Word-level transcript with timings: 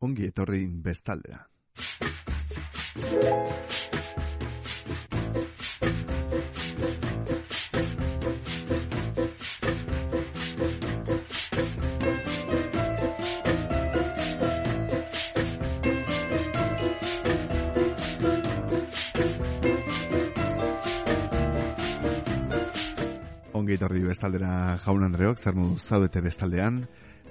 ongi 0.00 0.28
etorri 0.30 0.66
bestaldea. 0.66 1.44
Ongi 23.58 23.74
etorri 23.74 24.04
bestaldera 24.06 24.78
jaun 24.84 25.02
Andreok, 25.04 25.40
zer 25.42 25.56
zaudete 25.82 26.22
bestaldean, 26.22 26.84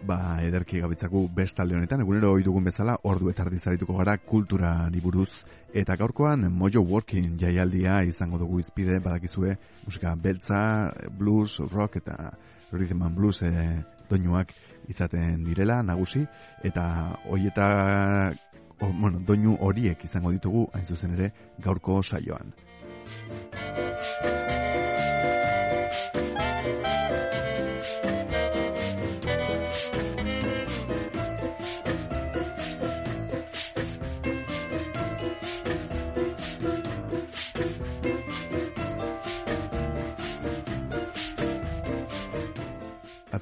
ba, 0.08 0.40
ederki 0.44 0.80
gabitzaku 0.80 1.28
bestalde 1.36 1.76
honetan, 1.76 2.02
egunero 2.02 2.32
dugun 2.44 2.64
bezala, 2.70 2.98
ordu 3.04 3.30
eta 3.30 3.44
ardizarituko 3.44 3.98
gara 4.00 4.18
kultura 4.18 4.90
buruz 5.04 5.44
eta 5.74 5.96
gaurkoan 5.96 6.48
Mojo 6.52 6.82
Working 6.82 7.38
jaialdia 7.40 8.04
izango 8.04 8.38
dugu 8.38 8.60
izpide, 8.60 9.00
badakizue, 9.00 9.58
musika 9.86 10.16
beltza, 10.16 10.92
blues, 11.20 11.60
rock 11.72 11.98
eta 11.98 12.32
rhythm 12.72 13.04
and 13.04 13.16
blues 13.16 13.42
e, 13.42 13.84
doinuak 14.10 14.54
izaten 14.88 15.44
direla, 15.44 15.82
nagusi, 15.84 16.26
eta 16.64 17.18
hoieta, 17.28 18.32
bueno, 18.80 19.20
doinu 19.20 19.58
horiek 19.60 20.06
izango 20.06 20.32
ditugu, 20.32 20.70
hain 20.74 20.86
zuzen 20.86 21.14
ere, 21.20 21.34
gaurko 21.60 22.02
saioan. 22.04 22.56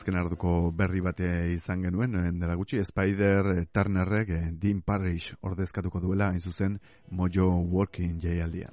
Azken 0.05 0.19
arduko 0.19 0.71
berri 0.71 0.99
bate 1.01 1.27
izan 1.49 1.81
genuen, 1.81 2.13
eh, 2.13 2.31
dela 2.37 2.53
gutxi, 2.53 2.83
Spider 2.85 3.65
Turnerrek 3.73 4.29
eh, 4.29 4.51
Dean 4.51 4.83
Parrish 4.85 5.33
ordezkatuko 5.41 5.99
duela, 5.99 6.29
hain 6.29 6.39
zuzen, 6.39 6.79
Mojo 7.09 7.47
Working 7.49 8.21
jaialdian. 8.21 8.69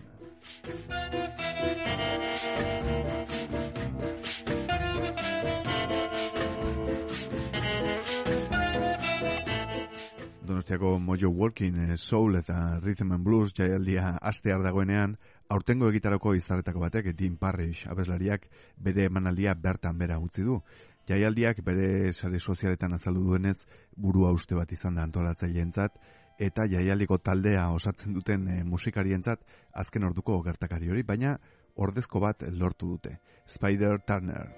Donostiako 10.44 10.98
Mojo 10.98 11.30
Walking 11.30 11.90
eh, 11.90 11.96
Soul 11.96 12.36
eta 12.36 12.78
Rhythm 12.82 13.12
and 13.12 13.24
Blues 13.24 13.54
jaialdia 13.54 14.18
astear 14.20 14.60
dagoenean, 14.60 15.16
aurtengo 15.48 15.88
egitarako 15.88 16.34
izarretako 16.34 16.80
batek 16.80 17.14
Dean 17.16 17.38
Parrish 17.40 17.86
abeslariak 17.88 18.48
bere 18.76 19.08
emanaldia 19.08 19.54
bertan 19.54 19.96
bera 19.98 20.18
utzi 20.20 20.44
du. 20.44 20.60
Jaialdiak 21.08 21.62
bere 21.66 22.12
sare 22.12 22.38
sozialetan 22.38 22.92
azaldu 22.94 23.24
duenez 23.26 23.56
burua 23.96 24.30
uste 24.32 24.54
bat 24.54 24.70
izan 24.72 24.94
da 24.94 25.02
antolatzaileentzat 25.02 25.98
eta 26.38 26.66
jaialdiko 26.70 27.18
taldea 27.18 27.68
osatzen 27.74 28.14
duten 28.14 28.46
e, 28.48 28.62
musikarientzat 28.64 29.42
azken 29.82 30.04
orduko 30.04 30.40
gertakari 30.42 30.88
hori, 30.90 31.02
baina 31.02 31.36
ordezko 31.74 32.20
bat 32.20 32.44
lortu 32.50 32.94
dute. 32.94 33.18
Spider 33.46 33.98
Turner. 34.06 34.48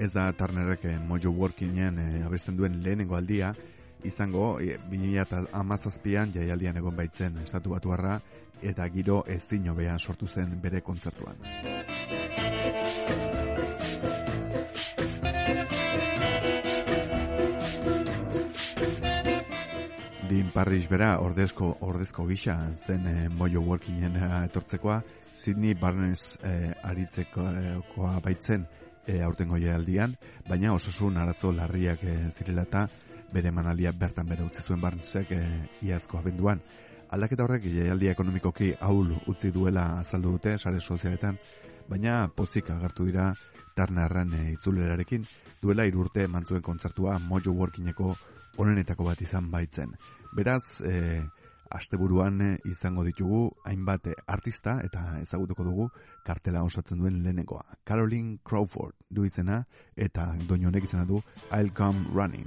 Ez 0.00 0.12
da 0.12 0.30
Turnerrek 0.32 0.84
eh, 0.88 0.98
Mojo 1.08 1.32
Workingen 1.36 1.98
e, 1.98 2.08
abesten 2.24 2.56
duen 2.56 2.80
lehenengo 2.84 3.16
aldia, 3.16 3.54
izango 4.04 4.58
e, 4.60 4.76
2008an 4.90 6.34
jaialdian 6.34 6.76
egon 6.80 6.96
baitzen 6.96 7.38
estatu 7.42 7.74
batuarra 7.74 8.20
eta 8.62 8.86
giro 8.92 9.22
ez 9.26 9.42
zinobea 9.48 9.98
sortu 9.98 10.28
zen 10.28 10.58
bere 10.60 10.80
kontzertuan. 10.80 11.36
Din 20.30 20.50
Parrish 20.54 20.86
bera 20.88 21.16
ordezko 21.18 21.76
ordezko 21.80 22.26
gisa 22.26 22.58
zen 22.86 23.06
e, 23.06 23.28
Mojo 23.28 23.64
Workingen 23.66 24.16
etortzekoa 24.44 25.00
Sydney 25.34 25.74
Barnes 25.74 26.38
e, 26.44 26.72
aritzekoa 26.82 28.20
baitzen 28.22 28.66
e, 29.06 29.20
aurtengo 29.24 29.58
jaialdian, 29.60 30.14
baina 30.48 30.74
osasun 30.74 31.16
arazo 31.20 31.52
larriak 31.56 32.04
e, 32.04 32.16
zirela 32.36 32.66
eta 32.68 32.86
bere 33.32 33.50
manalia 33.50 33.92
bertan 33.92 34.28
bere 34.28 34.44
utzi 34.44 34.62
zuen 34.62 34.80
Barnesek 34.80 35.32
e, 35.32 35.40
iazko 35.86 36.18
abenduan. 36.18 36.60
Aldaketa 37.10 37.44
horrek 37.46 37.64
jaialdia 37.66 38.14
ekonomikoki 38.14 38.72
ahul 38.80 39.12
utzi 39.30 39.50
duela 39.54 39.86
azaldu 40.00 40.36
dute 40.36 40.56
sare 40.58 40.80
sozialetan, 40.80 41.38
baina 41.88 42.28
pozik 42.36 42.70
agertu 42.70 43.06
dira 43.08 43.32
Turnerren 43.76 44.34
e, 44.34 44.44
itzulerarekin 44.54 45.26
duela 45.62 45.86
irurte 45.86 46.26
mantzuen 46.28 46.62
kontzertua 46.62 47.18
Mojo 47.18 47.52
Workingeko 47.52 48.14
onenetako 48.58 49.04
bat 49.10 49.20
izan 49.22 49.50
baitzen. 49.50 49.94
Beraz, 50.36 50.80
e, 50.86 51.22
asteburuan 51.70 52.40
izango 52.66 53.04
ditugu 53.06 53.44
hainbat 53.64 54.08
artista 54.26 54.80
eta 54.84 55.20
ezagutuko 55.22 55.66
dugu 55.66 55.88
kartela 56.26 56.64
osatzen 56.66 56.98
duen 56.98 57.22
lehenengoa. 57.22 57.62
Caroline 57.86 58.38
Crawford 58.44 58.96
du 59.08 59.24
izena 59.24 59.62
eta 59.96 60.32
doinu 60.48 60.70
izena 60.82 61.04
du 61.04 61.22
I'll 61.52 61.72
Come 61.74 62.06
Running. 62.12 62.46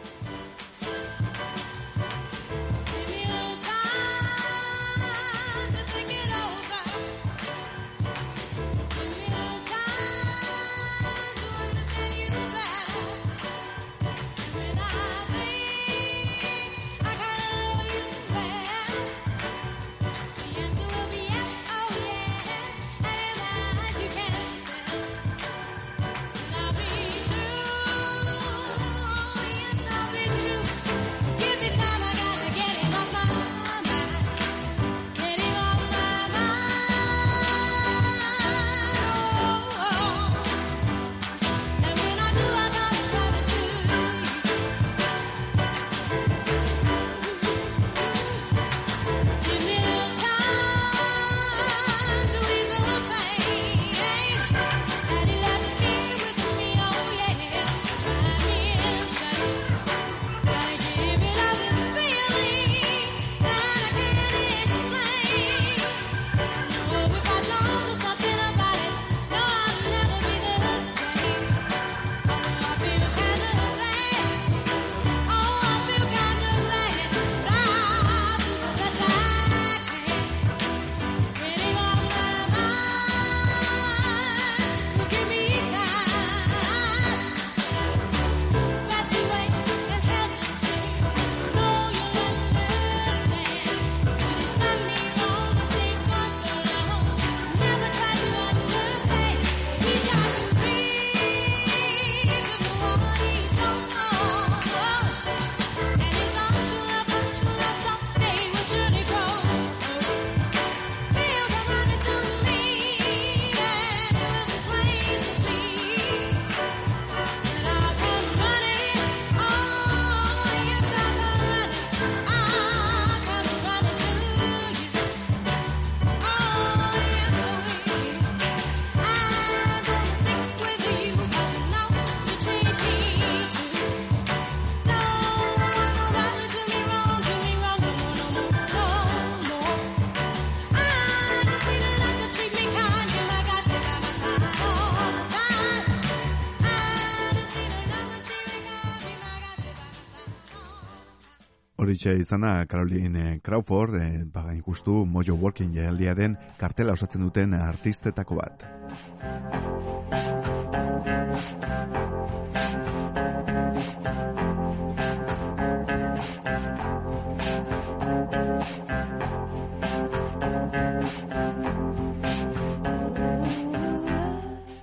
Horitxe 152.11 152.21
izana 152.27 152.65
Caroline 152.67 153.39
Crawford, 153.41 153.95
e, 153.95 154.23
baga 154.25 154.53
ikustu 154.53 155.05
Mojo 155.05 155.35
Working 155.35 155.71
jaialdiaren 155.73 156.35
kartela 156.59 156.91
osatzen 156.93 157.21
duten 157.23 157.53
artistetako 157.53 158.35
bat. 158.35 158.65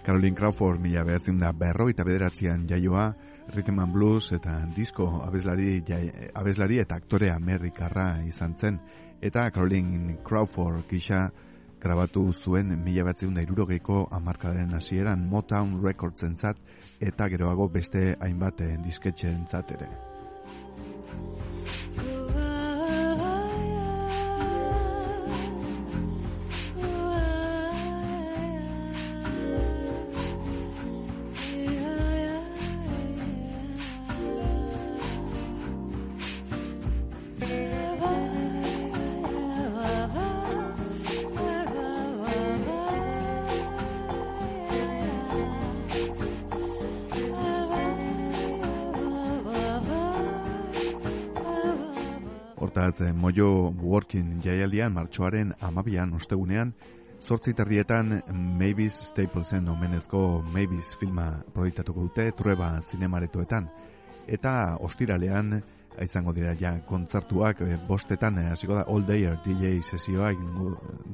Caroline 0.02 0.34
Crawford 0.34 0.80
mila 0.80 1.04
behatzen 1.04 1.38
da 1.38 1.52
berro 1.52 1.90
eta 1.92 2.04
bederatzean 2.08 2.64
jaioa, 2.70 3.12
rhythm 3.54 3.78
and 3.80 3.92
blues 3.92 4.32
eta 4.32 4.66
disco 4.76 5.22
abeslari, 5.24 5.82
abeslari 6.34 6.78
eta 6.78 6.96
aktore 6.96 7.30
amerikarra 7.30 8.22
izan 8.26 8.54
zen. 8.58 8.80
Eta 9.20 9.50
Caroline 9.50 10.18
Crawford 10.24 10.84
gisa 10.90 11.30
grabatu 11.80 12.32
zuen 12.32 12.74
mila 12.84 13.04
behatzen 13.06 13.34
da 13.34 13.42
irurogeiko 13.42 14.08
amarkadaren 14.12 14.74
hasieran 14.74 15.26
Motown 15.30 15.78
Records 15.82 16.22
entzat 16.26 16.58
eta 17.00 17.28
geroago 17.28 17.68
beste 17.68 18.16
hainbat 18.20 18.62
disketxe 18.84 19.30
entzat 19.30 19.76
ere. 19.78 19.90
Jaialdian 54.78 54.94
martxoaren 54.94 55.48
amabian 55.60 56.12
ostegunean, 56.14 56.68
zortzi 57.26 57.50
tardietan 57.54 58.22
Mavis 58.30 58.94
Staplesen 59.08 59.66
omenezko 59.68 60.44
Mavis 60.54 60.92
filma 61.00 61.42
proiektatuko 61.54 62.04
dute 62.06 62.30
trueba 62.38 62.68
zinemaretoetan. 62.86 63.66
Eta 64.28 64.76
ostiralean, 64.86 65.56
izango 66.04 66.32
dira 66.32 66.54
ja 66.60 66.76
kontzertuak 66.86 67.64
eh, 67.66 67.74
bostetan 67.88 68.38
eh, 68.38 68.52
hasiko 68.52 68.78
da 68.78 68.84
All 68.86 69.02
Dayer 69.08 69.40
DJ 69.42 69.82
sesioa 69.82 70.30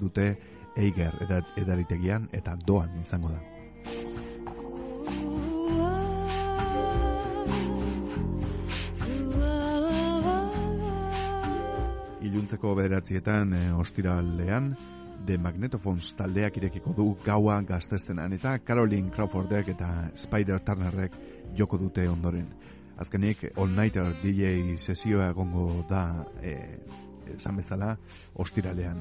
dute 0.01 0.37
Eiger 0.77 1.17
edaritegian 1.57 2.29
eta 2.33 2.59
doan 2.67 3.01
izango 3.01 3.33
da. 3.33 3.41
Iluntzeko 12.45 12.75
bederatzietan 12.77 13.53
e, 13.57 13.61
ostiralean, 13.73 14.75
The 15.25 15.39
Magnetophons 15.41 16.11
taldeak 16.19 16.59
irekiko 16.61 16.93
du 16.93 17.07
gaua 17.25 17.55
gaztestenan 17.65 18.35
eta 18.37 18.59
Caroline 18.61 19.09
Crawfordek 19.15 19.71
eta 19.73 19.89
Spider 20.13 20.61
Turnerrek 20.61 21.17
joko 21.57 21.79
dute 21.81 22.05
ondoren. 22.09 22.45
Azkenik, 23.01 23.47
All 23.57 23.73
Nighter 23.73 24.13
DJ 24.21 24.77
sesioa 24.77 25.33
gongo 25.33 25.87
da 25.89 26.05
e, 26.43 26.59
esan 27.39 27.57
bezala 27.57 27.97
ostiralean. 28.35 29.01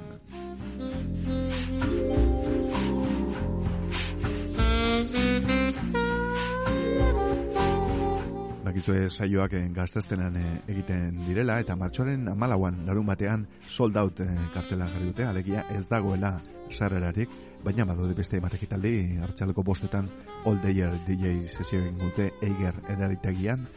Dakizue 8.74 9.06
saioak 9.06 9.54
eh, 9.54 9.68
gaztaztenan 9.70 10.36
eh, 10.36 10.52
egiten 10.74 11.20
direla, 11.28 11.60
eta 11.62 11.76
martxoren 11.78 12.26
amalauan 12.32 12.80
larun 12.88 13.06
batean 13.06 13.44
sold 13.70 13.98
out 14.02 14.18
eh, 14.24 14.28
kartela 14.56 14.88
jarri 14.90 15.12
dute, 15.12 15.28
alegia 15.30 15.62
ez 15.76 15.84
dagoela 15.92 16.40
sarrerarik, 16.74 17.30
baina 17.64 17.86
badode 17.86 18.16
beste 18.18 18.40
ematekitaldi 18.42 19.20
hartxaleko 19.22 19.62
bostetan 19.62 20.10
All 20.50 20.58
Dayer 20.64 20.96
DJ 21.06 21.52
sesio 21.52 21.84
egin 21.84 22.02
dute 22.02 22.32
Eiger 22.42 22.80
edaritagian, 22.96 23.68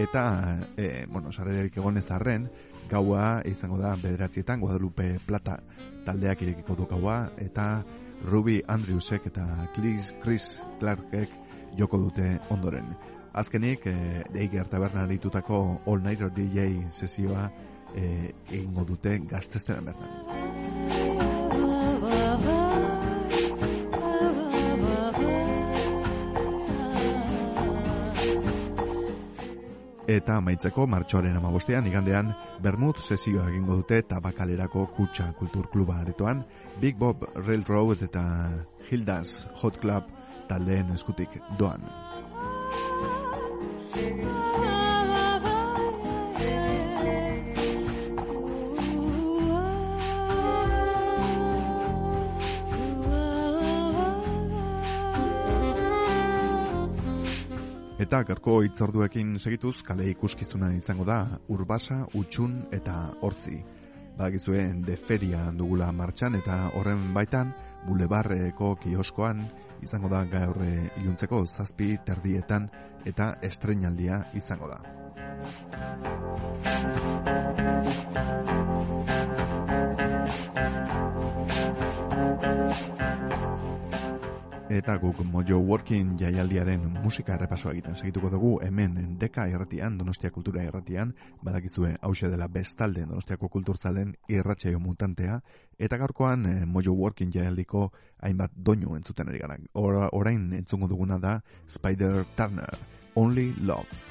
eta, 0.00 0.24
e, 0.78 1.04
bueno, 1.12 1.28
sarrerarik 1.28 1.76
egon 1.76 2.00
ez 2.00 2.06
arren, 2.10 2.48
gaua 2.88 3.42
izango 3.44 3.76
da 3.76 3.92
bederatzietan, 4.00 4.64
Guadalupe 4.64 5.18
Plata 5.26 5.58
taldeak 6.08 6.46
irekiko 6.46 6.78
du 6.78 6.88
gaua, 6.88 7.20
eta 7.36 7.84
Ruby 8.24 8.62
Andrewsek 8.66 9.28
eta 9.28 9.68
Chris, 9.76 10.14
Chris 10.24 10.50
Clarkek 10.80 11.36
joko 11.76 12.00
dute 12.08 12.38
ondoren. 12.48 13.17
Azkenik, 13.38 13.86
e, 13.86 14.24
Eiger 14.34 14.66
Taberna 14.66 15.06
ditutako 15.06 15.80
All 15.86 16.02
Nighter 16.02 16.30
DJ 16.34 16.88
sesioa 16.90 17.46
e, 17.94 18.34
egingo 18.50 18.84
dute 18.84 19.18
gaztesteran 19.30 19.84
bertan. 19.86 20.08
Eta 30.08 30.38
maitzeko 30.40 30.86
martxoaren 30.88 31.36
amabostean 31.36 31.86
igandean 31.86 32.32
Bermut 32.64 32.98
sesioa 32.98 33.50
egingo 33.52 33.76
dute 33.82 34.00
tabakalerako 34.08 34.86
kutsa 34.96 35.28
kulturkluba 35.38 36.00
aretoan 36.00 36.40
Big 36.80 36.96
Bob 36.98 37.28
Railroad 37.36 38.02
eta 38.08 38.24
Hildas 38.88 39.44
Hot 39.60 39.78
Club 39.78 40.08
taldeen 40.48 40.90
eskutik 40.96 41.36
doan. 41.60 41.84
Eta 58.08 58.22
garko 58.24 58.62
itzorduekin 58.64 59.34
segituz, 59.36 59.82
kale 59.84 60.06
ikuskizuna 60.08 60.70
izango 60.72 61.04
da, 61.04 61.18
urbasa, 61.52 62.06
utxun 62.16 62.54
eta 62.72 62.94
hortzi. 63.20 63.58
Badagizuen 64.16 64.80
de 64.86 64.94
feria 64.96 65.42
dugula 65.58 65.90
martxan 65.92 66.38
eta 66.38 66.56
horren 66.78 67.02
baitan, 67.12 67.50
bulebarreko 67.84 68.70
kioskoan, 68.80 69.42
izango 69.82 70.08
da 70.08 70.24
gaur 70.24 70.58
iluntzeko 71.00 71.44
zazpi 71.46 71.96
terdietan 72.06 72.68
eta 73.06 73.34
estrenaldia 73.42 74.24
izango 74.34 74.68
da. 74.68 74.82
Eta 84.68 84.98
guk 85.00 85.22
Mojo 85.24 85.56
Working 85.64 86.18
jaialdiaren 86.20 86.82
musika 87.02 87.32
errepasoa 87.34 87.72
egiten 87.72 87.96
segituko 87.96 88.28
dugu 88.30 88.50
hemen 88.62 89.16
deka 89.18 89.46
erratian, 89.48 89.96
Donostia 89.98 90.30
Kultura 90.30 90.62
erratian, 90.62 91.14
badakizue 91.42 91.94
hause 92.02 92.28
dela 92.28 92.46
bestalde 92.52 93.06
Donostiako 93.08 93.48
kulturzalen 93.48 94.12
irratxaio 94.28 94.78
mutantea, 94.78 95.40
eta 95.78 95.96
gaurkoan 95.96 96.46
eh, 96.46 96.66
Mojo 96.66 96.92
Working 96.92 97.32
jaialdiko 97.34 97.92
hainbat 98.22 98.52
doinu 98.56 98.96
entzuten 98.98 99.28
ari 99.28 99.38
gara. 99.38 99.56
orain 100.12 100.52
entzungo 100.52 100.88
duguna 100.88 101.18
da 101.18 101.40
Spider 101.68 102.24
Turner, 102.36 102.78
Only 103.14 103.54
love 103.62 104.07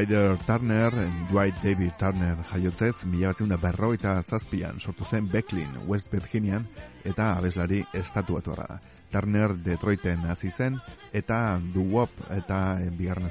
Spider 0.00 0.38
Turner, 0.46 0.92
Dwight 1.28 1.62
David 1.62 1.92
Turner 1.98 2.38
jaiotzez, 2.48 3.04
mila 3.04 3.34
bat 3.36 3.60
berro 3.60 3.92
eta 3.92 4.22
zazpian 4.22 4.80
sortu 4.80 5.04
zen 5.04 5.28
Becklin, 5.28 5.74
West 5.86 6.08
Virginian, 6.10 6.66
eta 7.04 7.36
abeslari 7.36 7.84
estatuatu 7.92 8.54
da. 8.56 8.80
Turner 9.12 9.52
Detroiten 9.54 10.24
hasi 10.24 10.48
zen, 10.48 10.78
eta 11.12 11.60
doo-wop 11.74 12.08
eta 12.30 12.78
bigarren 12.96 13.28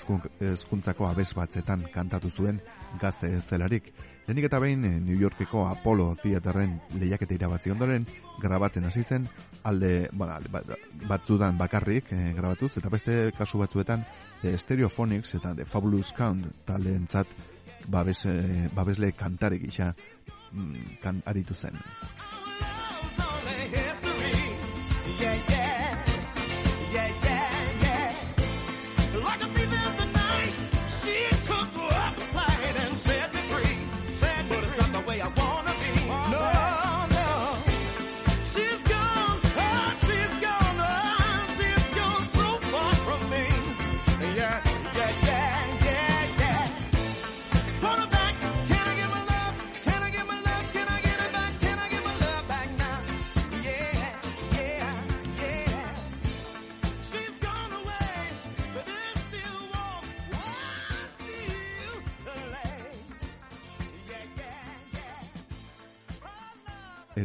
ezkuntzako 0.51 1.07
abes 1.07 1.33
batzetan 1.33 1.87
kantatu 1.91 2.29
zuen 2.29 2.61
gazte 3.01 3.31
zelarik. 3.41 3.91
Lehenik 4.27 4.45
eta 4.45 4.59
behin 4.59 4.85
eh, 4.85 4.99
New 5.01 5.17
Yorkeko 5.17 5.65
Apollo 5.65 6.19
Theaterren 6.21 6.75
lehiaketa 6.99 7.33
irabazi 7.33 7.71
ondoren 7.71 8.05
grabatzen 8.43 8.85
hasi 8.85 9.01
zen 9.01 9.25
alde, 9.63 10.09
bueno, 10.11 10.37
bat, 10.51 10.65
batzudan 11.07 11.57
bakarrik 11.57 12.11
e, 12.13 12.33
grabatuz 12.33 12.75
eta 12.77 12.89
beste 12.89 13.31
kasu 13.37 13.59
batzuetan 13.59 14.05
The 14.41 14.57
Stereophonics 14.57 15.35
eta 15.35 15.55
The 15.55 15.65
Fabulous 15.65 16.13
Count 16.17 16.45
taleentzat 16.65 17.27
babes, 17.87 18.25
e, 18.25 18.69
babesle 18.75 19.11
kantare 19.13 19.59
gisa 19.59 19.93
mm, 20.51 20.99
kan 21.03 21.23
aritu 21.25 21.55
zen. 21.55 21.77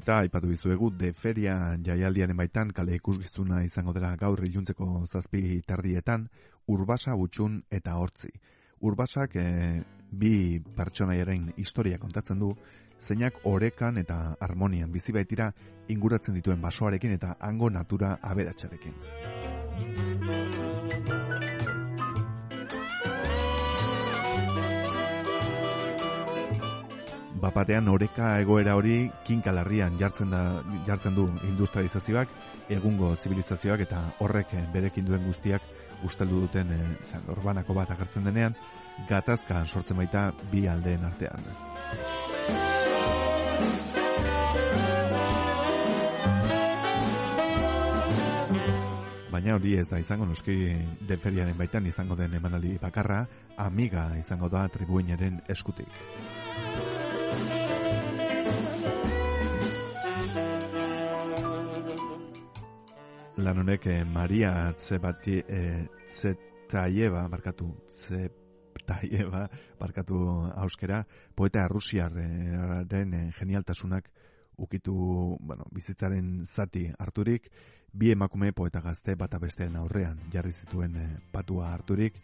Eta 0.04 0.18
aipatu 0.20 0.50
dizuegu 0.52 0.90
de 0.92 1.14
feria 1.16 1.54
jaialdiaren 1.80 2.36
baitan 2.36 2.74
kale 2.76 2.98
ikusgiztuna 2.98 3.62
izango 3.64 3.94
dela 3.96 4.10
gaur 4.20 4.42
iluntzeko 4.44 5.06
zazpi 5.06 5.62
tardietan 5.64 6.26
urbasa 6.68 7.14
gutxun 7.16 7.62
eta 7.72 7.94
hortzi. 7.96 8.28
Urbasak 8.84 9.38
e, 9.40 9.46
bi 10.12 10.60
pertsonaiaren 10.76 11.54
historia 11.56 11.96
kontatzen 11.98 12.44
du, 12.44 12.52
zeinak 13.00 13.40
orekan 13.48 13.96
eta 14.04 14.36
harmonian 14.44 14.92
bizi 14.92 15.16
baitira 15.16 15.48
inguratzen 15.88 16.36
dituen 16.36 16.60
basoarekin 16.60 17.16
eta 17.16 17.36
hango 17.40 17.70
natura 17.72 18.18
aberatsarekin. 18.20 18.92
Bapatean 27.44 27.88
oreka 27.92 28.38
egoera 28.40 28.74
hori 28.78 29.10
kinkalarrian 29.26 29.98
jartzen 30.00 30.30
da 30.32 30.40
jartzen 30.86 31.16
du 31.16 31.26
industrializazioak, 31.44 32.30
egungo 32.72 33.12
zibilizazioak 33.16 33.84
eta 33.84 34.00
horrek 34.24 34.54
berekin 34.72 35.04
duen 35.08 35.26
guztiak 35.28 35.62
usteldu 36.04 36.44
duten 36.46 36.72
e, 36.72 36.80
orbanako 37.36 37.76
bat 37.76 37.92
agertzen 37.92 38.24
denean, 38.28 38.56
gatazka 39.08 39.64
sortzen 39.66 40.00
baita 40.00 40.30
bi 40.52 40.66
aldeen 40.68 41.04
artean. 41.04 41.44
Baina 49.34 49.56
hori 49.58 49.74
ez 49.76 49.88
da 49.90 49.98
izango 49.98 50.28
noski 50.30 50.56
deferiaren 51.08 51.56
baitan 51.58 51.88
izango 51.90 52.16
den 52.16 52.38
emanali 52.38 52.78
bakarra, 52.80 53.24
amiga 53.58 54.12
izango 54.20 54.48
da 54.48 54.68
tribuinaren 54.72 55.42
eskutik. 55.50 57.03
Lan 63.36 63.58
honek 63.58 63.86
eh, 63.86 64.04
Maria 64.04 64.72
Zebati 64.78 65.42
eh, 65.46 65.86
Zetaieva 66.08 67.28
markatu 67.28 67.68
Zetaieva 67.86 69.48
markatu 69.80 70.16
auskera 70.56 71.04
poeta 71.34 71.68
rusiarren 71.68 72.86
eh, 72.88 73.32
genialtasunak 73.38 74.08
ukitu 74.56 75.36
bueno, 75.40 75.64
bizitzaren 75.72 76.44
zati 76.46 76.90
harturik. 76.98 77.50
Bi 77.92 78.10
emakume 78.10 78.52
poeta 78.52 78.80
gazte 78.80 79.14
bata 79.14 79.38
besteen 79.38 79.76
aurrean 79.76 80.18
jarri 80.32 80.52
zituen 80.52 80.96
eh, 80.96 81.08
patua 81.32 81.72
harturik. 81.72 82.14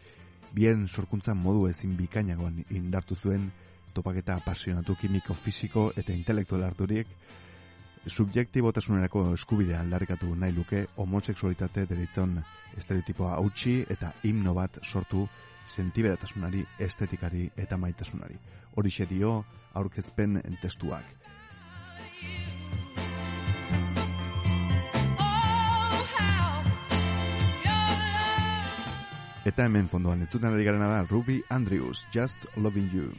Bien 0.55 0.87
sorkuntza 0.89 1.35
modu 1.35 1.69
ezin 1.69 1.97
bikainagoan 1.97 2.65
indartu 2.71 3.15
zuen 3.15 3.51
topaketa 3.95 4.37
apasionatu 4.37 4.97
kimiko 4.97 5.35
fisiko 5.35 5.93
eta 5.97 6.13
intelektual 6.13 6.63
harturik 6.63 7.09
subjektibotasunerako 8.07 9.25
eskubidea 9.35 9.81
aldarrikatu 9.81 10.35
nahi 10.35 10.55
luke 10.57 10.87
homoseksualitate 10.97 11.87
deritzen 11.89 12.39
estereotipoa 12.79 13.35
hautsi 13.37 13.75
eta 13.91 14.13
himno 14.25 14.55
bat 14.55 14.79
sortu 14.83 15.29
sentiberatasunari, 15.67 16.65
estetikari 16.79 17.51
eta 17.57 17.77
maitasunari. 17.77 18.39
Horixe 18.77 19.07
dio 19.11 19.45
aurkezpen 19.75 20.41
testuak. 20.63 21.05
Eta 29.51 29.65
hemen 29.67 29.89
fondoan 29.91 30.21
entzuten 30.23 30.53
ari 30.55 30.63
garena 30.63 30.87
da 30.93 31.01
Ruby 31.11 31.41
Andrews, 31.51 32.05
Just 32.15 32.47
Loving 32.55 32.87
You. 32.95 33.11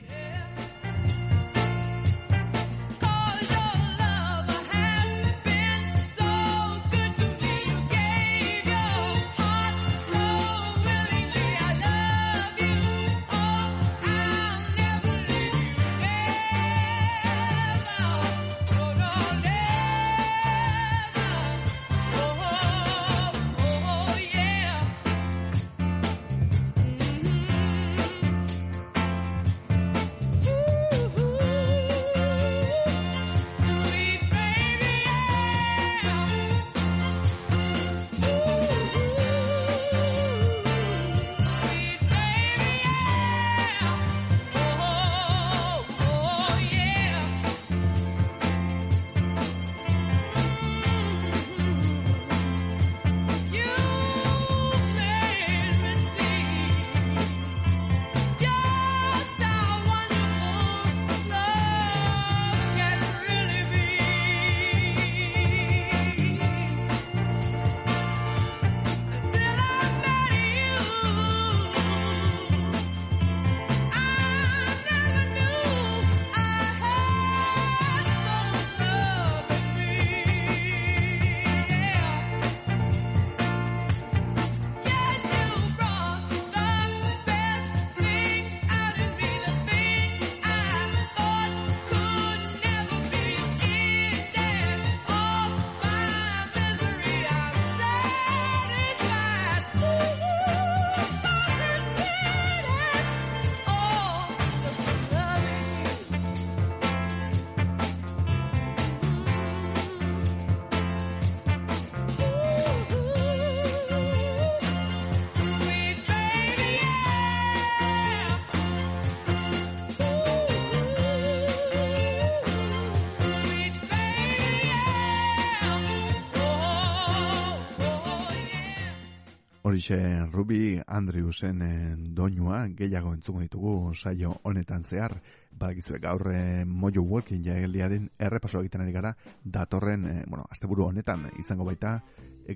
Horixe 129.64 130.26
Ruby 130.32 130.82
Andrewsen 130.88 131.62
eh, 131.62 131.96
doinua 131.98 132.64
gehiago 132.78 133.12
entzungo 133.14 133.44
ditugu 133.44 133.94
saio 133.94 134.34
honetan 134.44 134.84
zehar. 134.84 135.20
Badakizue 135.52 136.00
gaur 136.02 136.32
eh, 136.34 136.66
Mojo 136.66 137.04
Walking 137.04 137.46
jaeliaren 137.46 138.10
errepaso 138.18 138.64
egiten 138.66 138.82
ari 138.82 138.96
gara 138.96 139.14
datorren, 139.44 140.10
eh, 140.10 140.24
bueno, 140.26 140.48
asteburu 140.50 140.88
honetan 140.88 141.30
izango 141.38 141.70
baita 141.70 142.00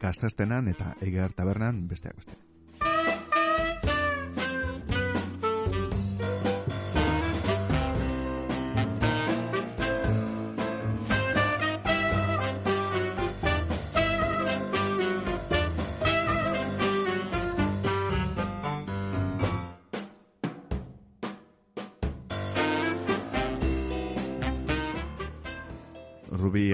gaztestenan 0.01 0.73
eta 0.73 0.95
eger 1.05 1.37
tabernan 1.37 1.85
besteak 1.87 2.17
beste. 2.23 2.44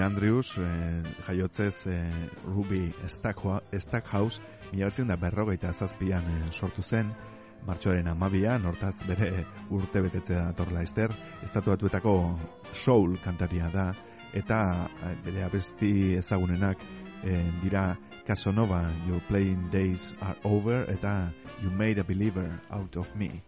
Andrews, 0.01 0.57
eh, 0.57 1.03
jaiotzez 1.27 1.87
eh, 1.87 2.29
Ruby 2.45 2.93
Stackhouse, 3.07 4.41
milatzen 4.71 5.07
da 5.07 5.15
berrogeita 5.15 5.73
zazpian 5.73 6.25
eh, 6.25 6.51
sortu 6.51 6.81
zen, 6.81 7.11
martxoaren 7.67 8.07
amabian, 8.07 8.65
hortaz 8.65 8.95
bere 9.07 9.45
urte 9.69 10.01
betetzea 10.01 10.47
datorla 10.49 10.81
ester, 10.81 11.13
estatuatuetako 11.43 12.15
soul 12.73 13.17
kantaria 13.23 13.69
da, 13.73 13.91
eta 14.33 14.87
bere 15.25 15.43
abesti 15.45 16.15
ezagunenak 16.17 16.81
eh, 17.23 17.51
dira 17.61 17.97
Casanova, 18.25 18.83
Your 19.07 19.21
Playing 19.27 19.69
Days 19.69 20.15
Are 20.21 20.37
Over, 20.43 20.85
eta 20.89 21.31
You 21.61 21.71
Made 21.71 21.99
a 21.99 22.03
Believer 22.03 22.49
Out 22.69 22.97
of 22.97 23.15
Me, 23.15 23.43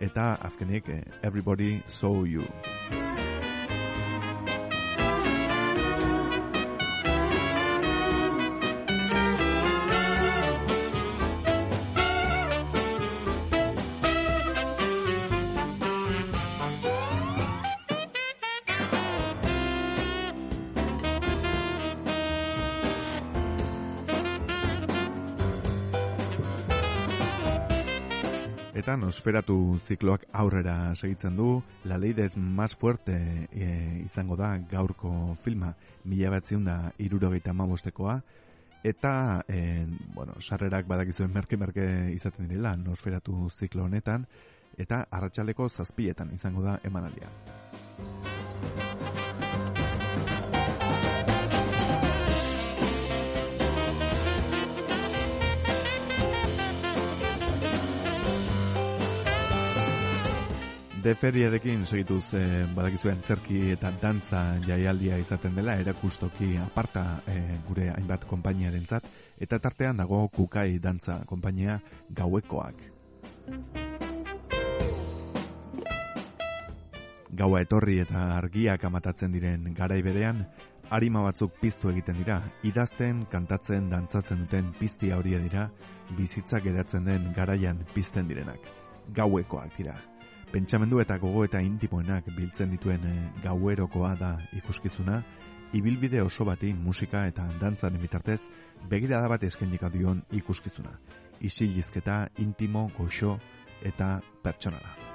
eta 0.00 0.34
azkenik 0.42 0.90
Everybody 1.22 1.82
Saw 1.86 2.24
You. 2.24 2.42
Nosferatu 29.12 29.76
zikloak 29.84 30.22
aurrera 30.40 30.94
segitzen 30.96 31.34
du, 31.36 31.62
La 31.84 31.98
Leidez 32.00 32.32
Mas 32.36 32.72
Fuerte 32.74 33.46
e, 33.52 33.66
izango 34.00 34.38
da 34.40 34.54
gaurko 34.70 35.36
filma, 35.44 35.74
mila 36.08 36.30
batzion 36.32 36.64
da 36.64 36.76
irurogeita 36.96 37.52
mamostekoa, 37.52 38.16
eta, 38.82 39.12
e, 39.44 39.84
bueno, 40.16 40.38
sarrerak 40.40 40.88
badakizuen 40.88 41.34
merke-merke 41.34 41.84
izaten 42.14 42.48
direla 42.48 42.72
nosferatu 42.80 43.50
ziklo 43.52 43.84
honetan, 43.84 44.24
eta 44.80 45.04
arratsaleko 45.10 45.68
zazpietan 45.68 46.32
izango 46.32 46.64
da 46.64 46.78
emanalia. 46.88 47.28
Deferiarekin 61.02 61.82
segituz 61.82 62.28
eh, 62.38 62.62
badakizuen 62.76 63.24
zerki 63.26 63.72
eta 63.74 63.90
dantza 63.98 64.42
jaialdia 64.62 65.16
izaten 65.18 65.56
dela 65.58 65.74
erakustoki 65.80 66.52
aparta 66.62 67.02
eh, 67.26 67.56
gure 67.66 67.88
hainbat 67.90 68.22
konpainiaren 68.30 68.84
zat, 68.86 69.08
eta 69.42 69.58
tartean 69.58 69.98
dago 69.98 70.20
kukai 70.30 70.78
dantza 70.78 71.16
konpainia 71.26 71.80
gauekoak. 72.20 72.84
Gaua 77.42 77.64
etorri 77.66 77.98
eta 78.04 78.28
argiak 78.36 78.86
amatatzen 78.86 79.34
diren 79.34 79.66
garai 79.74 79.98
berean, 80.06 80.44
harima 80.90 81.24
batzuk 81.26 81.58
piztu 81.58 81.90
egiten 81.90 82.20
dira, 82.22 82.38
idazten, 82.62 83.26
kantatzen, 83.32 83.90
dantzatzen 83.90 84.46
duten 84.46 84.70
piztia 84.78 85.18
horia 85.18 85.42
dira, 85.42 85.66
bizitza 86.14 86.62
geratzen 86.62 87.10
den 87.10 87.32
garaian 87.34 87.82
pizten 87.90 88.30
direnak. 88.30 88.70
Gauekoak 89.10 89.74
dira 89.80 89.98
pentsamendu 90.52 91.00
eta 91.00 91.16
gogo 91.18 91.44
eta 91.46 91.60
intimoenak 91.64 92.28
biltzen 92.36 92.70
dituen 92.74 93.06
e, 93.08 93.14
gauerokoa 93.44 94.14
da 94.20 94.32
ikuskizuna, 94.58 95.22
ibilbide 95.72 96.20
oso 96.22 96.44
bati 96.44 96.74
musika 96.74 97.24
eta 97.26 97.46
dantzaren 97.60 98.00
bitartez 98.02 98.40
begirada 98.90 99.30
bat 99.32 99.44
eskenika 99.48 99.88
dion 99.88 100.22
ikuskizuna. 100.32 100.92
Isilizketa, 101.40 102.26
intimo, 102.38 102.90
goxo 102.98 103.38
eta 103.82 104.18
pertsonala. 104.44 105.11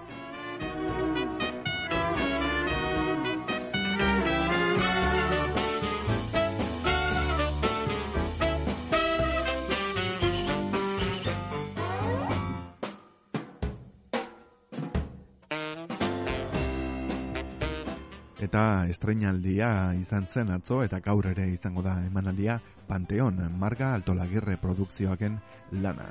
Estreinaldia 18.90 19.94
izan 20.00 20.28
zen 20.32 20.52
atzo 20.56 20.82
eta 20.84 21.00
gaur 21.04 21.28
ere 21.30 21.48
izango 21.52 21.84
da 21.86 21.98
emanaldia 22.06 22.60
Panteon 22.88 23.40
Marga 23.60 23.94
Altolagirre 23.94 24.58
produkzioaken 24.58 25.40
lana. 25.84 26.08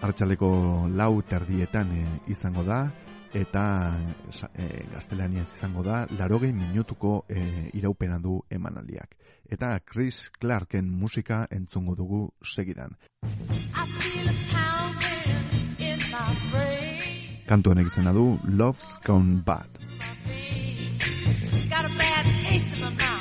Artxaleko 0.00 0.50
lau 0.96 1.12
terdietan 1.28 1.92
eh, 1.92 2.06
izango 2.32 2.64
da 2.64 2.80
eta 3.32 3.94
e, 4.54 4.86
gaztelaniaz 4.92 5.52
izango 5.54 5.82
da 5.86 6.06
larogei 6.18 6.52
minutuko 6.52 7.24
e, 7.28 7.70
iraupena 7.78 8.18
du 8.18 8.40
emanaldiak. 8.50 9.14
Eta 9.50 9.78
Chris 9.86 10.30
Clarken 10.40 10.90
musika 10.90 11.46
entzungo 11.50 11.94
dugu 11.94 12.28
segidan. 12.42 12.96
Kantu 17.46 17.70
honek 17.70 17.86
izena 17.92 18.12
du 18.12 18.38
Love's 18.44 18.98
Gone 19.06 19.42
Bad. 19.46 19.66
Got 21.70 21.84
a 21.84 21.98
bad 21.98 22.24
taste 22.42 22.76
in 22.76 22.80
my 22.80 22.90
mouth 22.90 23.19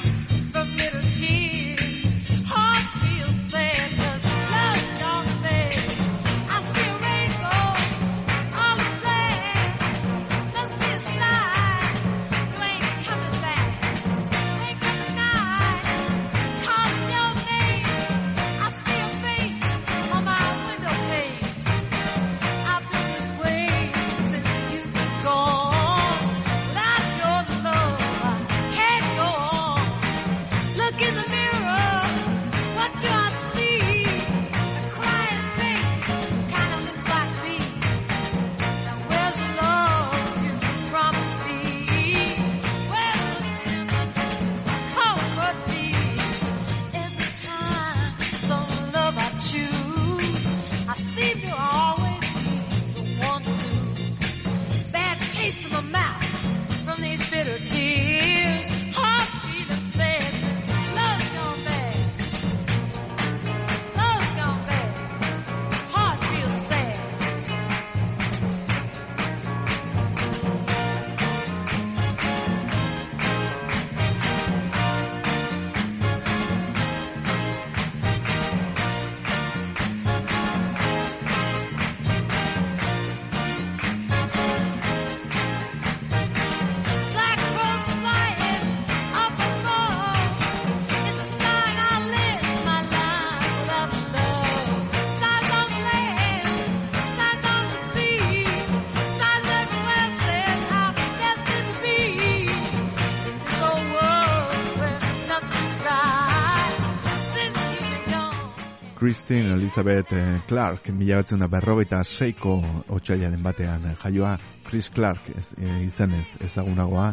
Christine 109.10 109.54
Elizabeth 109.54 110.14
eh, 110.14 110.42
Clark, 110.46 110.92
mila 110.94 111.16
batzen 111.18 111.40
da 111.42 111.48
berrogeita 111.50 112.04
seiko 112.06 112.60
otxailaren 112.94 113.42
batean 113.42 113.88
eh, 113.90 113.94
jaioa. 114.04 114.36
Chris 114.68 114.92
Clark 114.94 115.32
ez, 115.34 115.48
e, 115.58 115.80
izenez 115.88 116.36
ezagunagoa. 116.46 117.08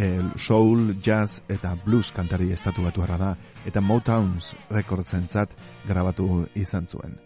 El 0.00 0.30
soul, 0.40 0.94
jazz 1.04 1.42
eta 1.52 1.74
blues 1.84 2.14
kantari 2.16 2.48
estatu 2.56 2.86
batu 2.86 3.04
da. 3.04 3.34
Eta 3.66 3.82
Motowns 3.82 4.54
rekordzentzat 4.70 5.52
grabatu 5.86 6.46
izan 6.54 6.88
zuen. 6.88 7.18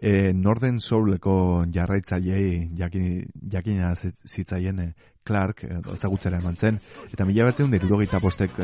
E, 0.00 0.32
Northern 0.32 0.80
Souleko 0.80 1.66
jarraitzailei 1.70 2.70
jakin, 2.78 3.26
jakina 3.52 3.94
zitzaien 4.24 4.94
Clark, 5.24 5.64
ezagutzera 5.94 6.40
eman 6.40 6.56
zen, 6.56 6.80
eta 7.12 7.26
mila 7.28 7.46
batzen 7.50 7.70
dira 7.70 7.84
irurogeita 7.86 8.20
postek, 8.20 8.56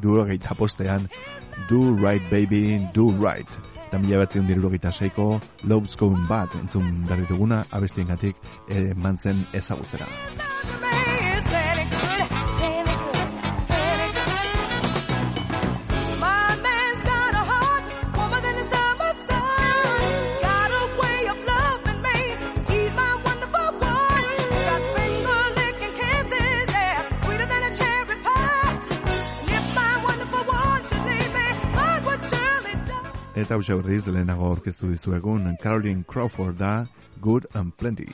irurogeita 0.00 0.56
postean 0.58 1.08
Do 1.68 1.94
Right 1.94 2.30
Baby, 2.30 2.80
Do 2.94 3.10
Right. 3.20 3.48
Eta 3.86 4.00
mila 4.02 4.24
batzen 4.24 4.48
dira 4.48 4.58
irurogeita 4.58 4.92
seiko 4.92 5.40
Love's 5.64 5.96
Going 5.96 6.26
Bad, 6.28 6.56
entzun 6.60 7.04
berri 7.06 7.28
duguna, 7.28 7.64
abestien 7.70 8.08
gatik, 8.08 8.36
eman 8.68 9.18
zen 9.18 9.44
ezagutzera. 9.52 10.08
Eta 33.36 33.52
hau 33.52 33.60
berriz 33.68 34.06
lehenago 34.08 34.46
orkestu 34.48 34.88
dizuegun 34.88 35.56
Caroline 35.60 36.04
Crawford 36.08 36.56
da 36.56 36.86
Good 37.20 37.44
and 37.52 37.72
Plenty. 37.76 38.08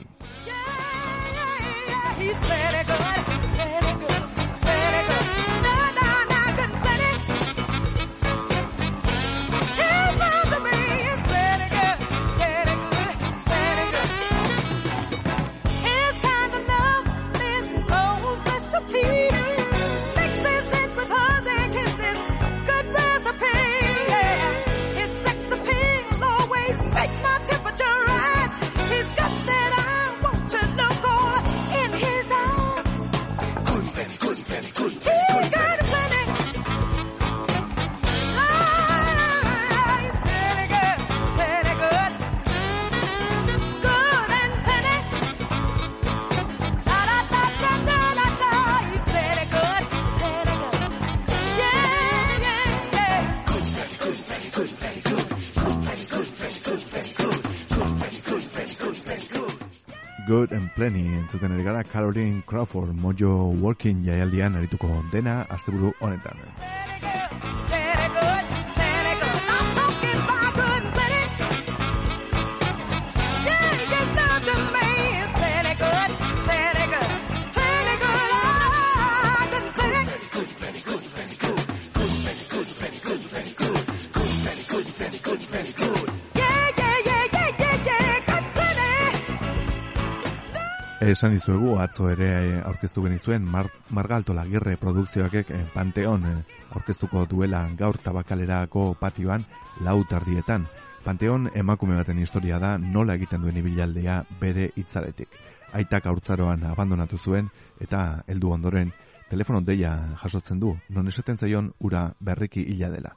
Good 60.33 60.51
and 60.51 60.69
Plenty 60.73 61.03
entzuten 61.13 61.51
ere 61.53 61.61
gara 61.61 61.83
Caroline 61.83 62.41
Crawford 62.47 62.95
Mojo 63.03 63.53
Working 63.61 64.01
jaialdian 64.07 64.57
arituko 64.57 64.89
dena 65.11 65.43
asteburu 65.55 65.93
honetan. 66.01 66.41
Esan 91.13 91.35
izuegu, 91.37 91.75
atzo 91.77 92.07
ere 92.09 92.27
eh, 92.33 92.61
aurkeztu 92.65 93.03
genizuen 93.03 93.43
Mar 93.45 93.67
Margalto 93.93 94.33
Lagirre 94.33 94.71
produkzioak 94.81 95.35
eh, 95.43 95.59
Panteon 95.69 96.25
eh, 96.25 96.31
aurkeztuko 96.73 97.27
duela 97.29 97.59
gaur 97.77 97.99
tabakalerako 98.01 98.87
patioan 98.97 99.45
lau 99.85 99.99
tardietan. 100.09 100.65
Panteon 101.05 101.51
emakume 101.53 101.99
baten 101.99 102.17
historia 102.23 102.57
da 102.57 102.79
nola 102.81 103.13
egiten 103.19 103.45
duen 103.45 103.61
ibilaldea 103.61 104.23
bere 104.41 104.71
hitzaretik. 104.73 105.37
Aitak 105.77 106.09
aurtzaroan 106.09 106.65
abandonatu 106.71 107.21
zuen 107.21 107.51
eta 107.79 108.23
heldu 108.25 108.49
ondoren 108.57 108.89
telefono 109.29 109.61
deia 109.61 109.93
jasotzen 110.23 110.65
du, 110.65 110.73
non 110.89 111.13
esaten 111.13 111.37
zaion 111.37 111.75
ura 111.77 112.07
berriki 112.19 112.65
hila 112.73 112.89
dela. 112.89 113.13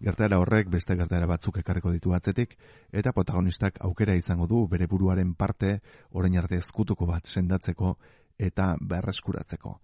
Gertara 0.00 0.38
horrek 0.38 0.68
beste 0.68 0.94
gertara 0.96 1.26
batzuk 1.26 1.58
ekarriko 1.62 1.90
ditu 1.92 2.12
atzetik, 2.12 2.56
eta 2.92 3.12
protagonistak 3.16 3.80
aukera 3.80 4.14
izango 4.14 4.46
du 4.46 4.66
bere 4.68 4.86
buruaren 4.86 5.34
parte 5.34 5.80
orain 6.12 6.36
arte 6.36 6.58
ezkutuko 6.60 7.06
bat 7.06 7.26
sendatzeko 7.26 7.96
eta 8.38 8.74
berreskuratzeko. 8.80 9.78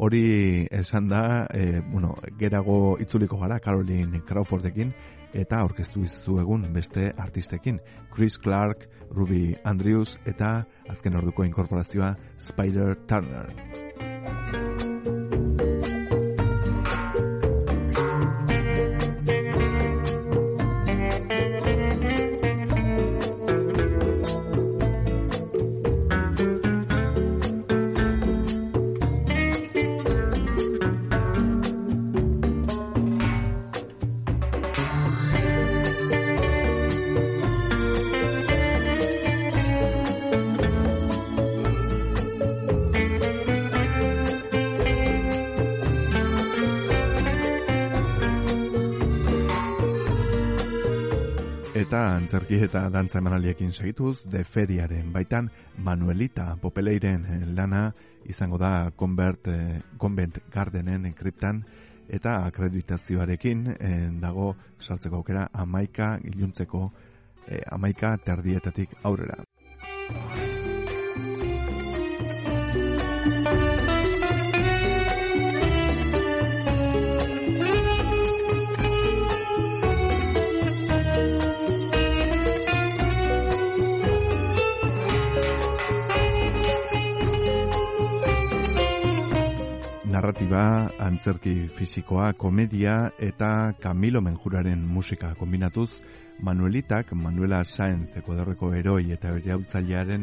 Hori 0.00 0.66
esan 0.70 1.08
da, 1.08 1.46
e, 1.52 1.80
bueno, 1.80 2.14
gerago 2.38 2.96
itzuliko 3.02 3.36
gara 3.36 3.58
Caroline 3.60 4.22
Crawfordekin, 4.24 4.94
eta 5.34 5.64
orkestu 5.64 6.04
izu 6.06 6.38
egun 6.40 6.64
beste 6.72 7.10
artistekin. 7.18 7.80
Chris 8.14 8.38
Clark, 8.38 8.88
Ruby 9.10 9.54
Andrews 9.64 10.18
eta 10.26 10.64
azken 10.88 11.16
orduko 11.16 11.44
inkorporazioa 11.44 12.14
Spider 12.38 12.96
Turner. 13.06 13.50
Antzerki 52.16 52.58
eta 52.64 52.88
dantza 52.90 53.18
emanaliekin 53.18 53.72
segituz, 53.72 54.22
de 54.30 54.44
feriaren 54.44 55.12
baitan 55.12 55.50
Manuelita 55.78 56.56
Popeleiren 56.60 57.26
eh, 57.26 57.40
lana 57.46 57.90
izango 58.26 58.58
da 58.58 58.90
Convert, 58.96 59.48
eh, 59.48 59.80
Convent 59.98 60.38
Gardenen 60.52 61.06
enkriptan 61.06 61.64
eta 62.10 62.40
akreditazioarekin 62.46 63.66
eh, 63.78 64.08
dago 64.22 64.54
saltzeko 64.80 65.22
aukera 65.22 65.48
amaika 65.52 66.16
iluntzeko 66.24 66.90
eh, 67.48 67.62
amaika 67.70 68.16
terdietatik 68.24 68.98
aurrera. 69.02 69.44
Narratiba, 90.20 90.90
antzerki 91.00 91.70
fisikoa, 91.72 92.34
komedia 92.36 93.12
eta 93.24 93.72
Camilo 93.80 94.20
Menjuraren 94.20 94.82
musika 94.84 95.30
kombinatuz, 95.34 95.88
Manuelitak, 96.44 97.14
Manuela 97.16 97.62
Saenz, 97.64 98.10
ekuadorreko 98.20 98.74
eroi 98.76 99.12
eta 99.14 99.32
bere 99.32 100.18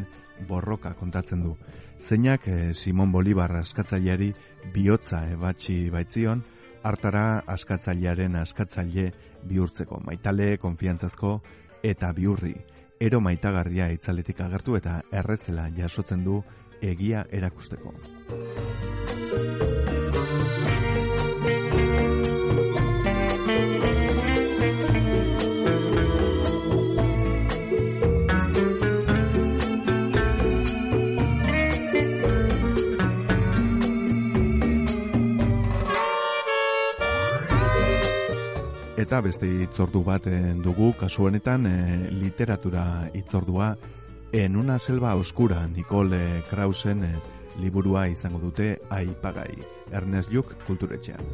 borroka 0.46 0.94
kontatzen 0.94 1.42
du. 1.42 1.56
Zeinak 2.00 2.46
eh, 2.46 2.74
Simon 2.74 3.10
Bolivar 3.10 3.50
askatzaileari 3.56 4.32
bihotza 4.72 5.24
ebatxi 5.32 5.90
baitzion, 5.90 6.44
hartara 6.84 7.42
askatzailearen 7.46 8.36
askatzaile 8.36 9.10
bihurtzeko, 9.42 10.00
maitale, 10.06 10.58
konfiantzazko 10.58 11.40
eta 11.82 12.12
bihurri, 12.12 12.54
ero 13.00 13.20
maitagarria 13.20 13.90
itzaletik 13.90 14.40
agertu 14.46 14.76
eta 14.76 15.02
erretzela 15.10 15.68
jasotzen 15.74 16.22
du 16.22 16.42
egia 16.82 17.26
erakusteko. 17.32 17.94
Eta 39.08 39.22
beste 39.24 39.48
itzordu 39.64 40.02
bat 40.04 40.26
eh, 40.28 40.52
dugu. 40.60 40.90
Kasu 41.00 41.30
honetan 41.30 41.64
e, 41.64 42.10
literatura 42.12 43.08
itzordua 43.16 43.70
en 44.36 44.56
una 44.60 44.76
selva 44.78 45.14
oscura. 45.16 45.62
Nicole 45.66 46.42
Krausen 46.50 47.04
e, 47.06 47.14
liburua 47.56 48.04
izango 48.12 48.36
dute 48.42 48.74
aipagai. 48.92 49.56
Ernest 49.96 50.28
Juk 50.28 50.52
kulturetxean 50.66 51.24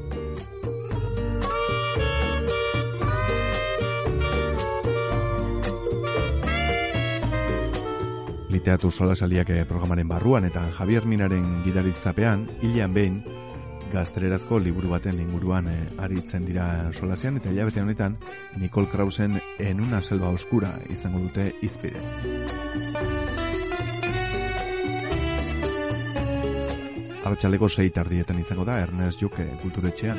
Literatur 8.55 8.93
solasaliak 8.95 9.51
programaren 9.67 10.07
barruan 10.07 10.47
eta 10.47 10.69
Javier 10.79 11.11
Minaren 11.11 11.65
gidaritzapean, 11.67 12.47
hilean 12.63 12.95
behin, 12.95 13.25
gaztererazko 13.95 14.59
liburu 14.59 14.91
baten 14.91 15.21
inguruan 15.23 15.69
e, 15.71 15.77
aritzen 16.03 16.45
dira 16.49 16.67
solasean 16.93 17.39
eta 17.39 17.53
hilabete 17.53 17.83
honetan 17.83 18.17
Nicole 18.59 18.91
Krausen 18.91 19.39
en 19.59 19.81
una 19.81 20.03
selva 20.03 20.33
oscura 20.35 20.75
izango 20.91 21.23
dute 21.23 21.53
izpide. 21.63 22.03
Arratxaleko 27.25 27.71
sei 27.71 27.89
tardietan 27.91 28.39
izango 28.43 28.67
da 28.69 28.81
Ernest 28.83 29.23
Juke 29.23 29.47
kulturetxean. 29.63 30.19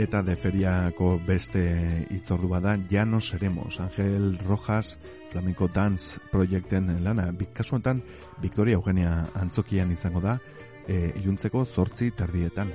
Eta 0.00 0.22
deferiako 0.24 1.18
beste 1.26 2.06
itzordu 2.14 2.48
bada 2.48 2.78
ya 2.88 3.04
no 3.04 3.20
seremos. 3.20 3.80
Ángel 3.80 4.38
Rojas 4.38 4.98
Flamenco 5.30 5.68
Dance 5.68 6.18
Projecten 6.32 7.04
lana. 7.04 7.30
Bikasu 7.32 7.76
honetan 7.76 8.02
Victoria 8.40 8.74
Eugenia 8.74 9.26
Antzokian 9.34 9.92
izango 9.92 10.20
da 10.20 10.38
e, 10.88 11.12
iluntzeko 11.20 11.66
zortzi 11.66 12.10
tardietan. 12.16 12.72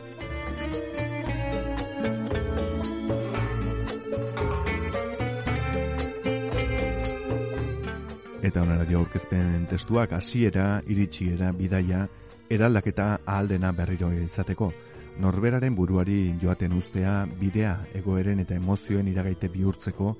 Eta 8.45 8.61
onera 8.61 8.85
dio 8.85 8.99
aurkezpen 9.01 9.65
testuak 9.65 10.13
hasiera 10.13 10.83
iritsiera 10.85 11.49
bidaia 11.51 12.07
eraldaketa 12.49 13.15
ahaldena 13.25 13.71
berriro 13.71 14.13
izateko 14.13 14.71
norberaren 15.19 15.75
buruari 15.75 16.35
joaten 16.41 16.73
ustea 16.75 17.25
bidea 17.39 17.75
egoeren 17.95 18.41
eta 18.43 18.55
emozioen 18.55 19.07
iragaite 19.07 19.47
bihurtzeko 19.49 20.15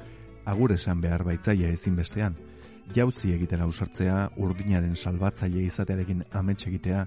agur 0.45 0.71
esan 0.71 1.01
behar 1.01 1.23
baitzaia 1.27 1.69
ezinbestean. 1.73 2.35
Jauzi 2.95 3.33
egiten 3.33 3.61
ausartzea 3.65 4.29
urdinaren 4.37 4.95
salbatzaile 4.95 5.63
izatearekin 5.65 6.23
amets 6.31 6.67
egitea 6.67 7.05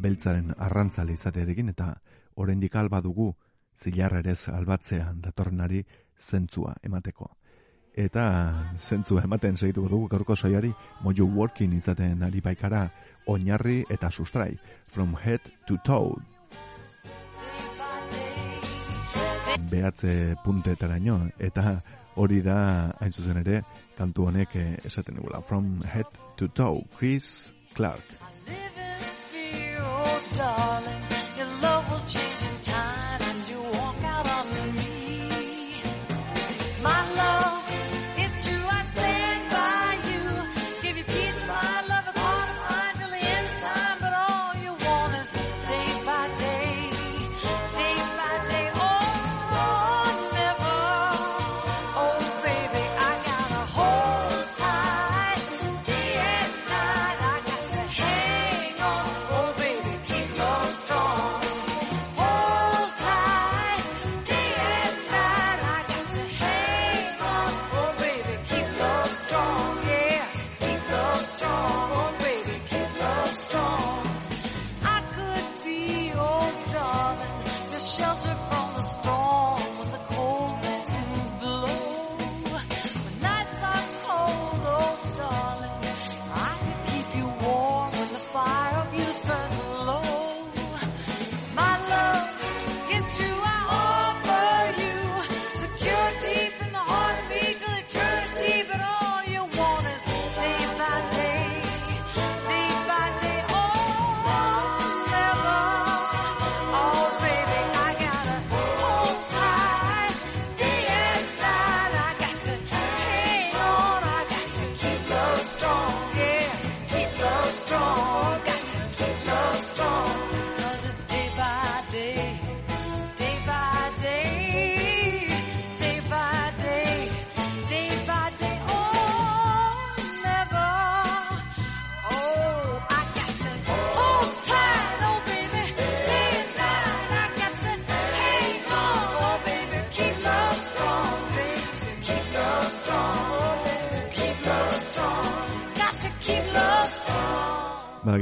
beltzaren 0.00 0.54
arrantzale 0.56 1.12
izatearekin 1.12 1.72
eta 1.74 1.90
oraindik 2.36 2.76
alba 2.76 3.00
dugu 3.00 3.34
zilarra 3.76 4.22
ere 4.24 4.36
albatzea 4.52 5.12
datorrenari 5.26 5.82
zentzua 6.20 6.76
emateko. 6.82 7.28
Eta 7.96 8.24
zentzua 8.78 9.24
ematen 9.24 9.56
segituko 9.56 9.88
dugu 9.88 10.08
gaurko 10.08 10.36
soiari 10.36 10.72
mojo 11.02 11.26
working 11.26 11.74
izaten 11.74 12.22
ari 12.22 12.40
baikara 12.40 12.88
oinarri 13.26 13.84
eta 13.90 14.10
sustrai 14.10 14.56
from 14.92 15.16
head 15.16 15.40
to 15.66 15.76
toe 15.84 16.35
behatze 19.70 20.36
puntetaraino 20.44 21.18
eta 21.38 21.80
hori 22.16 22.42
da 22.42 22.58
hain 23.00 23.12
zuzen 23.12 23.42
ere 23.42 23.62
kantu 23.98 24.28
honek 24.30 24.56
eh, 24.56 24.76
esaten 24.84 25.20
digula 25.20 25.42
from 25.42 25.82
head 25.94 26.06
to 26.36 26.48
toe 26.48 26.84
Chris 26.96 27.52
Clark 27.74 28.04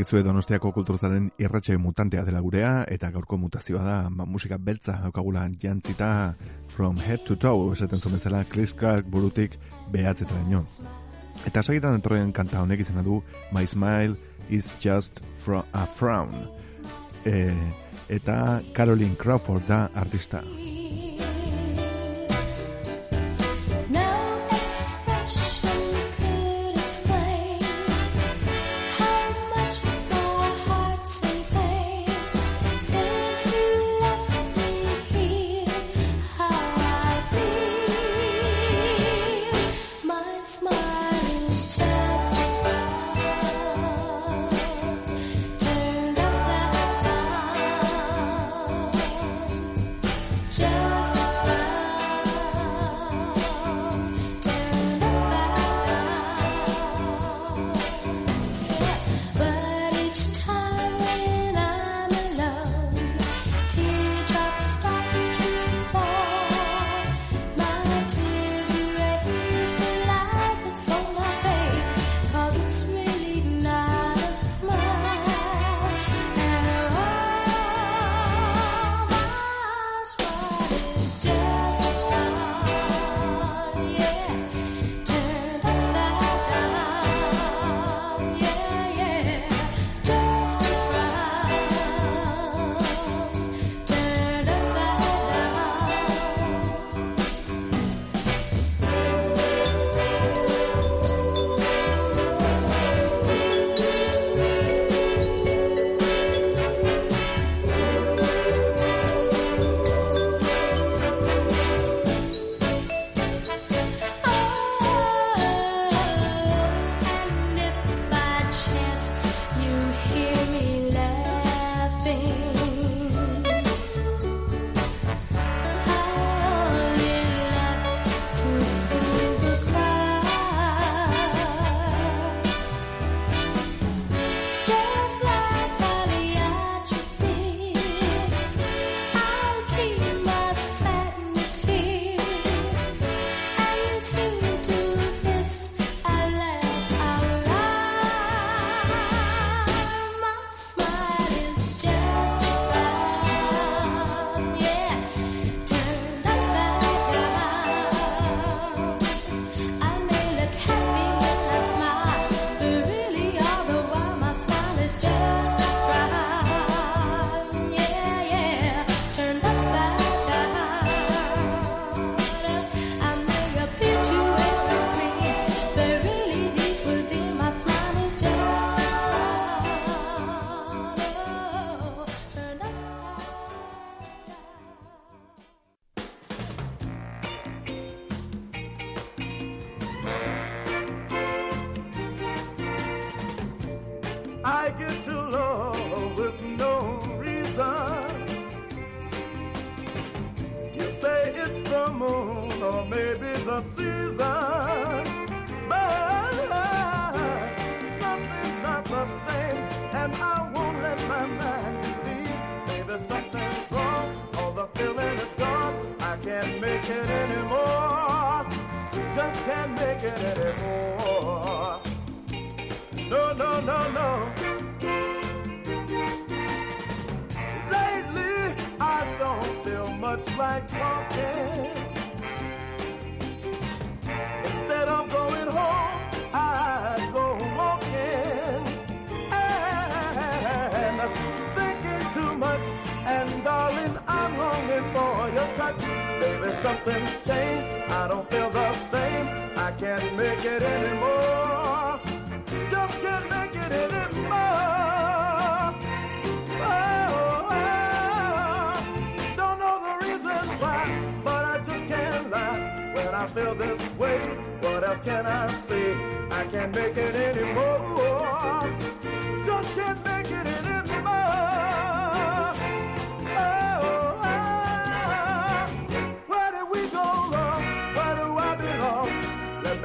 badakizue 0.05 0.23
Donostiako 0.23 0.71
kulturzaren 0.77 1.31
irratxe 1.41 1.79
mutantea 1.81 2.25
dela 2.27 2.41
gurea 2.45 2.85
eta 2.93 3.09
gaurko 3.11 3.39
mutazioa 3.41 3.83
da 3.83 4.11
ba, 4.11 4.27
musika 4.27 4.59
beltza 4.59 4.99
daukagula 5.01 5.49
jantzita 5.49 6.35
from 6.69 6.97
head 6.97 7.25
to 7.25 7.37
toe 7.37 7.73
esaten 7.73 7.99
zumezela 7.99 8.45
Chris 8.45 8.75
Clark 8.75 9.07
burutik 9.07 9.57
behatzetan 9.91 10.45
ino. 10.51 10.65
Eta 11.47 11.63
segitan 11.63 11.95
entorren 11.95 12.33
kanta 12.33 12.61
honek 12.61 12.81
izena 12.81 13.03
du 13.03 13.23
My 13.51 13.65
Smile 13.67 14.15
is 14.51 14.75
just 14.79 15.25
from 15.39 15.65
a 15.73 15.87
frown. 15.87 16.35
E, 17.25 17.55
eta 18.11 18.61
Caroline 18.75 19.17
Crawford 19.17 19.67
da 19.67 19.89
artista. 19.95 20.43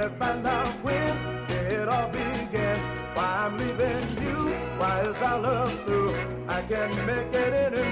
to 0.10 0.16
find 0.18 0.46
out 0.48 0.74
when 0.84 1.18
it 1.50 1.88
all 1.88 2.10
began. 2.10 2.80
Why 3.16 3.46
I'm 3.46 3.58
leaving 3.58 4.24
you, 4.24 4.38
why 4.78 5.02
is 5.02 5.16
our 5.18 5.40
love 5.40 5.86
through? 5.86 6.16
I 6.48 6.62
can't 6.64 6.96
make 7.06 7.34
it 7.34 7.54
any 7.54 7.89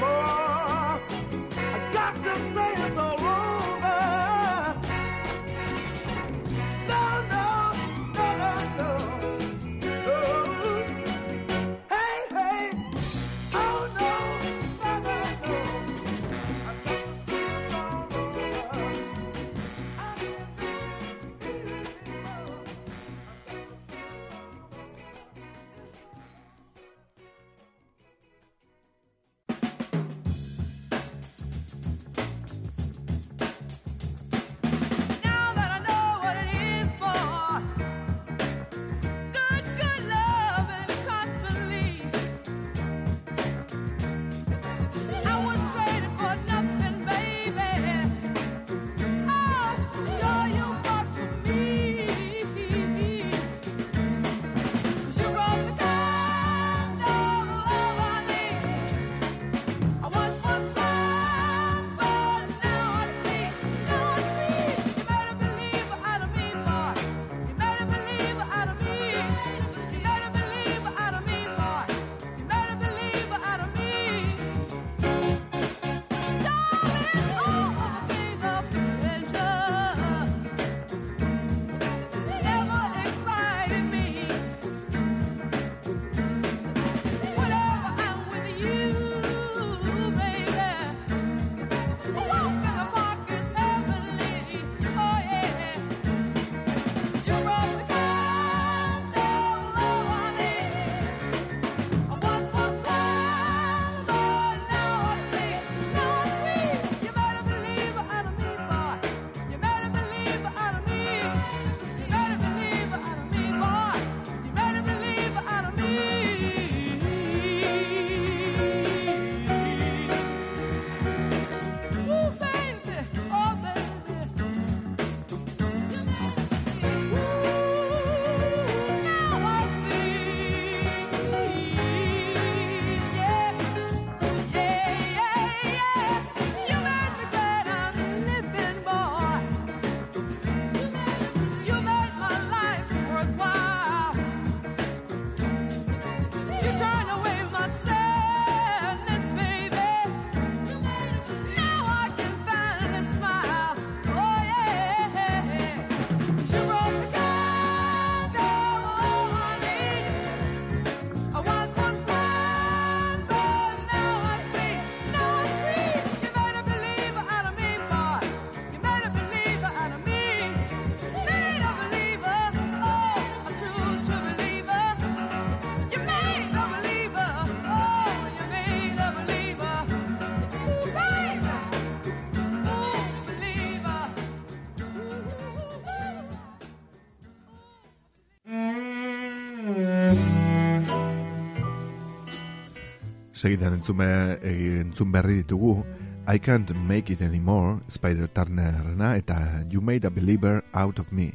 Segidan 193.38 193.76
entzume, 193.78 194.08
eh, 194.42 194.82
entzun 194.82 195.12
berri 195.14 195.44
ditugu 195.44 195.84
I 196.28 196.40
Can't 196.42 196.74
Make 196.90 197.14
It 197.14 197.22
Anymore, 197.22 197.80
Spider 197.88 198.28
Turnerrena 198.34 199.14
eta 199.16 199.64
You 199.70 199.82
Made 199.82 200.08
a 200.08 200.10
Believer 200.10 200.64
Out 200.74 201.00
of 201.00 201.12
Me, 201.12 201.32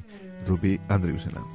Ruby 0.49 0.81
Andrewsena. 0.89 1.47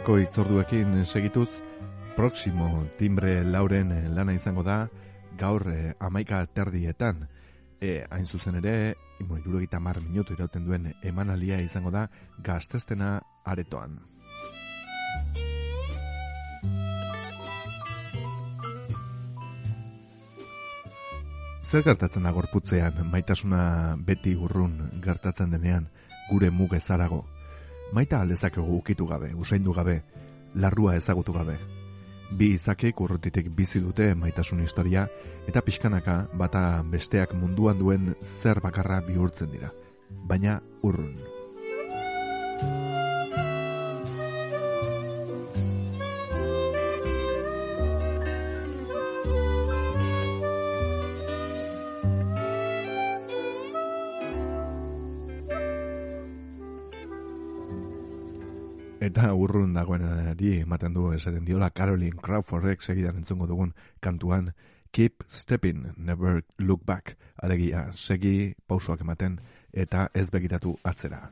Periferiako 0.00 0.18
itzorduekin 0.18 1.06
segituz, 1.06 1.48
Proximo 2.16 2.86
timbre 2.96 3.44
lauren 3.44 3.92
eh, 3.92 4.08
lana 4.08 4.32
izango 4.32 4.62
da, 4.62 4.88
gaur 5.36 5.66
eh, 5.68 5.92
amaika 6.00 6.46
terdietan, 6.46 7.28
e, 7.80 8.06
hain 8.10 8.24
zuzen 8.24 8.56
ere, 8.56 8.96
imo, 9.20 9.36
irurogita 9.36 9.78
mar 9.80 10.00
minutu 10.00 10.32
irauten 10.32 10.64
duen 10.64 10.94
emanalia 11.02 11.60
izango 11.60 11.90
da, 11.90 12.08
gaztestena 12.38 13.20
aretoan. 13.44 13.98
Zer 21.62 21.84
gertatzen 21.84 22.22
da 22.22 22.32
gorputzean, 22.32 23.04
maitasuna 23.12 23.96
beti 23.98 24.34
urrun 24.34 24.88
gertatzen 25.02 25.50
denean, 25.50 25.90
gure 26.30 26.50
muge 26.50 26.80
zarago. 26.80 27.26
Maita 27.92 28.20
aldezakegu 28.22 28.76
ukitu 28.76 29.06
gabe, 29.06 29.32
usaindu 29.34 29.72
gabe, 29.74 30.02
larrua 30.54 30.94
ezagutu 30.96 31.32
gabe. 31.34 31.56
Bi 32.30 32.52
izakek 32.54 33.00
urrutitik 33.02 33.48
bizi 33.50 33.82
dute 33.82 34.12
maitasun 34.14 34.62
historia, 34.62 35.08
eta 35.50 35.64
pixkanaka 35.66 36.28
bata 36.38 36.84
besteak 36.86 37.34
munduan 37.34 37.82
duen 37.82 38.14
zer 38.22 38.62
bakarra 38.62 39.00
bihurtzen 39.08 39.50
dira. 39.50 39.72
Baina 40.30 40.60
urrun. 40.86 41.39
Eta 59.00 59.30
urrun 59.32 59.70
dagoenari 59.72 60.58
ematen 60.60 60.92
du 60.92 61.06
esaten 61.16 61.46
diola 61.48 61.70
Caroline 61.72 62.20
Crawfordek 62.20 62.82
segidan 62.84 63.16
entzungo 63.22 63.46
dugun 63.48 63.72
kantuan 64.00 64.52
Keep 64.92 65.24
stepping, 65.28 65.94
never 65.96 66.42
look 66.58 66.84
back. 66.84 67.16
Alegia, 67.40 67.86
segi 67.94 68.52
pausoak 68.68 69.00
ematen 69.00 69.38
eta 69.72 70.10
ez 70.12 70.28
begiratu 70.34 70.76
atzera. 70.84 71.30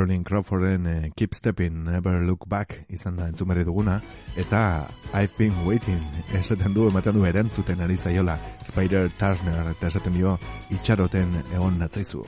Caroline 0.00 0.24
Crawforden 0.24 0.86
eh, 0.86 1.10
Keep 1.14 1.34
Stepping, 1.34 1.84
Never 1.84 2.22
Look 2.24 2.48
Back 2.48 2.86
izan 2.88 3.18
da 3.20 3.26
entzun 3.28 3.50
berri 3.50 3.66
duguna, 3.68 3.98
eta 4.40 4.88
I've 5.12 5.36
been 5.36 5.52
waiting, 5.66 6.00
esaten 6.32 6.72
du, 6.72 6.88
ematen 6.88 7.18
du 7.18 7.26
erantzuten 7.28 7.84
ari 7.84 7.98
zaiola, 8.00 8.38
Spider 8.64 9.12
Turner, 9.20 9.74
eta 9.74 9.92
esaten 9.92 10.16
dio, 10.16 10.38
itxaroten 10.72 11.36
egon 11.52 11.76
natzaizu. 11.84 12.24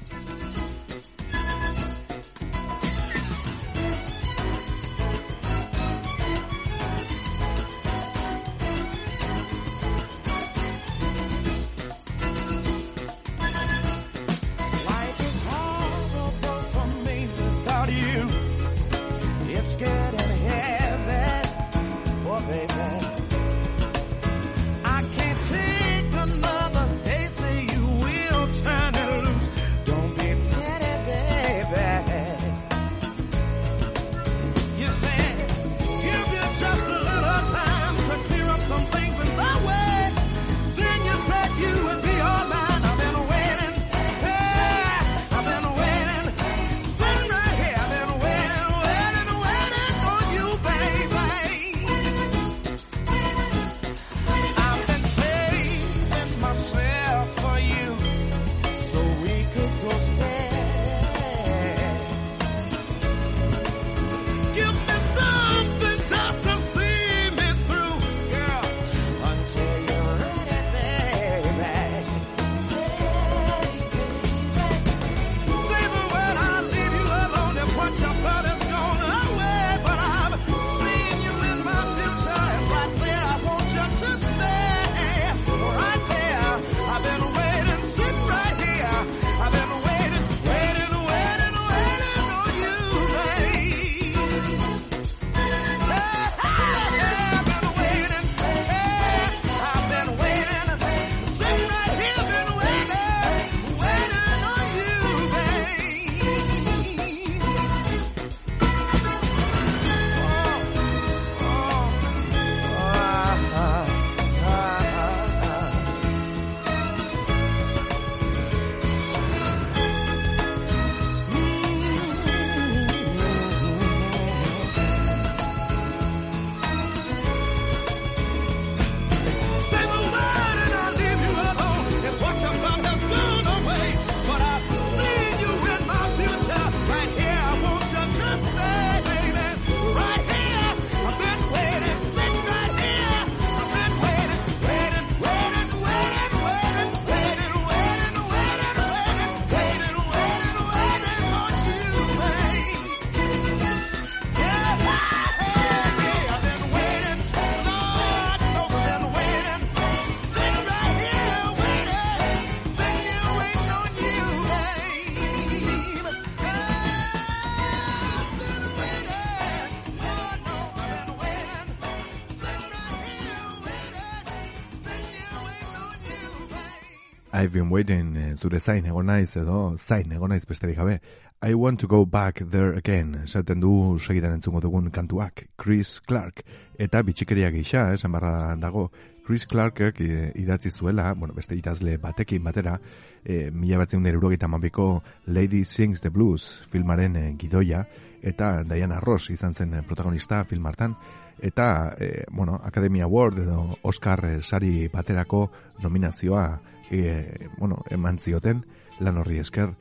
I've 177.42 177.52
been 177.52 177.70
waiting, 177.70 178.16
eh, 178.16 178.34
zure 178.36 178.60
zain 178.60 178.84
egon 178.86 179.08
naiz 179.10 179.32
edo 179.36 179.74
zain 179.76 180.12
egon 180.14 180.30
naiz 180.30 180.44
besterik 180.46 180.76
gabe. 180.78 181.00
I 181.42 181.54
want 181.54 181.80
to 181.80 181.88
go 181.88 182.04
back 182.06 182.38
there 182.52 182.76
again, 182.78 183.16
esaten 183.24 183.58
du 183.58 183.98
segidan 183.98 184.36
entzungo 184.36 184.60
dugun 184.62 184.92
kantuak, 184.94 185.48
Chris 185.58 185.98
Clark. 186.06 186.44
Eta 186.78 187.02
bitxikeria 187.02 187.50
gisa, 187.50 187.88
esan 187.96 188.12
barra 188.12 188.54
dago, 188.54 188.92
Chris 189.26 189.48
Clarkek 189.50 190.00
eh, 190.00 190.30
idatzi 190.38 190.70
zuela, 190.70 191.14
bueno, 191.14 191.34
beste 191.34 191.56
idazle 191.58 191.96
batekin 191.98 192.44
batera, 192.44 192.76
e, 193.24 193.50
mila 193.50 193.82
batzen 193.82 194.06
erurogeita 194.06 194.46
mabiko 194.46 195.02
Lady 195.26 195.64
Sings 195.64 196.00
the 196.00 196.10
Blues 196.10 196.62
filmaren 196.70 197.16
eh, 197.16 197.28
gidoia, 197.38 197.84
eta 198.22 198.62
Diana 198.62 199.00
Ross 199.00 199.30
izan 199.34 199.54
zen 199.54 199.74
eh, 199.74 199.82
protagonista 199.82 200.44
film 200.44 200.66
hartan, 200.66 200.94
eta, 201.42 201.96
e, 201.98 202.24
bueno, 202.30 202.60
Academy 202.62 203.00
Award 203.00 203.38
edo 203.48 203.78
Oscar 203.82 204.24
eh, 204.26 204.40
sari 204.42 204.86
baterako 204.92 205.48
nominazioa 205.82 206.60
e, 206.92 207.48
bueno, 207.58 207.82
eman 207.90 208.18
zioten 208.18 208.62
lan 209.00 209.18
horri 209.18 209.40
esker 209.40 209.72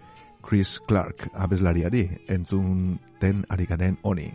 Chris 0.42 0.80
Clark 0.88 1.28
abeslariari 1.34 2.08
entzun 2.28 3.00
den 3.22 3.46
ari 3.50 3.68
garen 3.70 4.00
honi. 4.02 4.32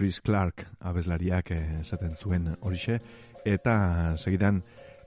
Chris 0.00 0.22
Clark 0.24 0.62
abeslariak 0.80 1.50
eh, 1.52 1.80
esaten 1.82 2.14
zuen 2.16 2.46
horixe, 2.64 2.94
eta 3.44 3.74
segidan 4.16 4.62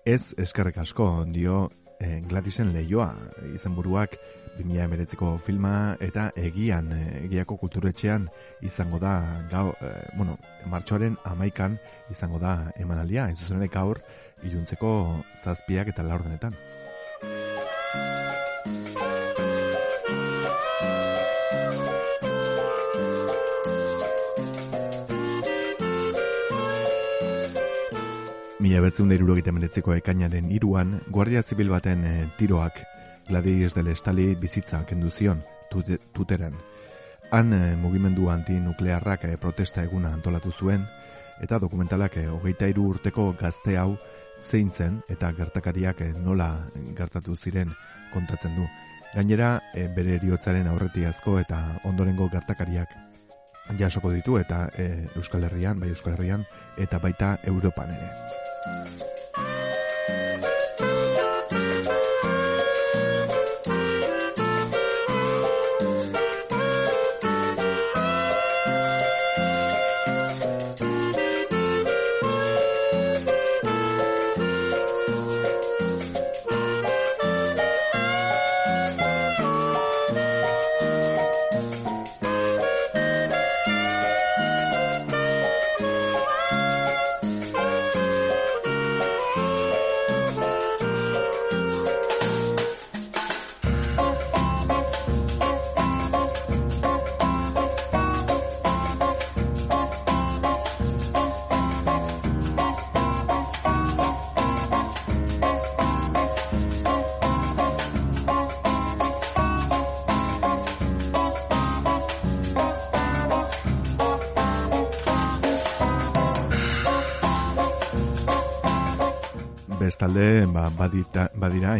ez 0.05 0.35
eskerrek 0.37 0.77
asko 0.83 1.07
dio 1.33 1.63
eh, 1.97 2.19
Gladisen 2.29 2.69
leioa 2.75 3.07
izenburuak 3.55 4.13
2019ko 4.59 5.31
filma 5.41 5.95
eta 5.97 6.27
egian 6.37 6.91
eh, 6.93 7.23
egiako 7.23 7.57
kulturetxean 7.63 8.29
izango 8.61 9.01
da 9.01 9.15
gau, 9.49 9.71
eh, 9.81 9.95
bueno, 10.13 10.37
martxoaren 10.69 11.17
amaikan 11.25 11.79
izango 12.13 12.37
da 12.37 12.69
emanaldia, 12.77 13.31
ez 13.33 13.39
zuzen 13.39 13.57
ere 13.57 13.73
gaur 13.73 14.03
iluntzeko 14.45 14.93
zazpiak 15.41 15.89
eta 15.89 16.05
laurdenetan. 16.05 16.53
Mila 28.63 28.79
irurogeita 28.79 29.51
meretziko 29.51 29.91
ekainaren 29.93 30.45
iruan, 30.55 31.01
Guardia 31.11 31.41
Zibil 31.43 31.67
baten 31.67 32.05
eh, 32.07 32.27
tiroak 32.37 32.77
Gladies 33.27 33.73
del 33.75 33.89
Estali 33.91 34.35
bizitza 34.35 34.85
kendu 34.85 35.09
zion 35.11 35.43
tute, 35.69 35.97
tuteran. 36.13 36.55
Han 37.31 37.51
eh, 37.51 37.75
mugimendu 37.75 38.29
antinuklearrak 38.29 39.25
eh, 39.25 39.35
protesta 39.37 39.83
eguna 39.83 40.13
antolatu 40.13 40.53
zuen, 40.53 40.87
eta 41.41 41.59
dokumentalak 41.59 42.15
eh, 42.21 42.29
hogeita 42.31 42.69
iru 42.71 42.87
urteko 42.93 43.33
gazte 43.35 43.75
hau 43.77 43.97
zein 44.41 44.71
zen 44.71 45.01
eta 45.09 45.33
gertakariak 45.33 45.99
nola 46.23 46.69
gertatu 46.95 47.35
ziren 47.35 47.75
kontatzen 48.13 48.55
du. 48.55 48.69
Gainera, 49.13 49.57
bere 49.73 50.15
eriotzaren 50.21 50.71
aurretiazko 50.71 51.35
eta 51.39 51.65
ondorengo 51.83 52.29
gertakariak 52.31 52.95
jasoko 53.79 54.11
ditu 54.11 54.37
eta 54.37 54.69
eh, 54.77 55.07
Euskal 55.15 55.43
Herrian, 55.43 55.79
bai 55.79 55.89
Euskal 55.89 56.13
Herrian, 56.13 56.45
eta 56.77 56.99
baita 56.99 57.37
Europan 57.43 57.91
ere. 57.95 58.42
Bye. 58.65 59.72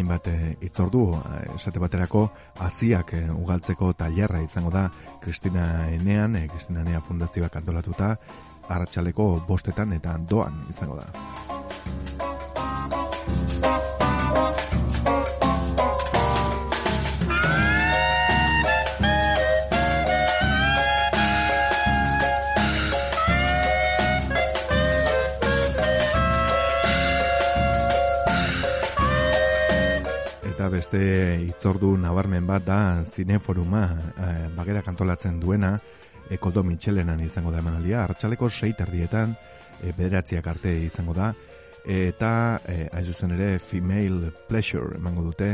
Hainbat 0.04 0.28
eh, 0.28 0.56
itzordu, 0.68 1.04
eh, 1.16 1.56
esate 1.56 1.80
baterako, 1.80 2.28
aziak 2.60 3.14
eh, 3.16 3.24
ugaltzeko 3.32 3.94
tailerra 3.94 4.42
izango 4.44 4.72
da 4.72 4.90
Kristina 5.22 5.88
Enean, 5.90 6.36
Kristina 6.52 6.84
Enea 6.84 7.02
Fundazioak 7.02 7.56
antolatuta, 7.56 8.16
arratsaleko 8.68 9.46
bostetan 9.48 9.94
eta 9.94 10.18
doan 10.30 10.64
izango 10.70 11.00
da. 11.00 11.53
Beste 30.94 31.46
itzordu 31.50 31.96
nabarmen 31.98 32.46
bat 32.46 32.64
da 32.66 33.04
zineforuma 33.04 33.82
eh, 34.14 34.50
bagera 34.56 34.84
kantolatzen 34.86 35.40
duena 35.40 35.80
e, 36.30 36.38
Koldo 36.38 36.62
Mitxelenan 36.64 37.20
izango 37.20 37.52
da 37.52 37.58
emanaldia, 37.58 38.04
hartxaleko 38.04 38.50
sei 38.50 38.74
terdietan 38.78 39.34
e, 39.82 39.92
bederatziak 39.98 40.48
arte 40.48 40.76
izango 40.86 41.16
da. 41.18 41.32
Eta 41.84 42.60
e, 42.68 42.90
hain 42.94 43.06
zuzen 43.06 43.34
ere 43.34 43.58
female 43.60 44.30
pleasure 44.48 45.00
emango 45.00 45.24
dute 45.32 45.50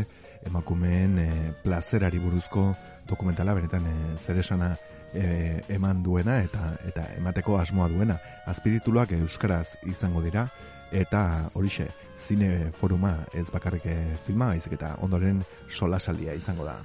emakumeen 0.45 1.17
e, 1.19 1.29
plazerari 1.63 2.19
buruzko 2.19 2.73
dokumentala 3.07 3.55
benetan 3.55 3.87
e, 3.87 3.95
zeresana 4.19 4.73
e, 5.13 5.61
eman 5.69 6.03
duena 6.03 6.41
eta 6.43 6.75
eta 6.83 7.07
emateko 7.15 7.57
asmoa 7.61 7.87
duena. 7.87 8.19
Azpitituluak 8.45 9.15
euskaraz 9.21 9.69
izango 9.87 10.21
dira. 10.21 10.49
Eta 10.91 11.51
horixe 11.53 11.85
zine 12.29 12.71
foruma 12.77 13.15
ez 13.33 13.47
bakarrik 13.49 13.85
eh, 13.89 14.15
filma 14.21 14.51
baizik 14.51 14.75
eta 14.75 14.91
ondoren 15.01 15.39
solasaldia 15.65 16.35
izango 16.37 16.65
da 16.67 16.75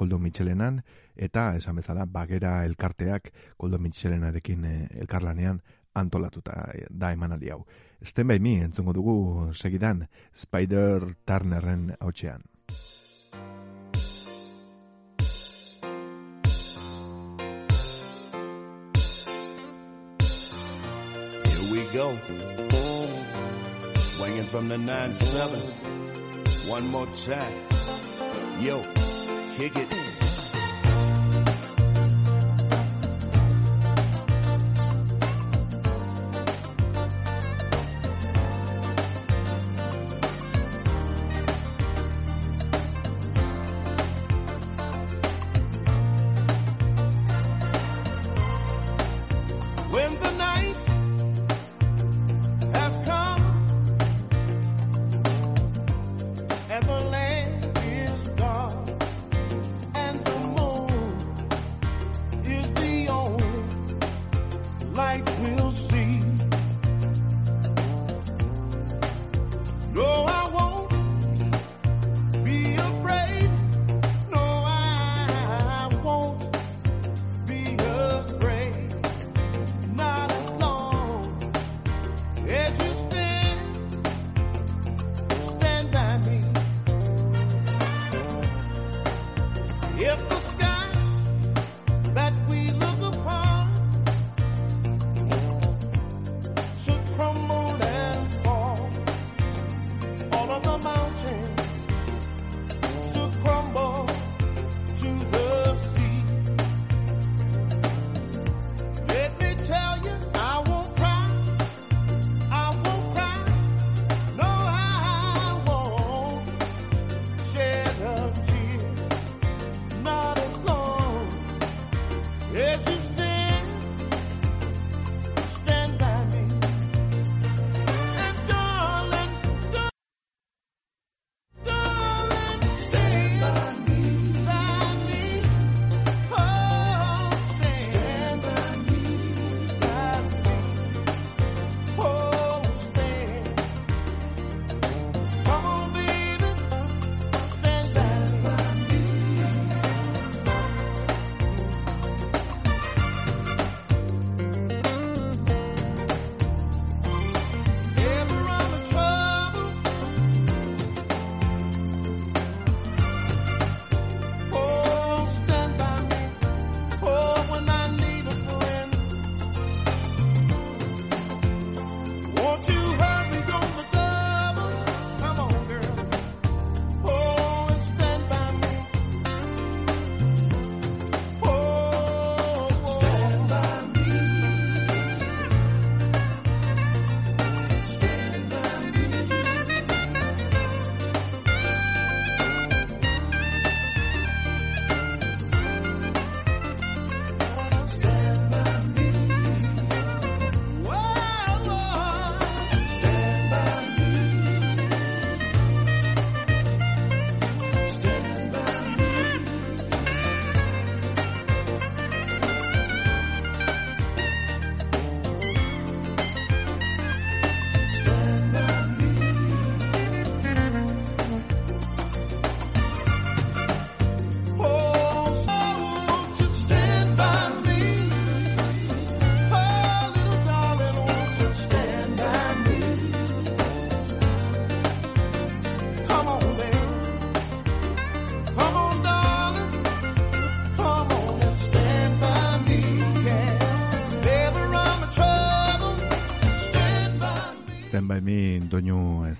Koldo 0.00 0.16
Mitxelenan 0.18 0.78
eta 1.26 1.42
esan 1.58 1.76
bezala 1.76 2.06
bagera 2.08 2.54
elkarteak 2.64 3.28
Koldo 3.60 3.76
Mitxelenarekin 3.84 4.64
eh, 4.64 4.86
elkarlanean 5.04 5.60
antolatuta 5.94 6.56
eh, 6.72 6.86
da 6.88 7.12
emanaldi 7.12 7.52
hau. 7.52 7.60
Stand 8.00 8.32
by 8.32 8.40
me 8.40 8.54
entzungo 8.64 8.94
dugu 8.96 9.52
segidan 9.52 10.06
Spider 10.32 11.04
Turnerren 11.26 11.92
hautsean. 12.00 12.40
Here 21.44 21.68
we 21.70 21.84
go. 21.92 22.83
Swinging 24.14 24.44
from 24.44 24.68
the 24.68 24.76
9-7. 24.76 26.70
One 26.70 26.86
more 26.86 27.06
time. 27.06 27.66
Yo, 28.60 28.80
kick 29.56 29.76
it. 29.76 30.13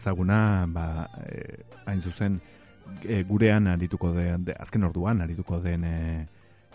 Ezaguna, 0.05 0.67
ba, 0.69 1.09
eh, 1.25 1.65
hain 1.87 2.01
zuzen, 2.01 2.41
eh, 3.05 3.25
gurean 3.25 3.67
arituko 3.73 4.13
den, 4.13 4.45
de, 4.45 4.57
azken 4.61 4.85
orduan 4.85 5.23
arituko 5.25 5.61
den 5.65 5.85
eh, 5.85 6.27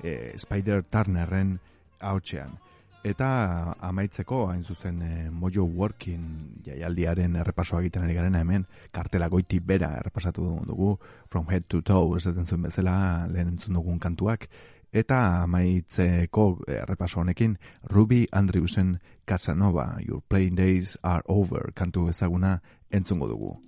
eh, 0.02 0.34
Spider 0.38 0.84
Turnerren 0.90 1.60
haotxean. 2.00 2.58
Eta 3.04 3.76
amaitzeko, 3.86 4.48
hain 4.50 4.64
zuzen, 4.64 5.02
eh, 5.02 5.30
Mojo 5.32 5.64
Working 5.64 6.64
jaialdiaren 6.66 7.38
errepasoa 7.40 7.84
egiten 7.84 8.04
ari 8.04 8.18
garena 8.18 8.42
hemen, 8.42 8.66
kartela 8.92 9.30
goiti 9.30 9.60
bera 9.60 9.94
errepasatu 10.02 10.50
dugu, 10.68 10.98
From 11.30 11.48
Head 11.50 11.70
to 11.70 11.82
Toe, 11.82 12.18
esaten 12.18 12.46
zuen 12.46 12.66
bezala, 12.66 13.28
lehen 13.32 13.54
entzun 13.54 13.78
dugun 13.78 14.00
kantuak, 14.00 14.50
eta 14.92 15.44
amaitzeko 15.44 16.66
errepaso 16.68 17.22
honekin, 17.22 17.58
Ruby 17.84 18.26
Andrewsen 18.32 18.98
Casanova, 19.26 20.00
Your 20.02 20.22
Playing 20.28 20.58
Days 20.58 20.98
Are 21.04 21.24
Over, 21.28 21.72
kantu 21.74 22.10
ezaguna 22.10 22.60
entzungo 22.92 23.28
dugu. 23.28 23.62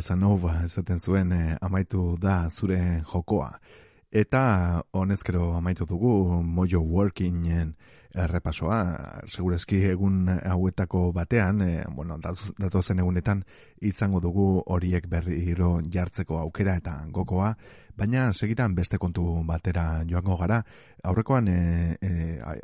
Casanova, 0.00 0.62
esaten 0.64 0.96
zuen 0.98 1.32
eh, 1.36 1.56
amaitu 1.60 2.16
da 2.16 2.48
zure 2.48 3.02
jokoa. 3.04 3.50
Eta 4.10 4.40
honezkero 4.96 5.50
amaitu 5.58 5.84
dugu 5.86 6.40
Mojo 6.42 6.80
Workingen 6.80 7.74
errepasoa, 8.16 8.78
segurezki 9.28 9.82
egun 9.90 10.24
hauetako 10.32 11.02
batean, 11.12 11.60
eh, 11.66 11.84
bueno, 11.92 12.16
datozen 12.18 13.04
egunetan 13.04 13.44
izango 13.92 14.22
dugu 14.24 14.46
horiek 14.72 15.06
berriro 15.06 15.76
jartzeko 15.92 16.40
aukera 16.46 16.78
eta 16.80 16.96
gokoa, 17.12 17.52
baina 18.00 18.32
segitan 18.32 18.74
beste 18.74 18.98
kontu 18.98 19.22
batera 19.44 20.02
joango 20.08 20.38
gara, 20.40 20.62
aurrekoan 21.04 21.48
e, 21.48 21.58
e, 22.00 22.10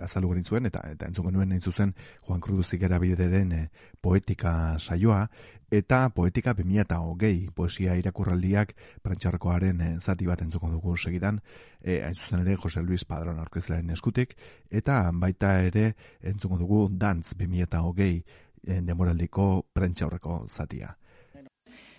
azaldu 0.04 0.32
zuen 0.42 0.66
eta 0.66 0.80
eta 0.90 1.06
entzun 1.06 1.26
genuen 1.28 1.52
hain 1.52 1.60
zuzen 1.60 1.94
Juan 2.26 2.40
Cruz 2.40 2.68
Zigera 2.68 2.98
bideren 2.98 3.52
e, 3.52 3.68
poetika 4.00 4.78
saioa 4.78 5.26
eta 5.70 6.10
poetika 6.14 6.54
2008 6.54 7.50
poesia 7.54 7.96
irakurraldiak 7.98 8.74
prentxarkoaren 9.02 9.80
e, 9.80 9.90
zati 10.00 10.26
bat 10.26 10.42
entzuko 10.42 10.70
dugu 10.70 10.96
segidan. 10.96 11.40
E, 11.80 12.02
hain 12.02 12.14
zuzen 12.14 12.44
ere 12.44 12.56
Jose 12.56 12.82
Luis 12.82 13.04
Padron 13.04 13.38
aurkezlearen 13.38 13.90
eskutik. 13.90 14.36
Eta 14.70 15.10
baita 15.12 15.58
ere 15.62 15.94
entzuko 16.22 16.58
dugu 16.58 16.86
Dantz 16.90 17.34
2008 17.34 18.22
e, 18.66 18.80
demoraldiko 18.82 19.66
prentxaurreko 19.72 20.46
zatia. 20.48 20.94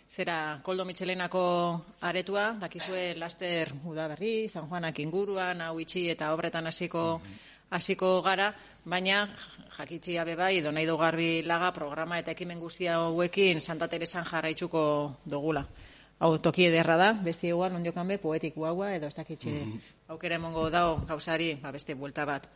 Zera, 0.08 0.62
Koldo 0.64 0.86
Mitxelenako 0.88 1.42
aretua, 2.08 2.54
dakizue 2.56 3.14
laster 3.20 3.74
udaberri, 3.84 4.48
San 4.48 4.70
Juanak 4.70 5.02
inguruan, 5.04 5.60
hau 5.62 5.82
itxi 5.84 6.06
eta 6.14 6.32
obretan 6.32 6.70
hasiko 6.70 7.20
hasiko 7.70 8.22
gara, 8.22 8.54
baina 8.86 9.28
jakitxi 9.78 10.18
abe 10.18 10.36
bai, 10.36 10.62
donaido 10.62 10.98
garbi 10.98 11.44
laga 11.44 11.72
programa 11.74 12.20
eta 12.20 12.32
ekimen 12.32 12.60
guztia 12.60 12.96
hauekin 13.02 13.62
Santa 13.62 13.88
Teresan 13.88 14.26
jarraitzuko 14.26 14.82
dugula. 15.26 15.66
Hau 16.20 16.38
toki 16.42 16.66
ederra 16.66 16.96
da, 16.98 17.12
beste 17.14 17.48
igual 17.52 17.76
ondiokan 17.78 18.08
be 18.08 18.18
poetiku 18.18 18.66
haua 18.66 18.96
edo 18.96 19.06
ez 19.08 19.14
dakitxe 19.14 19.52
aukera 20.10 20.40
emongo 20.40 20.70
dao 20.74 20.96
gauzari, 21.06 21.52
ba, 21.62 21.72
beste 21.72 21.94
buelta 21.94 22.26
bat. 22.26 22.48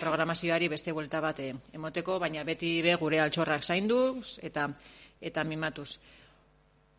Programazioari 0.00 0.68
beste 0.68 0.92
buelta 0.92 1.22
bat 1.24 1.40
eh, 1.40 1.54
emoteko, 1.72 2.18
baina 2.20 2.44
beti 2.44 2.82
be 2.82 2.96
gure 3.00 3.20
altxorrak 3.22 3.64
zainduz 3.64 4.38
eta 4.42 4.68
eta 5.20 5.44
mimatuz. 5.44 5.96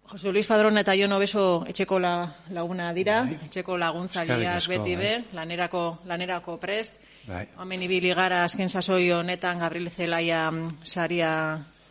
Jose 0.08 0.32
Luis 0.32 0.48
Padrón 0.48 0.80
eta 0.80 0.96
Jon 0.96 1.12
Obeso 1.12 1.66
etxeko 1.68 2.00
la, 2.00 2.14
laguna 2.56 2.94
dira, 2.96 3.20
etxeko 3.50 3.78
laguntzaileak 3.78 4.68
beti 4.72 4.96
be, 4.96 5.12
bai. 5.20 5.36
lanerako, 5.36 6.00
lanerako 6.08 6.58
prest. 6.58 6.96
Bai. 7.28 7.44
Hemen 7.60 7.82
ibili 7.84 8.14
gara 8.16 8.46
azken 8.48 8.70
sasoi 8.70 9.10
honetan 9.12 9.60
Gabriel 9.60 9.90
Zelaia 9.92 10.46
mm, 10.52 10.78
saria 10.84 11.32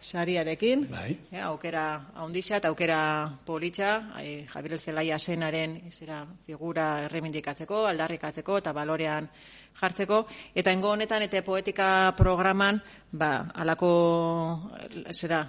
sariarekin. 0.01 0.87
Bai. 0.89 1.11
Eh, 1.33 1.43
aukera 1.43 1.83
haundixat, 2.23 2.65
aukera 2.65 3.29
politxa, 3.45 3.91
eh, 4.23 4.47
Javier 4.49 4.79
Zelaia 4.79 5.19
senaren 5.19 5.77
zera 5.91 6.23
figura 6.47 6.87
erremindikatzeko, 7.05 7.85
aldarrikatzeko 7.91 8.59
eta 8.63 8.73
balorean 8.73 9.29
jartzeko. 9.81 10.23
Eta 10.55 10.73
engo 10.73 10.95
honetan 10.95 11.27
eta 11.27 11.43
poetika 11.45 12.15
programan, 12.17 12.81
ba, 13.13 13.51
alako, 13.55 13.93
zera, 15.13 15.43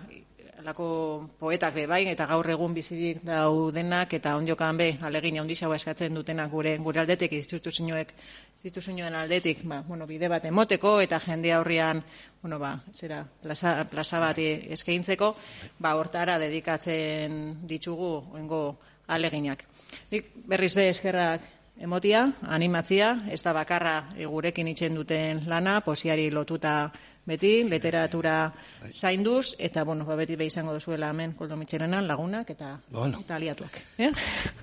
alako 0.59 1.29
poetak 1.39 1.73
be 1.73 1.85
bai, 1.87 2.01
eta 2.09 2.25
gaur 2.25 2.49
egun 2.49 2.73
bizirik 2.73 3.21
daudenak, 3.25 4.13
eta 4.17 4.35
ondiokan 4.37 4.77
be, 4.77 4.87
alegin 5.05 5.39
handixa 5.41 5.69
eskatzen 5.75 6.15
dutenak 6.17 6.51
gure, 6.51 6.75
gure 6.81 7.01
aldetik, 7.01 7.33
instituzioek, 7.37 8.13
instituzioen 8.55 9.15
aldetik, 9.15 9.63
ba, 9.63 9.81
bueno, 9.87 10.07
bide 10.07 10.27
bat 10.27 10.45
emoteko, 10.45 10.99
eta 11.01 11.19
jende 11.19 11.53
aurrian, 11.53 12.03
bueno, 12.41 12.59
ba, 12.59 12.73
zera, 12.93 13.23
plaza, 13.43 13.85
plaza 13.89 14.19
bat 14.19 14.39
eskaintzeko, 14.39 15.35
ba, 15.79 15.95
hortara 15.95 16.39
dedikatzen 16.39 17.67
ditugu, 17.67 18.13
oengo 18.33 18.63
aleginak. 19.07 19.63
Nik 20.11 20.33
berriz 20.47 20.73
be 20.75 20.89
eskerrak 20.89 21.45
emotia, 21.79 22.31
animatzia, 22.49 23.13
ez 23.29 23.43
da 23.45 23.53
bakarra 23.53 23.99
gurekin 24.17 24.67
itxen 24.73 24.97
duten 24.97 25.43
lana, 25.47 25.79
posiari 25.85 26.31
lotuta 26.33 26.91
beti, 27.27 27.63
literatura 27.67 28.53
zainduz, 28.91 29.53
eta, 29.59 29.83
bueno, 29.83 30.05
ba, 30.07 30.15
beti 30.15 30.37
be 30.39 30.47
izango 30.47 30.73
duzuela 30.73 31.09
hemen 31.11 31.33
Koldo 31.35 31.57
Mitxelenan 31.59 32.07
lagunak 32.07 32.49
eta, 32.53 32.77
Bueno. 32.89 33.19
eta 33.19 33.35
aliatuak. 33.35 33.79
Eh? 33.97 34.11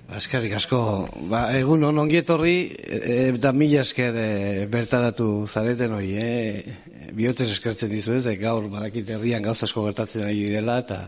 Ba, 0.09 0.17
eskerrik 0.17 0.55
asko, 0.57 0.79
ba, 1.29 1.45
egun 1.57 1.83
on 1.85 2.01
ongietorri, 2.05 2.57
e, 2.75 3.17
eta 3.35 3.53
mila 3.53 3.83
esker 3.85 4.17
e, 4.17 4.29
bertaratu 4.71 5.45
zareten 5.47 5.93
hoi, 5.93 6.09
e, 6.17 7.09
bihotzez 7.13 7.51
eskertzen 7.51 7.91
dizuet, 7.93 8.25
e, 8.25 8.35
gaur 8.41 8.67
badakit 8.71 9.13
herrian 9.15 9.45
gauza 9.45 9.69
asko 9.69 9.85
gertatzen 9.85 10.25
ari 10.25 10.47
direla, 10.49 10.79
eta 10.85 11.03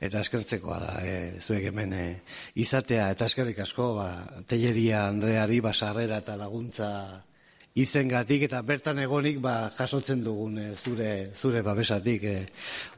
eta 0.00 0.20
eskertzekoa 0.22 0.76
da, 0.78 0.92
e, 1.02 1.14
zuek 1.42 1.70
hemen 1.72 1.92
e, 1.94 2.04
izatea, 2.62 3.08
eta 3.14 3.26
eskerrik 3.26 3.58
asko, 3.64 3.94
ba, 3.98 4.10
Telleria 4.46 5.06
Andreari, 5.08 5.58
basarrera 5.64 6.20
eta 6.22 6.36
laguntza 6.38 6.90
izengatik 7.82 8.46
eta 8.48 8.62
bertan 8.66 8.98
egonik 9.02 9.40
ba, 9.42 9.70
jasotzen 9.76 10.22
dugun 10.24 10.58
e, 10.58 10.68
zure 10.76 11.10
zure 11.36 11.62
babesatik 11.62 12.24
e, 12.24 12.36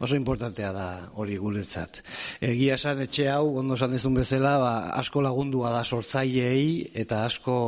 oso 0.01 0.17
importantea 0.17 0.73
da 0.73 0.89
hori 1.21 1.37
guretzat. 1.41 2.01
Egia 2.41 2.79
esan 2.81 3.03
etxe 3.05 3.29
hau 3.33 3.59
ondo 3.61 3.77
esan 3.79 3.97
dezun 3.97 4.17
bezala 4.17 4.57
ba, 4.63 4.73
asko 5.01 5.23
lagundua 5.25 5.75
da 5.75 5.85
sortzaileei 5.85 6.91
eta 7.05 7.25
asko 7.27 7.59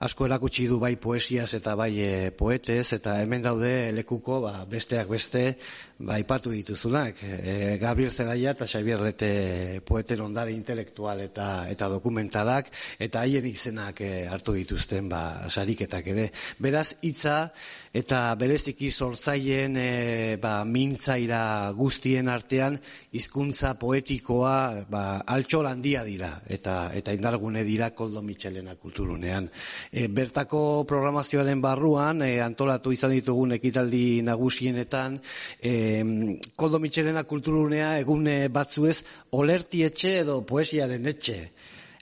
asko 0.00 0.24
erakutsi 0.24 0.64
du 0.64 0.78
bai 0.80 0.94
poesiaz 0.96 1.50
eta 1.58 1.74
bai 1.76 1.90
e, 2.00 2.12
poetez 2.32 2.94
eta 2.96 3.18
hemen 3.20 3.42
daude 3.44 3.90
lekuko 3.92 4.38
ba, 4.46 4.52
besteak 4.64 5.10
beste 5.12 5.42
ba, 5.98 6.16
ipatu 6.22 6.54
dituzunak. 6.54 7.20
E, 7.20 7.76
Gabriel 7.82 8.10
Zelaia 8.10 8.54
eta 8.56 8.64
Xavier 8.64 9.02
Lete 9.04 9.82
poeten 9.84 10.22
ondare 10.24 10.54
intelektual 10.56 11.20
eta 11.26 11.66
eta 11.68 11.90
dokumentalak 11.92 12.72
eta 12.98 13.26
haien 13.26 13.44
izenak 13.50 14.00
e, 14.00 14.24
hartu 14.24 14.56
dituzten 14.56 15.12
ba, 15.12 15.50
sariketak 15.52 16.08
ere. 16.14 16.30
Beraz 16.56 16.94
hitza 17.02 17.50
eta 17.90 18.36
bereziki 18.38 18.90
sortzaileen 18.90 19.74
e, 19.76 20.36
ba, 20.38 20.60
mintzaira 20.64 21.72
guztien 21.74 22.28
artean 22.30 22.76
hizkuntza 23.10 23.72
poetikoa 23.80 24.86
ba, 24.90 25.02
altxol 25.26 25.66
handia 25.66 26.04
dira 26.06 26.30
eta 26.46 26.92
eta 26.94 27.14
indargune 27.16 27.64
dira 27.66 27.90
Koldo 27.90 28.22
Mitxelena 28.22 28.76
kulturunean. 28.78 29.48
E, 29.90 30.06
bertako 30.06 30.84
programazioaren 30.86 31.60
barruan 31.60 32.22
e, 32.22 32.38
antolatu 32.40 32.94
izan 32.94 33.10
ditugun 33.16 33.56
ekitaldi 33.58 34.22
nagusienetan 34.22 35.18
e, 35.58 35.74
Koldo 36.54 36.78
Mitxelena 36.78 37.24
kulturunea 37.26 37.96
egune 37.98 38.46
batzuez 38.54 39.00
olerti 39.34 39.82
etxe 39.88 40.20
edo 40.22 40.42
poesiaren 40.46 41.10
etxe 41.10 41.40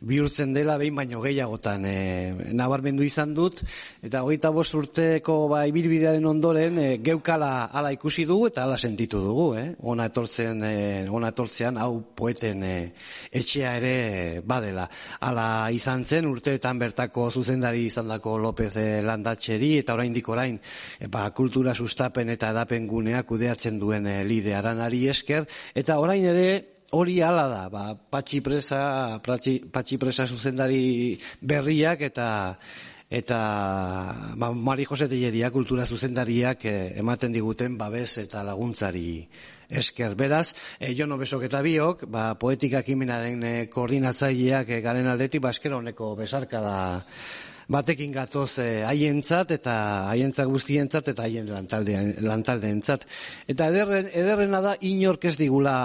bihurtzen 0.00 0.52
dela 0.54 0.76
behin 0.78 0.94
baino 0.94 1.20
gehiagotan. 1.22 1.84
E, 1.84 2.52
nabarmendu 2.54 3.02
izan 3.02 3.34
dut 3.34 3.62
eta 4.04 4.22
hogeita 4.22 4.50
bost 4.54 4.76
urteko 4.78 5.48
ba, 5.50 5.64
ibilbidearen 5.66 6.26
ondoren 6.26 6.78
e, 6.78 6.86
geukala 7.02 7.68
hala 7.72 7.90
ikusi 7.94 8.24
dugu 8.28 8.48
eta 8.52 8.64
hala 8.64 8.78
sentitu 8.78 9.20
dugu 9.24 9.48
eh? 9.58 9.66
ona 9.82 10.06
etortzen 10.12 10.62
e, 10.62 10.74
ona 11.10 11.32
etortzean 11.34 11.80
hau 11.82 12.00
poeten 12.14 12.62
e, 12.62 12.76
etxea 13.32 13.74
ere 13.80 13.96
badela. 14.46 14.86
Hala 15.20 15.48
izan 15.74 16.04
zen 16.04 16.30
urteetan 16.30 16.78
bertako 16.78 17.30
zuzendari 17.30 17.88
izandako 17.90 18.38
López 18.38 18.72
e, 18.78 18.88
Landatxeri 19.02 19.74
eta 19.82 19.98
oraindik 19.98 20.28
orain 20.30 20.60
e, 21.00 21.10
ba, 21.10 21.26
kultura 21.34 21.74
sustapen 21.74 22.30
eta 22.30 22.54
edapen 22.54 22.86
gunea 22.86 23.24
kudeatzen 23.26 23.82
duen 23.82 24.06
e, 24.06 24.22
lide 24.24 24.54
aranari 24.54 25.08
esker. 25.10 25.48
Eta 25.74 25.98
orain 25.98 26.24
ere 26.24 26.77
hori 26.90 27.20
hala 27.20 27.46
da, 27.48 27.64
ba, 27.68 27.94
patxi 27.96 28.40
presa, 28.40 29.18
patxi, 29.24 29.58
patxi 29.72 29.98
presa 29.98 30.26
zuzendari 30.26 31.18
berriak 31.40 32.00
eta 32.08 32.28
eta 33.08 33.38
ba, 34.36 34.52
Mari 34.52 34.84
Jose 34.84 35.08
Telleria 35.08 35.50
kultura 35.50 35.86
zuzendariak 35.86 36.64
eh, 36.68 36.92
ematen 37.00 37.32
diguten 37.32 37.78
babes 37.78 38.18
eta 38.20 38.44
laguntzari 38.44 39.28
esker. 39.68 40.14
Beraz, 40.16 40.54
e, 40.80 40.94
Jono 40.96 41.18
Besok 41.20 41.44
eta 41.48 41.60
biok, 41.64 42.06
ba, 42.08 42.34
poetika 42.40 42.82
kimenaren 42.82 43.44
e, 43.44 43.54
koordinatzaileak 43.72 44.72
e, 44.72 44.80
garen 44.84 45.08
aldetik, 45.08 45.42
ba, 45.44 45.52
esker 45.56 45.76
honeko 45.76 46.14
besarka 46.16 46.60
da 46.64 46.78
batekin 47.68 48.12
gatoz 48.12 48.58
eh, 48.64 48.84
haientzat 48.88 49.52
eta 49.58 49.74
haientzat 50.08 50.48
guztientzat 50.48 51.10
eta 51.12 51.26
haien 51.26 51.48
lantaldeen 51.52 52.14
lantaldeentzat. 52.24 53.04
Eta 53.48 53.68
ederren 53.68 54.08
ederrena 54.08 54.62
da 54.64 54.74
inork 54.80 55.28
ez 55.28 55.36
digula 55.36 55.76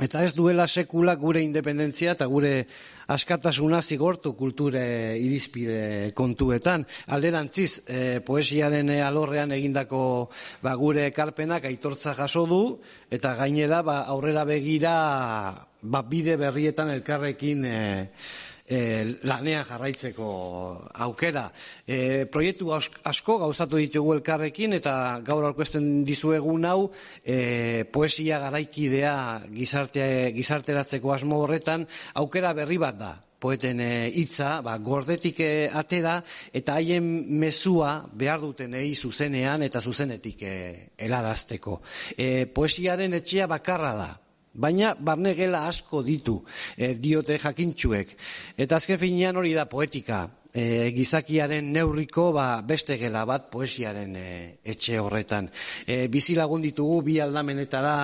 eta 0.00 0.24
ez 0.24 0.32
duela 0.34 0.66
sekula 0.68 1.14
gure 1.20 1.42
independentzia 1.44 2.14
eta 2.16 2.26
gure 2.26 2.66
askatasuna 3.10 3.80
zigortu 3.82 4.32
kulture 4.38 4.82
irizpide 5.18 6.12
kontuetan. 6.16 6.86
Alderantziz, 7.10 7.82
e, 7.86 8.20
poesiaren 8.24 8.92
e, 8.94 9.00
alorrean 9.02 9.52
egindako 9.52 10.02
ba, 10.62 10.74
gure 10.78 11.08
ekarpenak 11.10 11.66
aitortza 11.68 12.14
jaso 12.18 12.46
du, 12.46 12.62
eta 13.10 13.34
gainera 13.40 13.82
ba, 13.82 14.02
aurrera 14.14 14.46
begira 14.48 14.94
ba, 15.82 16.02
bide 16.06 16.38
berrietan 16.40 16.94
elkarrekin 16.94 17.66
e, 17.66 17.80
e, 18.70 19.18
lanean 19.26 19.66
jarraitzeko 19.66 20.26
aukera. 21.06 21.48
E, 21.86 22.26
proiektu 22.30 22.70
ask- 22.76 23.00
asko 23.10 23.38
gauzatu 23.42 23.80
ditugu 23.82 24.14
elkarrekin 24.18 24.76
eta 24.78 24.94
gaur 25.26 25.48
aurkezten 25.48 26.04
dizuegun 26.06 26.64
hau 26.64 26.90
e, 27.24 27.84
poesia 27.90 28.38
garaikidea 28.38 29.16
gizarte, 29.50 30.04
gizarteratzeko 30.36 31.12
asmo 31.12 31.42
horretan 31.42 31.88
aukera 32.14 32.54
berri 32.54 32.78
bat 32.78 32.96
da 33.00 33.16
poeten 33.40 33.78
hitza, 34.12 34.58
ba, 34.60 34.74
gordetik 34.84 35.38
atera 35.72 36.18
eta 36.52 36.74
haien 36.76 37.06
mezua 37.40 37.94
behar 38.12 38.42
dutenei 38.42 38.92
zuzenean 38.94 39.64
eta 39.64 39.80
zuzenetik 39.80 40.42
e, 40.44 40.56
helarazteko. 41.00 41.78
E, 42.20 42.44
poesiaren 42.52 43.16
etxea 43.16 43.48
bakarra 43.48 43.94
da, 43.96 44.10
Baina 44.52 44.96
barne 44.98 45.36
gela 45.38 45.66
asko 45.68 46.02
ditu 46.02 46.40
e, 46.76 46.94
diote 46.98 47.38
jakintxuek. 47.38 48.16
Eta 48.58 48.80
azken 48.80 48.98
finean 48.98 49.38
hori 49.38 49.54
da 49.54 49.68
poetika. 49.70 50.26
E, 50.50 50.90
gizakiaren 50.90 51.68
neurriko 51.70 52.32
ba, 52.34 52.60
beste 52.66 52.96
gela 52.98 53.22
bat 53.28 53.46
poesiaren 53.52 54.16
e, 54.18 54.30
etxe 54.66 54.98
horretan. 54.98 55.46
E, 55.86 56.08
bizi 56.10 56.34
lagun 56.34 56.64
ditugu 56.66 57.02
bi 57.06 57.20
aldamenetara 57.22 57.96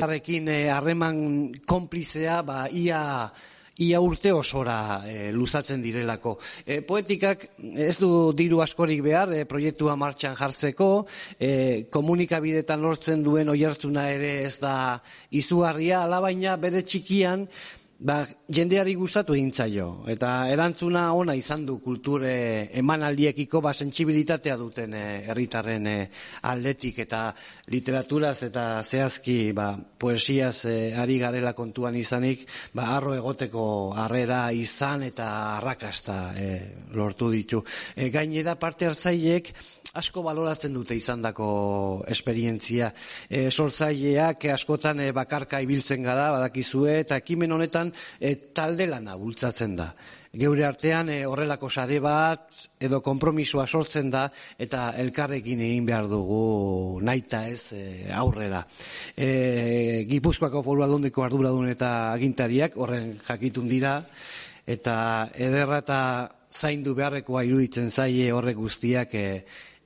harrekin 0.00 0.48
e, 0.48 0.60
harreman 0.72 1.18
konplizea 1.68 2.40
ba, 2.48 2.64
ia 2.72 3.02
ia 3.78 4.00
urte 4.00 4.32
osora 4.32 5.02
e, 5.08 5.32
luzatzen 5.32 5.82
direlako. 5.82 6.36
E, 6.66 6.80
poetikak 6.84 7.46
ez 7.72 7.96
du 8.00 8.32
diru 8.36 8.60
askorik 8.60 9.02
behar 9.04 9.32
e, 9.32 9.44
proiektua 9.48 9.96
martxan 9.96 10.36
jartzeko, 10.36 10.90
e, 11.40 11.52
komunikabidetan 11.92 12.82
lortzen 12.84 13.22
duen 13.24 13.48
oihartzuna 13.48 14.08
ere 14.12 14.34
ez 14.44 14.58
da 14.60 14.74
izugarria, 15.30 16.02
alabaina 16.04 16.56
bere 16.60 16.82
txikian 16.84 17.48
Ba, 18.02 18.24
jendeari 18.50 18.96
gustatu 18.98 19.36
egin 19.36 19.52
zaio 19.54 19.84
eta 20.10 20.48
erantzuna 20.50 21.04
ona 21.14 21.36
izan 21.38 21.62
du 21.68 21.76
kulture 21.84 22.32
emanaldiekiko 22.80 23.60
ba 23.62 23.70
sentsibilitatea 23.70 24.56
duten 24.58 24.96
eh, 24.98 25.20
herritarren 25.30 25.86
eh, 25.86 26.08
aldetik 26.50 26.98
eta 27.04 27.20
literaturaz 27.70 28.42
eta 28.48 28.64
zehazki 28.82 29.36
ba 29.54 29.68
poesiaz 29.78 30.64
eh, 30.66 30.98
ari 30.98 31.20
garela 31.22 31.52
kontuan 31.54 31.94
izanik 31.94 32.42
ba 32.74 32.88
harro 32.96 33.14
egoteko 33.14 33.68
harrera 33.94 34.40
izan 34.50 35.06
eta 35.06 35.28
arrakasta 35.60 36.18
eh, 36.34 36.58
lortu 36.98 37.30
ditu. 37.30 37.62
E, 37.94 38.10
gainera 38.10 38.56
parte 38.58 38.90
hartzaileek 38.90 39.54
asko 39.98 40.22
baloratzen 40.24 40.72
dute 40.72 40.96
izandako 40.96 41.46
esperientzia. 42.08 42.88
E, 43.28 43.50
sortzaileak 43.50 44.46
askotan 44.54 45.02
e, 45.04 45.10
bakarka 45.12 45.60
ibiltzen 45.60 46.06
gara, 46.06 46.30
badakizue, 46.32 47.02
eta 47.04 47.18
ekimen 47.20 47.52
honetan 47.52 47.92
e, 48.18 48.34
talde 48.56 48.88
lana 48.88 49.18
bultzatzen 49.20 49.76
da. 49.76 49.92
Geure 50.32 50.64
artean 50.64 51.10
e, 51.12 51.18
horrelako 51.28 51.68
sare 51.68 51.98
bat 52.00 52.54
edo 52.80 53.02
konpromisoa 53.04 53.66
sortzen 53.66 54.08
da 54.10 54.24
eta 54.56 54.94
elkarrekin 55.02 55.60
egin 55.60 55.84
behar 55.84 56.08
dugu 56.08 57.00
naita 57.04 57.44
ez 57.52 57.76
e, 57.76 57.82
aurrera. 58.16 58.62
E, 59.12 60.06
Gipuzkoako 60.08 60.62
foru 60.64 60.86
aldundiko 60.86 61.26
arduradun 61.26 61.68
eta 61.68 62.14
agintariak 62.14 62.78
horren 62.80 63.18
jakitun 63.26 63.68
dira 63.68 63.98
eta 64.64 64.94
ederra 65.36 65.82
eta 65.82 66.00
zaindu 66.52 66.94
beharrekoa 66.96 67.44
iruditzen 67.44 67.90
zaie 67.90 68.32
horrek 68.32 68.56
guztiak 68.56 69.14
e, 69.14 69.26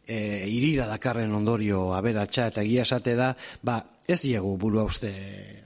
e, 0.07 0.47
irira 0.49 0.87
dakarren 0.87 1.35
ondorio 1.35 1.93
aberatsa 1.95 2.49
eta 2.53 2.63
egia 2.63 2.87
esate 2.87 3.17
da, 3.19 3.33
ba, 3.63 3.81
ez 4.07 4.21
diegu 4.23 4.55
burua 4.57 4.87
uste 4.87 5.11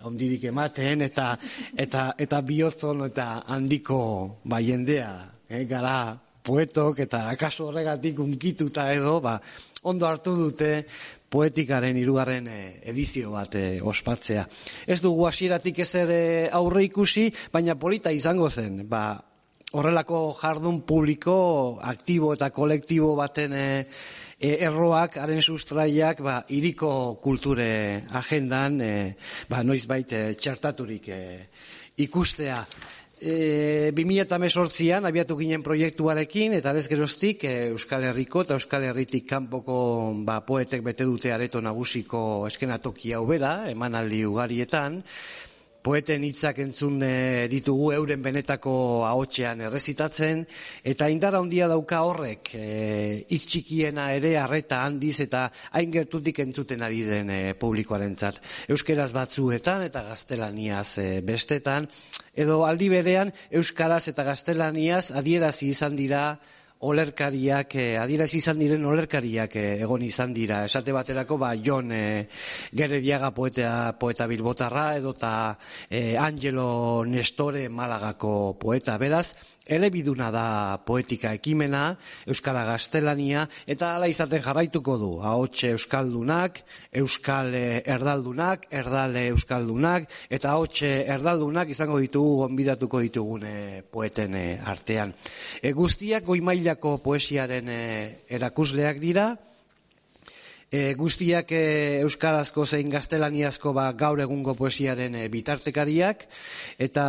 ondirik 0.09 0.49
ematen 0.49 1.05
eta 1.05 1.35
eta 1.77 2.15
eta 2.19 2.41
bihotzon 2.41 3.05
eta 3.11 3.29
handiko 3.47 4.01
ba 4.45 4.63
jendea 4.65 5.13
eh, 5.49 5.65
gara 5.69 6.17
poetok 6.43 7.05
eta 7.05 7.29
akaso 7.29 7.69
horregatik 7.69 8.19
unkituta 8.19 8.91
edo 8.95 9.21
ba, 9.21 9.37
ondo 9.83 10.07
hartu 10.09 10.37
dute 10.37 10.71
poetikaren 11.31 11.97
hirugarren 11.97 12.49
eh, 12.51 12.81
edizio 12.91 13.31
bat 13.37 13.55
eh, 13.55 13.79
ospatzea. 13.83 14.47
Ez 14.87 14.99
dugu 15.01 15.29
hasieratik 15.29 15.79
ezer 15.85 16.11
eh, 16.11 16.49
aurre 16.53 16.83
ikusi, 16.89 17.29
baina 17.53 17.77
polita 17.79 18.11
izango 18.11 18.51
zen. 18.51 18.83
Ba, 18.91 19.05
horrelako 19.79 20.23
jardun 20.41 20.81
publiko 20.83 21.37
aktibo 21.87 22.33
eta 22.35 22.51
kolektibo 22.51 23.13
baten 23.15 23.55
e, 23.55 23.63
e, 23.63 23.85
erroak, 24.41 25.19
haren 25.21 25.43
sustraiak, 25.43 26.23
ba, 26.25 26.41
iriko 26.49 27.21
kulture 27.21 28.07
agendan, 28.17 28.81
e, 28.81 28.93
ba, 29.51 29.61
noiz 29.63 29.85
baite 29.87 30.35
txertaturik 30.35 31.09
e, 31.13 31.21
ikustea. 32.01 32.63
E, 33.21 33.93
2018an 33.93 35.05
abiatu 35.05 35.37
ginen 35.37 35.61
proiektuarekin 35.61 36.55
eta 36.57 36.73
ez 36.73 36.87
geroztik 36.89 37.45
e, 37.45 37.53
Euskal 37.75 38.07
Herriko 38.09 38.47
eta 38.47 38.57
Euskal 38.57 38.87
Herritik 38.89 39.27
kanpoko 39.29 39.77
ba, 40.25 40.39
poetek 40.41 40.81
bete 40.87 41.05
dute 41.05 41.35
areto 41.35 41.61
nagusiko 41.61 42.47
eskenatoki 42.49 43.13
hau 43.13 43.27
bera, 43.29 43.69
emanaldi 43.69 44.25
ugarietan, 44.25 45.03
poeten 45.83 46.25
hitzak 46.27 46.59
entzun 46.61 47.01
e, 47.03 47.49
ditugu 47.49 47.91
euren 47.97 48.21
benetako 48.23 48.73
ahotsean 49.09 49.63
errezitatzen 49.65 50.45
eta 50.93 51.09
indara 51.13 51.41
handia 51.41 51.69
dauka 51.71 52.03
horrek 52.05 52.53
e, 52.55 52.67
hitz 53.33 53.43
txikiena 53.49 54.11
ere 54.19 54.35
harreta 54.41 54.83
handiz 54.85 55.17
eta 55.25 55.47
hain 55.73 55.93
gertutik 55.95 56.43
entzuten 56.45 56.85
ari 56.85 57.03
den 57.09 57.33
e, 57.33 57.41
publikoarentzat. 57.61 58.41
Euskeraz 58.69 59.11
batzuetan 59.17 59.87
eta 59.89 60.05
gaztelaniaz 60.11 60.99
e, 61.01 61.09
bestetan 61.25 61.89
edo 62.37 62.63
aldi 62.69 62.91
berean 62.93 63.33
euskaraz 63.51 64.07
eta 64.13 64.25
gaztelaniaz 64.29 65.11
adierazi 65.17 65.73
izan 65.73 65.97
dira 65.97 66.25
olerkariak, 66.81 67.75
eh, 67.77 67.99
adierazi 68.01 68.39
izan 68.41 68.59
diren 68.61 68.85
olerkariak 68.89 69.57
eh, 69.61 69.83
egon 69.85 70.03
izan 70.07 70.33
dira. 70.33 70.63
Esate 70.65 70.95
baterako, 70.97 71.37
ba, 71.41 71.53
Jon 71.61 71.93
eh, 71.93 72.27
Gerediaga 72.73 73.33
poeta, 73.37 73.93
poeta 74.01 74.27
bilbotarra, 74.31 74.87
edo 74.97 75.13
ta 75.13 75.59
eh, 75.91 76.17
Angelo 76.17 77.05
Nestore 77.05 77.69
Malagako 77.69 78.57
poeta. 78.59 78.97
Beraz, 78.99 79.35
elebiduna 79.71 80.31
da 80.35 80.45
poetika 80.87 81.33
ekimena, 81.37 81.97
Euskara 82.27 82.65
Gaztelania, 82.69 83.47
eta 83.71 83.95
hala 83.95 84.09
izaten 84.11 84.43
jarraituko 84.43 84.97
du. 84.99 85.11
Ahotxe 85.23 85.73
Euskaldunak, 85.77 86.63
Euskal 87.03 87.55
eh, 87.55 87.83
Erdaldunak, 87.87 88.67
Erdale 88.75 89.29
Euskaldunak, 89.31 90.11
eta 90.31 90.55
ahotxe 90.57 90.91
Erdaldunak 91.17 91.71
izango 91.71 92.01
ditugu, 92.03 92.41
gonbidatuko 92.45 93.03
ditugune 93.07 93.85
poeten 93.91 94.35
eh, 94.35 94.59
artean. 94.61 95.15
E, 95.63 95.73
guztiak 95.77 96.27
goi 96.27 96.41
mailako 96.45 96.99
poesiaren 97.05 97.71
eh, 97.71 98.27
erakusleak 98.29 99.01
dira, 99.03 99.31
E, 100.71 100.95
guztiak 100.95 101.51
e, 101.51 101.99
euskarazko 102.05 102.63
zein 102.63 102.93
gaztelaniazko 102.93 103.73
ba, 103.75 103.89
gaur 103.99 104.21
egungo 104.23 104.53
poesiaren 104.55 105.17
e, 105.19 105.25
bitartekariak. 105.27 106.29
Eta 106.79 107.07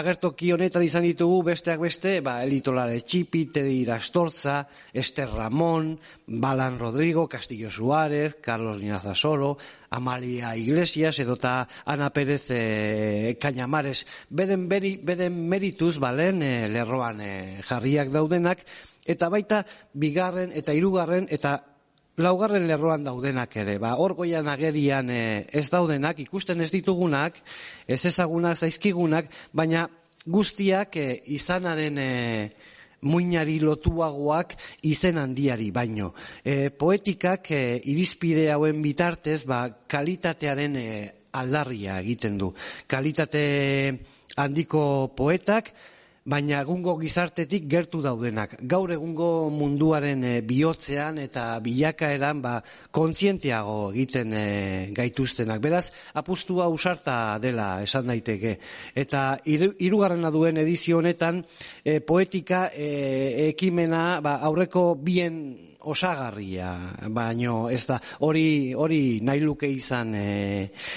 agertoki 0.00 0.48
honetan 0.50 0.82
izan 0.82 1.04
ditugu 1.06 1.44
besteak 1.46 1.78
beste 1.78 2.16
ba, 2.26 2.40
Elitolare 2.42 2.96
Txipi, 3.06 3.44
Tedi 3.54 3.76
Irastorza, 3.84 4.64
Ester 4.90 5.30
Ramon, 5.30 5.92
Balan 6.26 6.80
Rodrigo, 6.80 7.28
Castillo 7.28 7.70
Suárez, 7.70 8.34
Carlos 8.42 8.80
Linaza 8.80 9.14
Soro, 9.14 9.52
Amalia 9.90 10.56
Iglesias 10.56 11.20
edota 11.22 11.68
Ana 11.84 12.10
Pérez 12.10 12.48
e, 12.50 13.38
Cañamares. 13.38 14.08
Beren, 14.28 14.66
beri, 14.68 14.96
beren 14.98 15.38
merituz 15.46 16.00
balen 16.02 16.42
e, 16.42 16.66
lerroan 16.66 17.22
e, 17.22 17.62
jarriak 17.62 18.10
daudenak. 18.10 18.66
Eta 19.06 19.30
baita 19.30 19.62
bigarren 19.94 20.50
eta 20.50 20.74
hirugarren 20.74 21.30
eta 21.30 21.60
laugarren 22.16 22.66
lerroan 22.68 23.04
daudenak 23.04 23.56
ere, 23.58 23.78
ba, 23.82 23.94
hor 23.98 24.14
goian 24.18 24.48
agerian 24.48 25.10
e, 25.10 25.46
ez 25.50 25.66
daudenak, 25.72 26.20
ikusten 26.22 26.60
ez 26.62 26.70
ditugunak, 26.70 27.40
ez 27.86 28.04
ezagunak 28.06 28.58
zaizkigunak, 28.58 29.30
baina 29.52 29.88
guztiak 30.26 30.96
e, 30.96 31.08
izanaren 31.34 31.98
e, 31.98 32.10
muinari 33.04 33.58
lotuagoak 33.60 34.54
izen 34.88 35.18
handiari 35.20 35.70
baino. 35.74 36.12
E, 36.44 36.70
poetikak 36.70 37.50
e, 37.50 37.62
irizpide 37.92 38.48
hauen 38.54 38.80
bitartez, 38.84 39.42
ba, 39.48 39.66
kalitatearen 39.88 40.78
e, 40.80 40.88
aldarria 41.34 41.98
egiten 42.00 42.38
du. 42.38 42.52
Kalitate 42.86 43.44
handiko 44.38 45.12
poetak, 45.16 45.74
baina 46.24 46.62
egungo 46.64 46.94
gizartetik 46.96 47.66
gertu 47.68 48.00
daudenak. 48.04 48.54
Gaur 48.64 48.94
egungo 48.94 49.50
munduaren 49.52 50.22
e, 50.24 50.32
bihotzean 50.46 51.18
eta 51.20 51.58
bilakaeran 51.64 52.40
ba, 52.44 52.54
kontzientiago 52.96 53.90
egiten 53.92 54.32
e, 54.32 54.44
gaituztenak. 54.96 55.60
Beraz, 55.60 55.90
apustua 56.16 56.70
usarta 56.72 57.36
dela 57.44 57.82
esan 57.84 58.08
daiteke. 58.08 58.56
Eta 58.96 59.26
hiru- 59.44 59.74
hirugarrena 59.78 60.32
duen 60.32 60.56
edizio 60.64 61.02
honetan 61.02 61.42
e, 61.84 62.00
poetika 62.00 62.70
e, 62.72 63.50
ekimena 63.50 64.22
ba, 64.24 64.38
aurreko 64.48 64.94
bien 64.96 65.42
osagarria, 65.84 66.70
baino 67.12 67.68
ez 67.68 67.82
da 67.84 67.98
hori 68.24 68.72
hori 68.72 69.20
nahi 69.20 69.44
luke 69.44 69.68
izan 69.68 70.16
e, 70.16 70.26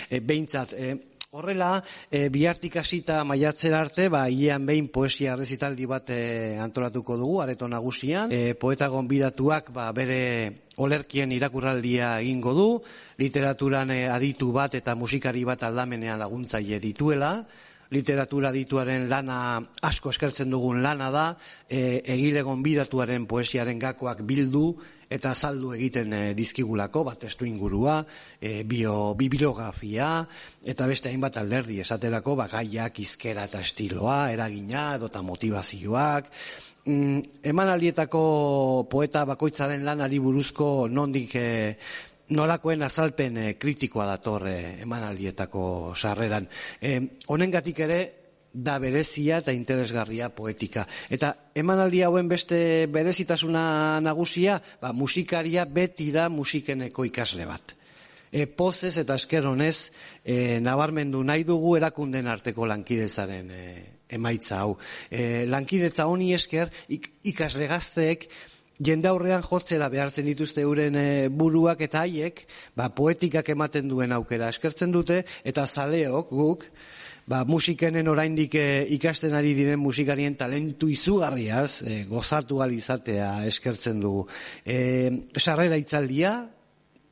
e, 0.07 0.21
behintzat. 0.23 0.71
E, 0.71 0.95
Horrela, 1.37 1.83
e, 2.09 2.29
bihartik 2.33 2.79
hasita 2.81 3.19
maiatzera 3.21 3.83
arte, 3.83 4.07
ba, 4.09 4.23
hilean 4.25 4.65
behin 4.65 4.87
poesia 4.89 5.35
rezitaldi 5.37 5.85
bat 5.85 6.09
e, 6.09 6.57
antolatuko 6.57 7.13
dugu, 7.19 7.35
areto 7.43 7.67
nagusian. 7.69 8.33
E, 8.33 8.55
poeta 8.57 8.87
gonbidatuak 8.89 9.69
ba, 9.75 9.85
bere 9.93 10.17
olerkien 10.81 11.35
irakurraldia 11.35 12.15
egingo 12.23 12.55
du, 12.57 12.67
literaturan 13.21 13.93
e, 13.93 13.99
aditu 14.09 14.49
bat 14.55 14.73
eta 14.81 14.97
musikari 14.97 15.45
bat 15.45 15.61
aldamenean 15.69 16.17
laguntzaile 16.25 16.81
dituela, 16.81 17.35
literatura 17.93 18.51
dituaren 18.51 19.07
lana 19.09 19.39
asko 19.85 20.11
eskertzen 20.11 20.51
dugun 20.51 20.81
lana 20.83 21.09
da, 21.11 21.25
e, 21.69 22.01
egile 22.17 22.43
gonbidatuaren 22.47 23.27
poesiaren 23.29 23.79
gakoak 23.79 24.23
bildu 24.27 24.75
eta 25.09 25.31
azaldu 25.31 25.71
egiten 25.75 26.13
e, 26.13 26.21
dizkigulako, 26.35 27.05
bat 27.07 27.21
testu 27.23 27.47
ingurua, 27.47 28.01
e, 28.41 28.63
bio, 28.67 29.13
bibliografia, 29.15 30.09
eta 30.67 30.87
beste 30.89 31.11
hainbat 31.11 31.39
alderdi 31.39 31.79
esaterako, 31.83 32.35
ba, 32.39 32.49
gaiak, 32.51 32.99
izkera 32.99 33.47
eta 33.47 33.63
estiloa, 33.63 34.19
eragina, 34.35 34.89
edota 34.99 35.23
motivazioak, 35.23 36.27
mm, 36.85 37.39
emanaldietako 37.53 38.87
poeta 38.91 39.23
bakoitzaren 39.31 39.87
lanari 39.87 40.19
buruzko 40.19 40.89
nondik 40.91 41.35
e, 41.39 41.47
nolakoen 42.29 42.83
azalpen 42.83 43.37
eh, 43.37 43.55
kritikoa 43.59 44.05
dator 44.09 44.47
eh, 44.49 44.81
emanaldietako 44.83 45.93
sarreran. 45.95 46.47
Eh, 46.81 46.99
honengatik 47.27 47.79
ere 47.85 47.99
da 48.57 48.77
berezia 48.81 49.41
eta 49.43 49.53
interesgarria 49.53 50.29
poetika. 50.33 50.87
Eta 51.13 51.33
emanaldi 51.55 52.01
hauen 52.03 52.27
beste 52.27 52.87
berezitasuna 52.91 53.99
nagusia, 54.01 54.57
ba, 54.81 54.93
musikaria 54.93 55.65
beti 55.65 56.09
da 56.11 56.27
musikeneko 56.29 57.05
ikasle 57.05 57.45
bat. 57.45 57.75
E, 58.31 58.45
pozez 58.47 58.97
eta 58.99 59.15
eskeronez 59.15 59.91
e, 60.23 60.59
nabarmendu 60.59 61.21
nahi 61.23 61.45
dugu 61.47 61.77
erakunden 61.77 62.27
arteko 62.27 62.65
lankidetzaren 62.67 63.51
e, 63.51 63.63
emaitza 64.17 64.63
hau. 64.63 64.75
E, 65.09 65.45
lankidetza 65.47 66.07
honi 66.09 66.33
esker 66.35 66.71
ik, 66.89 67.11
ikasle 67.31 67.69
gazteek 67.71 68.27
jende 68.79 69.09
aurrean 69.09 69.43
jotzera 69.45 69.89
behartzen 69.89 70.25
dituzte 70.25 70.61
euren 70.61 70.95
e, 70.95 71.07
buruak 71.29 71.81
eta 71.81 72.03
haiek, 72.05 72.45
ba, 72.77 72.89
poetikak 72.93 73.49
ematen 73.49 73.89
duen 73.89 74.13
aukera 74.13 74.49
eskertzen 74.53 74.93
dute, 74.93 75.23
eta 75.43 75.65
zaleok 75.67 76.29
guk, 76.29 76.69
ba, 77.27 77.43
musikenen 77.45 78.07
oraindik 78.07 78.55
eh, 78.55 78.87
ikasten 78.95 79.35
ari 79.37 79.53
diren 79.57 79.81
musikarien 79.83 80.37
talentu 80.39 80.89
izugarriaz 80.89 81.83
eh, 81.83 82.03
gozatu 82.09 82.61
ahal 82.61 82.73
izatea 82.73 83.31
eskertzen 83.49 83.99
dugu. 84.01 84.25
Eh, 84.65 85.11
sarrera 85.35 85.77
itzaldia, 85.77 86.37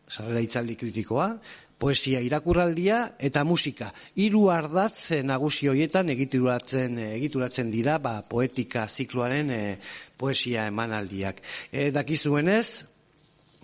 sarrera 0.08 0.44
itzaldi 0.46 0.78
kritikoa, 0.80 1.30
poesia 1.78 2.22
irakurraldia 2.24 3.16
eta 3.20 3.44
musika. 3.44 3.92
Hiru 4.16 4.48
ardatz 4.54 5.12
eh, 5.18 5.22
nagusi 5.24 5.70
hoietan 5.72 6.10
egituratzen 6.16 7.00
egituratzen 7.12 7.72
dira 7.72 8.00
ba, 8.00 8.22
poetika 8.28 8.88
zikloaren 8.88 9.52
eh, 9.52 9.78
poesia 10.18 10.68
emanaldiak. 10.72 11.42
E, 11.72 11.90
dakizuenez, 11.92 12.96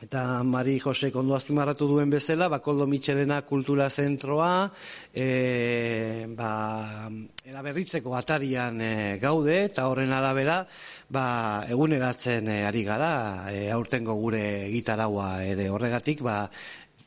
Eta 0.01 0.41
Mari 0.41 0.79
Jose 0.81 1.11
kondo 1.13 1.35
azpimarratu 1.37 1.85
duen 1.85 2.09
bezala, 2.09 2.47
ba, 2.49 2.57
Koldo 2.57 2.87
Michelena 2.89 3.43
Kultura 3.45 3.85
Zentroa, 3.89 4.71
e, 5.13 6.25
ba, 6.33 7.05
eraberritzeko 7.45 8.15
atarian 8.17 8.81
e, 8.81 8.93
gaude, 9.21 9.59
eta 9.67 9.85
horren 9.91 10.09
arabera, 10.17 10.63
ba, 11.13 11.25
eguneratzen 11.69 12.49
e, 12.49 12.57
ari 12.65 12.81
gara, 12.87 13.11
e, 13.53 13.67
aurtengo 13.69 14.17
gure 14.17 14.41
gitaraua 14.73 15.43
ere 15.45 15.69
horregatik, 15.69 16.25
ba, 16.25 16.39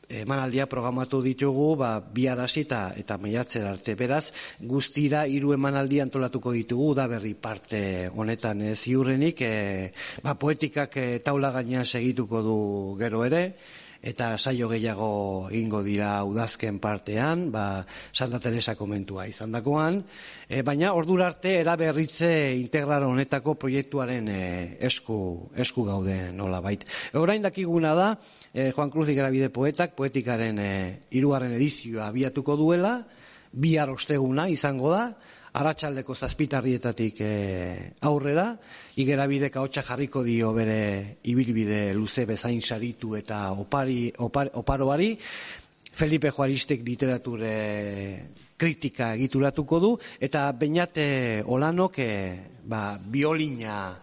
emanaldia 0.09 0.67
programatu 0.69 1.21
ditugu 1.23 1.75
ba, 1.79 1.99
bihar 1.99 2.39
hasi 2.39 2.65
eta 2.65 2.93
eta 2.97 3.17
maiatzera 3.17 3.71
arte. 3.71 3.95
Beraz, 3.95 4.31
guztira 4.59 5.25
hiru 5.27 5.53
emanaldi 5.53 6.01
antolatuko 6.03 6.53
ditugu 6.55 6.93
da 6.95 7.07
berri 7.07 7.33
parte 7.33 8.09
honetan 8.13 8.63
ziurrenik 8.75 9.41
e, 9.41 9.55
ba, 10.23 10.35
poetikak 10.35 10.97
e, 10.97 11.07
taula 11.19 11.51
gainean 11.51 11.85
segituko 11.85 12.43
du 12.45 12.59
gero 12.99 13.25
ere 13.25 13.43
eta 14.05 14.37
saio 14.37 14.69
gehiago 14.69 15.49
egingo 15.49 15.81
dira 15.83 16.19
udazken 16.29 16.77
partean, 16.79 17.49
ba, 17.51 17.81
Santa 18.13 18.37
Teresa 18.39 18.75
komentua 18.77 19.25
izandakoan, 19.27 20.03
e, 20.47 20.61
baina 20.61 20.93
ordura 20.93 21.25
arte 21.31 21.55
eraberritze 21.63 22.29
integral 22.53 23.07
honetako 23.09 23.55
proiektuaren 23.65 24.29
e, 24.29 24.41
esku, 24.85 25.17
esku 25.57 25.87
gaude 25.89 26.31
nola 26.37 26.61
bait. 26.61 26.85
Orain 27.17 27.41
dakiguna 27.41 27.95
da, 27.97 28.09
e, 28.53 28.69
Juan 28.71 28.93
Cruz 28.93 29.09
Igarabide 29.09 29.49
poetak, 29.49 29.97
poetikaren 29.97 30.61
e, 30.61 30.73
irugarren 31.17 31.57
edizioa 31.57 32.11
abiatuko 32.13 32.59
duela, 32.61 32.99
bihar 33.55 33.89
osteguna 33.89 34.45
izango 34.53 34.93
da, 34.93 35.15
Arratsaldeko 35.55 36.15
zazpitarrietatik 36.15 37.19
e, 37.23 37.33
aurrera, 38.03 38.49
igerabideka 38.99 39.61
hotxa 39.63 39.85
jarriko 39.87 40.23
dio 40.25 40.49
bere 40.55 41.19
ibilbide 41.31 41.93
luze 41.95 42.25
bezain 42.27 42.59
saritu 42.59 43.15
eta 43.15 43.53
opari, 43.55 44.09
opar, 44.19 44.51
oparoari, 44.59 45.13
Felipe 45.95 46.27
Juaristek 46.35 46.83
literature 46.83 47.53
kritika 48.59 49.13
egituratuko 49.15 49.79
du, 49.79 49.93
eta 50.19 50.49
Beñate 50.59 51.41
Olanok 51.47 51.99
e, 52.03 52.11
ba, 52.67 52.99
biolina 52.99 53.95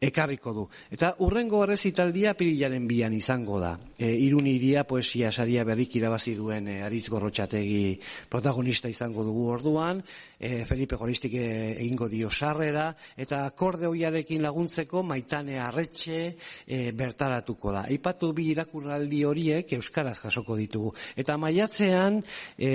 ekarriko 0.00 0.52
du. 0.54 0.64
Eta 0.94 1.12
urrengo 1.26 1.64
errezitaldia 1.64 2.34
pirilaren 2.38 2.86
bian 2.86 3.14
izango 3.16 3.58
da. 3.60 3.72
E, 3.98 4.12
irun 4.22 4.46
iria 4.46 4.84
poesia 4.86 5.32
saria 5.32 5.64
berrik 5.66 5.96
irabazi 5.98 6.36
duen 6.38 6.68
e, 6.70 6.80
Aritz 6.86 7.08
Gorrotxategi 7.10 7.98
protagonista 8.30 8.88
izango 8.88 9.24
dugu 9.26 9.48
orduan, 9.50 10.02
e, 10.38 10.64
Felipe 10.64 10.96
Joristik 10.96 11.34
e, 11.34 11.48
egingo 11.80 12.08
dio 12.08 12.30
sarrera, 12.30 12.92
eta 13.16 13.44
akorde 13.46 13.88
hoiarekin 13.90 14.42
laguntzeko 14.44 15.02
maitane 15.02 15.58
arretxe 15.58 16.20
e, 16.66 16.92
bertaratuko 16.94 17.74
da. 17.74 17.84
Aipatu 17.90 18.30
bi 18.36 18.52
irakurraldi 18.52 19.24
horiek 19.26 19.74
Euskaraz 19.78 20.18
jasoko 20.22 20.56
ditugu. 20.56 20.94
Eta 21.18 21.36
maiatzean, 21.40 22.20
e, 22.54 22.70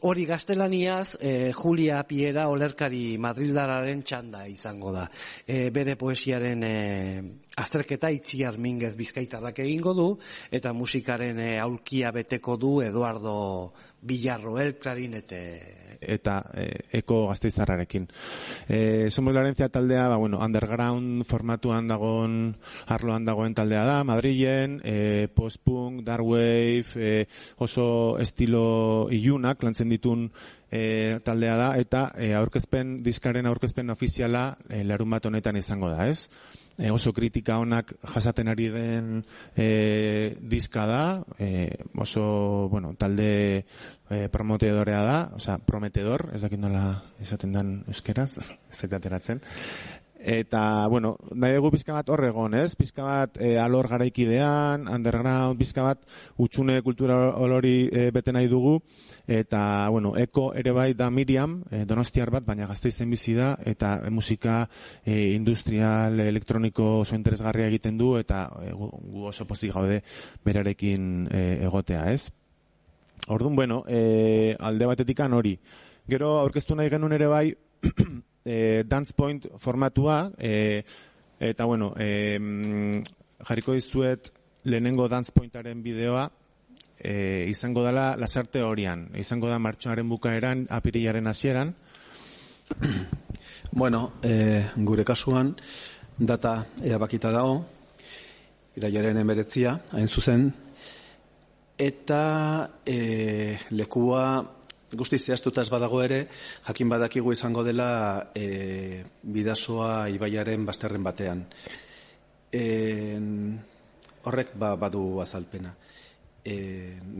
hori 0.00 0.24
gaztelaniaz, 0.24 1.18
e, 1.20 1.52
Julia 1.52 2.00
Piera 2.08 2.48
olerkari 2.48 3.18
Madrildararen 3.20 4.00
txanda 4.02 4.46
izango 4.48 4.92
da. 4.96 5.04
E, 5.46 5.68
bere 5.74 5.98
poesiaren 6.00 6.53
e, 6.62 7.43
azterketa 7.56 8.10
itziar 8.10 8.58
mingez 8.58 8.94
bizkaitarrak 8.98 9.60
egingo 9.64 9.94
du, 9.94 10.08
eta 10.50 10.72
musikaren 10.72 11.38
e, 11.38 11.50
aulkia 11.62 12.10
beteko 12.14 12.56
du 12.58 12.80
Eduardo 12.82 13.72
Villarro 14.02 14.58
el 14.60 14.76
klarinete 14.76 15.84
eta 16.04 16.50
eh, 16.54 16.84
eko 17.00 17.28
gazteizarrarekin. 17.28 18.08
Eh, 18.68 19.08
Somos 19.10 19.34
Lorencia 19.34 19.68
taldea, 19.68 20.08
ba, 20.08 20.16
bueno, 20.16 20.38
underground 20.44 21.24
formatuan 21.24 21.88
dagoen, 21.88 22.56
arloan 22.86 23.24
dagoen 23.24 23.54
taldea 23.54 23.84
da, 23.84 24.02
Madrilen, 24.04 24.80
eh, 24.84 25.28
post-punk, 25.34 26.02
dark 26.04 26.24
wave, 26.24 26.84
eh, 26.96 27.26
oso 27.56 28.18
estilo 28.18 29.08
ilunak 29.10 29.62
lantzen 29.62 29.88
ditun 29.88 30.30
eh, 30.70 31.18
taldea 31.24 31.56
da, 31.56 31.70
eta 31.78 32.10
eh, 32.16 32.34
aurkezpen, 32.34 33.02
diskaren 33.02 33.46
aurkezpen 33.46 33.90
ofiziala 33.90 34.56
eh, 34.68 34.84
larun 34.84 35.10
bat 35.10 35.26
honetan 35.26 35.56
izango 35.56 35.88
da, 35.88 36.08
ez? 36.08 36.28
E, 36.78 36.90
oso 36.90 37.12
kritika 37.12 37.58
onak 37.58 37.94
jasaten 38.14 38.48
ari 38.48 38.68
den 38.68 39.24
e, 39.56 40.36
diska 40.40 40.86
da, 40.86 41.04
e, 41.38 41.70
oso, 41.96 42.68
bueno, 42.68 42.94
talde 42.98 43.64
e, 44.10 44.28
promotedorea 44.28 45.02
da, 45.02 45.18
osea, 45.36 45.58
prometedor, 45.58 46.30
ez 46.34 46.42
dakit 46.42 46.60
nola 46.60 47.02
esaten 47.22 47.52
dan 47.52 47.76
euskeraz, 47.88 48.38
ez 48.72 48.84
ateratzen. 48.84 49.42
Eta, 50.24 50.88
bueno, 50.88 51.18
nahi 51.36 51.52
dugu 51.58 51.68
pizka 51.74 51.92
bat 51.92 52.08
horregon, 52.08 52.54
ez? 52.56 52.72
Pizka 52.80 53.04
bat 53.04 53.36
e, 53.36 53.58
alor 53.60 53.90
garaikidean, 53.92 54.86
underground, 54.88 55.58
pizka 55.60 55.84
bat 55.84 56.00
utxune 56.40 56.78
kultura 56.80 57.18
olori 57.44 57.90
e, 57.92 58.06
bete 58.14 58.32
nahi 58.32 58.48
dugu. 58.48 58.78
Eta, 59.28 59.60
bueno, 59.92 60.14
eko 60.16 60.46
ere 60.56 60.72
bai 60.72 60.94
da 60.96 61.10
Miriam, 61.12 61.58
e, 61.68 61.84
donostiar 61.84 62.32
bat, 62.32 62.48
baina 62.48 62.70
gazteizen 62.72 63.12
bizi 63.12 63.36
da, 63.36 63.52
eta 63.68 63.98
musika 64.08 64.62
e, 65.04 65.34
industrial, 65.36 66.16
elektroniko 66.24 67.02
oso 67.02 67.20
interesgarria 67.20 67.68
egiten 67.68 68.00
du, 68.00 68.14
eta 68.16 68.46
e, 68.64 68.72
gu 68.72 69.28
oso 69.28 69.44
pozik 69.44 69.76
gaude 69.76 70.00
berarekin 70.40 71.26
e, 71.28 71.46
egotea, 71.68 72.08
ez? 72.16 72.30
Orduan, 73.28 73.60
bueno, 73.60 73.84
e, 73.86 74.56
alde 74.58 74.88
batetikan 74.88 75.36
hori. 75.36 75.58
Gero 76.08 76.38
aurkeztu 76.40 76.80
nahi 76.80 76.88
genuen 76.88 77.12
ere 77.12 77.28
bai, 77.28 77.50
e, 78.44 78.84
Dance 78.86 79.12
Point 79.16 79.46
formatua, 79.58 80.30
e, 80.38 80.84
eta 81.40 81.64
bueno, 81.64 81.94
e, 81.98 82.38
jarriko 83.44 83.72
dizuet 83.72 84.30
lehenengo 84.64 85.08
Dance 85.08 85.32
Pointaren 85.32 85.82
bideoa, 85.82 86.30
e, 86.98 87.46
izango 87.48 87.84
dela 87.84 88.14
lasarte 88.16 88.62
horian, 88.62 89.08
izango 89.18 89.48
da 89.48 89.58
martxoaren 89.58 90.08
bukaeran, 90.08 90.66
apirilaren 90.70 91.26
hasieran. 91.26 91.74
Bueno, 93.74 94.20
e, 94.22 94.62
gure 94.86 95.02
kasuan, 95.02 95.48
data 96.16 96.60
erabakita 96.78 97.32
dago, 97.34 97.56
iraiaren 98.78 99.18
emeretzia, 99.18 99.72
hain 99.90 100.06
zuzen, 100.06 100.44
eta 101.78 102.20
e, 102.86 103.58
lekua 103.74 104.44
guzti 104.96 105.18
zehaztuta 105.18 105.62
ez 105.62 105.70
badago 105.72 106.02
ere, 106.02 106.26
jakin 106.66 106.88
badakigu 106.88 107.32
izango 107.32 107.64
dela 107.64 108.30
e, 108.34 109.04
bidasoa 109.22 110.08
ibaiaren 110.14 110.66
bazterren 110.66 111.02
batean. 111.04 111.44
E, 112.52 112.64
horrek 114.24 114.54
ba, 114.58 114.74
badu 114.76 115.20
azalpena. 115.24 115.74
E, 116.44 116.56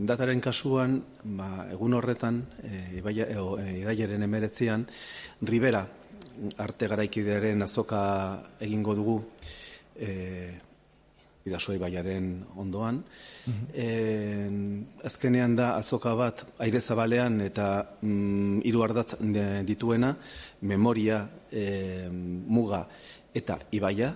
dataren 0.05 0.41
kasuan, 0.41 0.99
ba, 1.37 1.67
egun 1.73 1.97
horretan, 1.97 2.43
e, 2.63 2.81
ibaia, 3.01 3.27
e, 3.27 3.69
iraiaren 3.81 4.23
emeretzian, 4.23 4.85
Rivera 5.41 5.85
arte 6.57 6.87
garaikidearen 6.91 7.63
azoka 7.63 8.01
egingo 8.59 8.95
dugu 8.95 9.15
e, 9.95 10.09
bidasoa 11.45 11.75
ibaiaren 11.77 12.29
ondoan. 12.57 13.03
Mm 13.45 14.79
azkenean 15.05 15.53
da 15.55 15.67
azoka 15.77 16.15
bat 16.17 16.41
aire 16.65 16.79
zabalean 16.81 17.37
eta 17.45 17.67
mm, 18.01 18.63
hiru 18.65 18.81
ardatz 18.81 19.19
de- 19.21 19.61
dituena, 19.67 20.15
memoria, 20.61 21.19
e, 21.51 22.09
muga 22.09 22.87
eta 23.33 23.59
ibaia, 23.77 24.15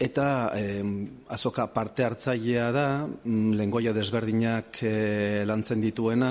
Eta 0.00 0.50
eh, 0.56 0.80
azoka 1.28 1.66
parte 1.74 2.06
hartzailea 2.06 2.70
da, 2.72 2.84
mm, 3.04 3.50
lengoia 3.52 3.92
desberdinak 3.92 4.78
eh, 4.88 5.42
lantzen 5.44 5.82
dituena, 5.84 6.30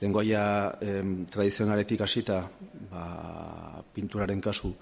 lengoia 0.00 0.44
eh, 0.80 1.02
tradizionaletik 1.28 2.00
hasita, 2.00 2.38
ba, 2.88 3.04
pinturaren 3.92 4.40
kasu, 4.40 4.72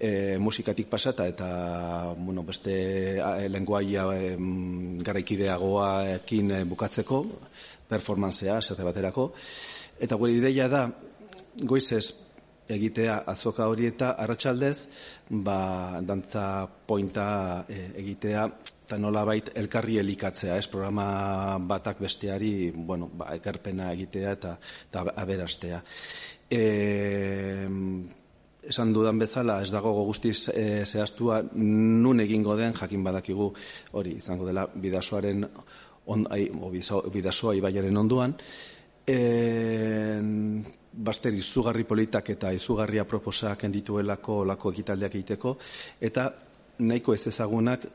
eh, 0.00 0.36
musikatik 0.38 0.88
pasata 0.88 1.26
eta 1.26 2.14
bueno, 2.16 2.42
beste 2.42 3.18
lengoaia 3.48 4.06
eh, 4.14 4.36
garaikideagoaekin 5.08 6.50
eh, 6.50 6.64
bukatzeko, 6.64 7.24
performanzea, 7.88 8.58
esate 8.58 8.84
baterako. 8.86 9.32
Eta 10.00 10.16
gure 10.20 10.32
ideia 10.36 10.68
da, 10.68 10.86
goizez 11.62 12.26
egitea 12.68 13.20
azoka 13.30 13.66
hori 13.70 13.86
eta 13.86 14.12
arratsaldez 14.18 14.88
ba, 15.30 16.00
dantza 16.02 16.66
pointa 16.86 17.64
e, 17.68 17.92
egitea 18.02 18.46
eta 18.86 18.98
nolabait 19.02 19.50
elkarri 19.58 19.98
elikatzea, 19.98 20.56
ez 20.58 20.68
programa 20.70 21.58
batak 21.58 21.98
besteari, 22.04 22.70
bueno, 22.70 23.08
ba, 23.10 23.32
ekarpena 23.34 23.90
egitea 23.96 24.34
eta, 24.36 24.52
eta 24.90 25.02
aberastea. 25.22 25.80
E, 26.50 26.60
esan 28.68 28.92
dudan 28.92 29.18
bezala, 29.18 29.60
ez 29.62 29.70
dago 29.70 29.92
guztiz 30.04 30.48
e, 30.52 30.84
zehaztua 30.84 31.42
nun 31.54 32.20
egingo 32.20 32.56
den 32.56 32.74
jakin 32.74 33.04
badakigu 33.04 33.52
hori 33.92 34.16
izango 34.18 34.46
dela 34.46 34.66
bidasoaren 34.66 35.46
on, 36.06 36.26
ai, 36.30 36.48
o, 36.50 36.70
bidaso- 36.70 37.04
bidasoa 37.12 37.54
ibaiaren 37.58 37.96
onduan. 37.96 38.34
E, 39.06 39.18
baster 40.96 41.34
izugarri 41.34 41.84
politak 41.84 42.30
eta 42.34 42.50
izugarri 42.56 42.98
aproposak 42.98 43.66
dituelako 43.70 44.44
lako 44.48 44.72
ekitaldiak 44.72 45.14
egiteko 45.14 45.56
eta 46.00 46.30
nahiko 46.78 47.14
ez 47.14 47.26
ezagunak 47.28 47.86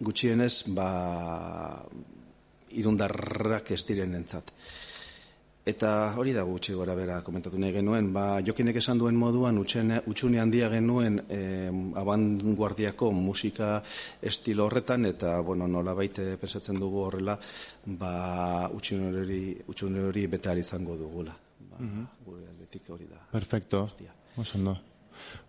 gutxienez 0.00 0.70
ba, 0.76 1.82
irundarrak 2.70 3.72
ez 3.74 3.82
direnentzat. 3.88 4.52
Eta 5.60 6.14
hori 6.16 6.32
da 6.32 6.42
gutxi 6.48 6.72
gora 6.72 6.94
bera 6.96 7.18
komentatu 7.20 7.58
nahi 7.60 7.74
genuen, 7.74 8.08
ba, 8.14 8.40
jokinek 8.40 8.78
esan 8.80 8.98
duen 8.98 9.16
moduan 9.20 9.58
utxene, 9.60 10.00
utxune 10.08 10.40
handia 10.40 10.70
genuen 10.72 11.18
eh, 11.28 11.68
abanguardiako 12.00 13.10
musika 13.12 13.82
estilo 14.22 14.64
horretan, 14.66 15.04
eta 15.10 15.36
bueno, 15.44 15.68
nola 15.68 15.92
baite 15.94 16.38
pensatzen 16.40 16.80
dugu 16.80 17.04
horrela, 17.04 17.36
ba, 18.00 18.70
utxune 18.72 19.12
hori, 19.20 19.42
utxune 19.68 20.06
hori 20.08 20.26
bete 20.32 20.56
izango 20.58 20.96
dugula. 20.96 21.36
Ba, 21.70 21.84
Gure 22.24 22.48
aldetik 22.48 22.88
hori 22.88 23.06
da. 23.10 23.20
Perfecto. 23.30 23.86
Oso 24.36 24.58
ondo. 24.58 24.78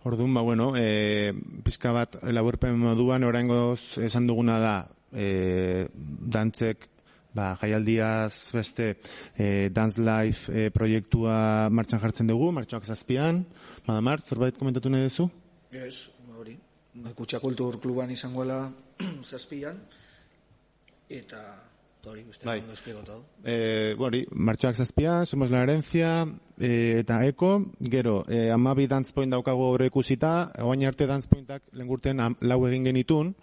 Orduan, 0.03 0.33
ba, 0.33 0.41
bueno, 0.41 0.73
e, 0.75 1.31
pizka 1.63 1.93
bat 1.95 2.19
laburpen 2.27 2.75
moduan, 2.75 3.23
oraingoz 3.23 3.97
esan 4.03 4.27
duguna 4.27 4.59
da, 4.59 4.75
e, 5.13 5.87
dantzek, 5.91 6.90
ba, 7.33 7.53
jaialdiaz 7.61 8.51
beste 8.55 8.97
e, 9.37 9.69
Dance 9.73 10.01
Life 10.01 10.51
e, 10.51 10.69
proiektua 10.73 11.69
martxan 11.71 12.01
jartzen 12.03 12.29
dugu, 12.31 12.51
martxoak 12.55 12.85
zazpian. 12.85 13.45
Madamar, 13.87 14.21
zerbait 14.21 14.57
komentatu 14.57 14.91
nahi 14.91 15.07
duzu? 15.07 15.29
Ez, 15.71 16.11
hori. 16.37 16.57
Kutsa 17.15 17.39
kultur 17.39 17.79
kluban 17.79 18.11
izangoela 18.11 18.65
zazpian, 19.31 19.79
eta 21.11 21.41
hori 22.09 22.23
beste 22.25 22.45
Bai. 22.45 22.59
ondo 22.59 22.73
esplikatu. 22.73 23.19
Eh, 23.43 23.95
hori, 23.99 24.25
martxoak 24.31 24.75
zazpian, 24.75 25.25
somos 25.25 25.51
la 25.51 25.61
herencia, 25.63 26.25
eh, 26.59 26.99
eta 26.99 27.23
eko, 27.25 27.71
gero, 27.79 28.25
eh, 28.27 28.49
amabi 28.51 28.87
dance 28.87 29.13
point 29.13 29.31
daukagu 29.31 29.69
horre 29.71 29.87
ikusita, 29.91 30.51
oain 30.59 30.85
arte 30.87 31.07
dance 31.07 31.29
pointak 31.29 31.63
lengurten 31.71 32.19
am, 32.19 32.35
lau 32.41 32.65
egin 32.67 32.89
genitun, 32.89 33.35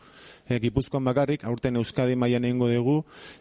eh, 0.48 0.58
Gipuzkoan 0.60 1.04
bakarrik, 1.04 1.44
aurten 1.44 1.76
Euskadi 1.76 2.16
mailan 2.16 2.44
egingo 2.48 2.68
dugu, 2.70 2.96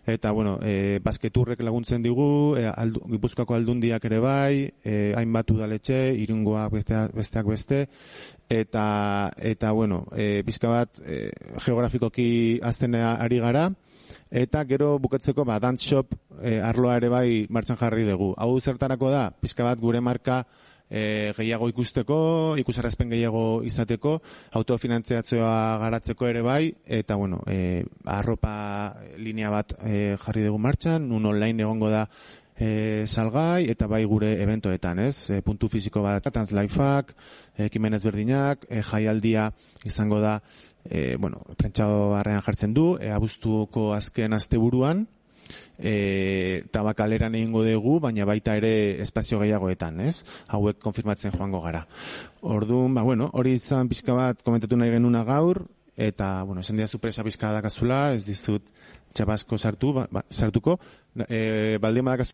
eta, 0.06 0.32
bueno, 0.32 0.58
eh, 0.62 1.00
basketurrek 1.04 1.62
laguntzen 1.62 2.04
digu, 2.04 2.56
eh, 2.58 2.70
aldu, 2.70 3.02
Gipuzkoako 3.12 3.56
aldundiak 3.56 4.06
ere 4.06 4.20
bai, 4.20 4.74
eh, 4.84 5.14
hainbat 5.18 5.52
udaletxe, 5.52 6.14
irungoak 6.14 6.72
besteak, 6.72 7.16
besteak 7.16 7.46
beste, 7.48 7.88
eta, 8.50 9.34
eta 9.38 9.72
bueno, 9.72 10.06
eh, 10.16 10.44
pizka 10.46 10.70
bat, 10.70 11.02
eh, 11.06 11.32
geografikoki 11.66 12.60
aztenea 12.62 13.16
ari 13.16 13.40
gara, 13.40 13.72
Eta 14.30 14.66
gero 14.68 14.98
bukatzeko 15.00 15.46
ba 15.48 15.60
dance 15.60 15.88
shop 15.88 16.14
eh, 16.44 16.60
arloa 16.60 16.98
ere 17.00 17.10
bai 17.10 17.48
martxan 17.50 17.78
jarri 17.80 18.04
dugu. 18.04 18.34
Hau 18.38 18.60
zertarako 18.60 19.12
da, 19.12 19.30
pizka 19.32 19.64
bat 19.64 19.80
gure 19.80 20.02
marka 20.02 20.44
eh, 20.90 21.34
gehiago 21.38 21.70
ikusteko, 21.70 22.18
ikusarrezpen 22.64 23.12
gehiago 23.14 23.62
izateko, 23.68 24.18
autofinantziatzioa 24.60 25.78
garatzeko 25.84 26.28
ere 26.28 26.42
bai, 26.42 26.74
eta 26.86 27.16
bueno, 27.16 27.42
eh, 27.48 27.84
arropa 28.06 28.96
linea 29.18 29.52
bat 29.54 29.78
eh, 29.84 30.18
jarri 30.24 30.48
dugu 30.48 30.60
martxan, 30.60 31.08
nun 31.10 31.26
online 31.26 31.68
egongo 31.68 31.90
da 31.94 32.08
e, 32.58 33.06
salgai 33.08 33.70
eta 33.70 33.88
bai 33.88 34.04
gure 34.10 34.32
eventoetan, 34.42 35.00
ez? 35.06 35.30
E, 35.30 35.42
puntu 35.46 35.70
fisiko 35.72 36.02
bat, 36.06 36.26
Dance 36.34 36.56
Lifeak, 36.58 37.14
ekimen 37.68 37.98
ezberdinak, 37.98 38.66
e, 38.70 38.82
jaialdia 38.86 39.52
izango 39.86 40.20
da, 40.24 40.40
e, 40.90 41.16
bueno, 41.22 41.44
prentxado 41.58 42.10
barrean 42.16 42.42
jartzen 42.46 42.74
du, 42.74 42.96
e, 43.00 43.12
abuztuko 43.14 43.92
azken 43.94 44.34
asteburuan, 44.38 45.06
e, 45.80 46.64
tabakaleran 46.72 47.36
egingo 47.36 47.64
dugu, 47.66 48.00
baina 48.04 48.26
baita 48.26 48.56
ere 48.58 49.02
espazio 49.02 49.40
gehiagoetan, 49.42 50.02
ez? 50.02 50.24
Hauek 50.48 50.80
konfirmatzen 50.84 51.36
joango 51.36 51.62
gara. 51.62 51.86
Orduan, 52.42 52.94
ba, 52.98 53.04
bueno, 53.08 53.30
hori 53.34 53.58
izan 53.58 53.90
pixka 53.90 54.16
bat 54.18 54.44
komentatu 54.44 54.78
nahi 54.78 54.92
genuna 54.92 55.24
gaur, 55.28 55.66
eta, 55.98 56.44
bueno, 56.44 56.62
esan 56.62 56.78
dia 56.78 56.88
presa 57.02 57.24
pixka 57.24 57.52
dakazula, 57.54 58.14
ez 58.14 58.26
dizut 58.26 58.74
txabasko 59.14 59.58
sartu, 59.58 59.94
ba, 59.94 60.08
ba, 60.12 60.26
sartuko, 60.32 60.80
e, 61.28 61.78
baldin 61.82 62.06
badakazu 62.06 62.34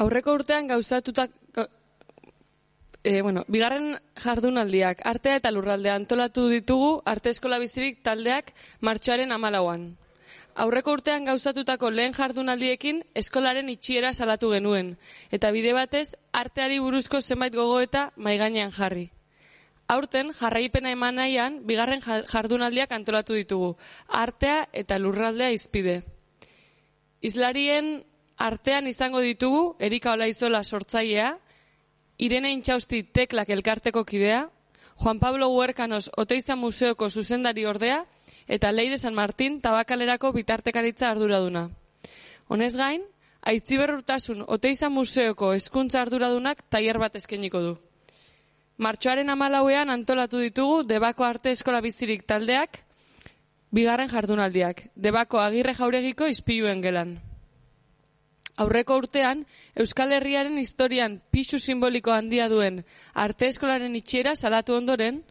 Aurreko 0.00 0.32
urtean 0.32 0.68
gauzatutak 0.70 1.32
e, 3.02 3.22
bueno, 3.22 3.44
bigarren 3.48 3.96
jardunaldiak 4.20 5.00
artea 5.08 5.40
eta 5.40 5.50
lurraldea 5.52 5.94
antolatu 5.96 6.46
ditugu 6.48 7.00
arte 7.08 7.32
eskola 7.34 7.58
bizirik 7.62 8.02
taldeak 8.04 8.52
martxoaren 8.80 9.32
amalauan. 9.32 9.90
Aurreko 10.54 10.92
urtean 10.98 11.24
gauzatutako 11.24 11.90
lehen 11.90 12.14
jardunaldiekin 12.14 13.02
eskolaren 13.14 13.68
itxiera 13.70 14.12
salatu 14.12 14.50
genuen, 14.50 14.96
eta 15.30 15.50
bide 15.54 15.72
batez 15.72 16.16
arteari 16.32 16.78
buruzko 16.78 17.20
zenbait 17.20 17.54
gogoeta 17.54 18.10
maigainean 18.16 18.72
jarri. 18.72 19.10
Aurten 19.88 20.32
jarraipena 20.34 20.90
eman 20.90 21.16
nahian, 21.18 21.60
bigarren 21.66 22.02
ja- 22.02 22.22
jardunaldiak 22.22 22.92
antolatu 22.92 23.34
ditugu, 23.34 23.76
artea 24.08 24.68
eta 24.72 24.98
lurraldea 24.98 25.50
izpide. 25.50 26.02
Islarien 27.20 28.04
artean 28.36 28.86
izango 28.86 29.20
ditugu 29.20 29.76
Erika 29.78 30.12
Olaizola 30.12 30.62
sortzailea, 30.64 31.36
Irene 32.18 32.52
Intxausti 32.52 33.02
Teklak 33.02 33.50
elkarteko 33.50 34.04
kidea, 34.04 34.48
Juan 35.02 35.18
Pablo 35.18 35.48
Huerkanos 35.48 36.10
Oteiza 36.16 36.56
Museoko 36.56 37.08
zuzendari 37.08 37.64
ordea 37.64 38.04
eta 38.46 38.72
Leire 38.72 38.98
San 38.98 39.14
Martín 39.14 39.60
tabakalerako 39.60 40.32
bitartekaritza 40.32 41.10
arduraduna. 41.10 41.70
Honez 42.48 42.76
gain, 42.76 43.02
Aitziber 43.42 43.94
Urtasun 43.94 44.44
Oteiza 44.46 44.90
Museoko 44.90 45.54
hezkuntza 45.54 46.02
arduradunak 46.02 46.60
tailer 46.68 46.98
bat 46.98 47.16
eskainiko 47.16 47.60
du. 47.64 47.72
Martxoaren 48.76 49.30
amalauean 49.30 49.90
antolatu 49.90 50.38
ditugu 50.40 50.82
Debako 50.88 51.24
Arte 51.24 51.50
Eskola 51.52 51.80
Bizirik 51.80 52.26
taldeak, 52.28 52.78
bigarren 53.70 54.08
jardunaldiak, 54.08 54.86
Debako 54.96 55.40
Agirre 55.40 55.74
Jauregiko 55.74 56.28
izpiluen 56.28 56.80
gelan. 56.84 57.18
Aurreko 58.60 58.98
urtean, 59.00 59.46
Euskal 59.74 60.12
Herriaren 60.12 60.58
historian 60.60 61.20
pixu 61.32 61.58
simboliko 61.58 62.12
handia 62.12 62.48
duen 62.52 62.82
arte 63.14 63.48
eskolaren 63.48 63.96
itxiera 63.96 64.34
salatu 64.36 64.76
ondoren, 64.76 65.22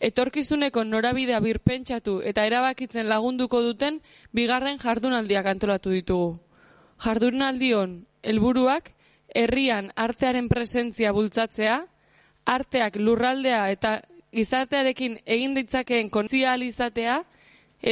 etorkizuneko 0.00 0.84
norabidea 0.84 1.40
birpentsatu 1.40 2.20
eta 2.24 2.46
erabakitzen 2.46 3.08
lagunduko 3.08 3.62
duten 3.62 4.00
bigarren 4.32 4.78
jardunaldiak 4.78 5.46
antolatu 5.46 5.90
ditugu. 5.90 6.38
Jardunaldion 7.04 8.04
helburuak 8.22 8.92
herrian 9.34 9.90
artearen 9.96 10.48
presentzia 10.48 11.12
bultzatzea, 11.12 11.84
arteak 12.46 12.96
lurraldea 12.96 13.70
eta 13.70 14.00
gizartearekin 14.34 15.18
egin 15.24 15.54
ditzakeen 15.54 16.10
kontzializatea 16.10 17.22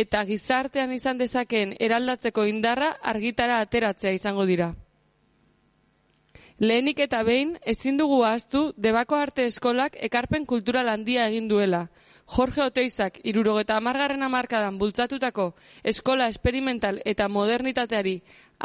eta 0.03 0.25
gizartean 0.25 0.93
izan 0.93 1.19
dezakeen 1.19 1.77
eraldatzeko 1.81 2.45
indarra 2.49 2.97
argitara 3.03 3.61
ateratzea 3.61 4.13
izango 4.13 4.47
dira. 4.47 4.73
Lehenik 6.63 7.01
eta 7.03 7.25
behin, 7.27 7.57
ezin 7.67 7.97
dugu 7.99 8.21
ahaztu 8.23 8.61
Debako 8.79 9.17
Arte 9.19 9.43
Eskolak 9.51 9.97
ekarpen 10.09 10.45
kultural 10.47 10.87
handia 10.93 11.25
egin 11.27 11.49
duela. 11.51 11.89
Jorge 12.37 12.63
Oteizak 12.63 13.17
irurogeta 13.27 13.75
amargarren 13.81 14.23
amarkadan 14.23 14.77
bultzatutako 14.79 15.49
eskola 15.83 16.29
esperimental 16.31 17.01
eta 17.05 17.27
modernitateari 17.29 18.21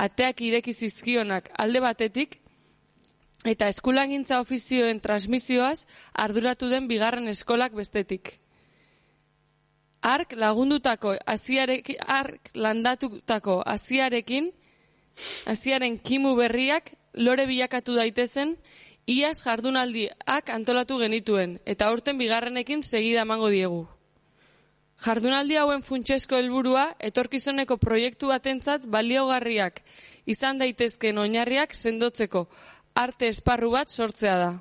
ateak 0.06 0.44
ireki 0.45 0.76
zizkionak 0.78 1.49
alde 1.57 1.82
batetik, 1.82 2.38
eta 3.44 3.72
eskulangintza 3.74 4.44
ofizioen 4.45 5.02
transmisioaz 5.02 5.88
arduratu 6.14 6.69
den 6.69 6.86
bigarren 6.88 7.28
eskolak 7.34 7.74
bestetik. 7.74 8.36
Ark 10.06 10.38
lagundutako 10.38 11.15
aziarekin, 11.26 11.98
ark 12.06 12.53
landatutako 12.53 13.64
aziarekin, 13.65 14.53
aziaren 15.49 15.98
kimu 15.98 16.36
berriak 16.38 16.94
lore 17.18 17.48
bilakatu 17.49 17.95
daitezen, 17.98 18.56
iaz 19.07 19.41
jardunaldiak 19.44 20.49
antolatu 20.53 20.99
genituen, 21.02 21.60
eta 21.65 21.89
aurten 21.89 22.18
bigarrenekin 22.18 22.84
segida 22.84 23.23
emango 23.26 23.49
diegu. 23.49 23.85
Jardunaldi 25.06 25.57
hauen 25.61 25.84
funtsezko 25.85 26.38
helburua 26.38 26.88
etorkizuneko 27.10 27.77
proiektu 27.77 28.31
batentzat 28.31 28.88
baliogarriak 28.89 29.84
izan 30.26 30.57
daitezkeen 30.57 31.18
oinarriak 31.22 31.76
sendotzeko 31.76 32.48
arte 32.98 33.30
esparru 33.30 33.72
bat 33.76 33.94
sortzea 33.94 34.38
da. 34.41 34.52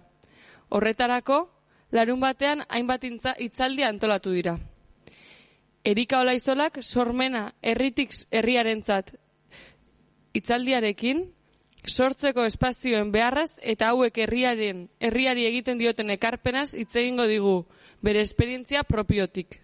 Horretarako, 0.68 1.38
larun 1.92 2.20
batean 2.20 2.64
hainbat 2.68 3.06
hitzaldi 3.06 3.84
antolatu 3.84 4.34
dira. 4.34 4.58
Erika 5.86 6.20
Olaizolak 6.20 6.82
sormena 6.82 7.52
herritik 7.62 8.12
herriarentzat 8.34 9.14
hitzaldiarekin 10.34 11.22
sortzeko 11.88 12.44
espazioen 12.44 13.12
beharraz 13.12 13.58
eta 13.62 13.90
hauek 13.92 14.18
herriaren 14.18 14.86
herriari 15.00 15.46
egiten 15.46 15.78
dioten 15.78 16.10
ekarpenaz 16.10 16.74
hitz 16.74 16.94
egingo 16.96 17.26
digu 17.26 17.56
bere 18.02 18.20
esperientzia 18.20 18.82
propiotik. 18.84 19.60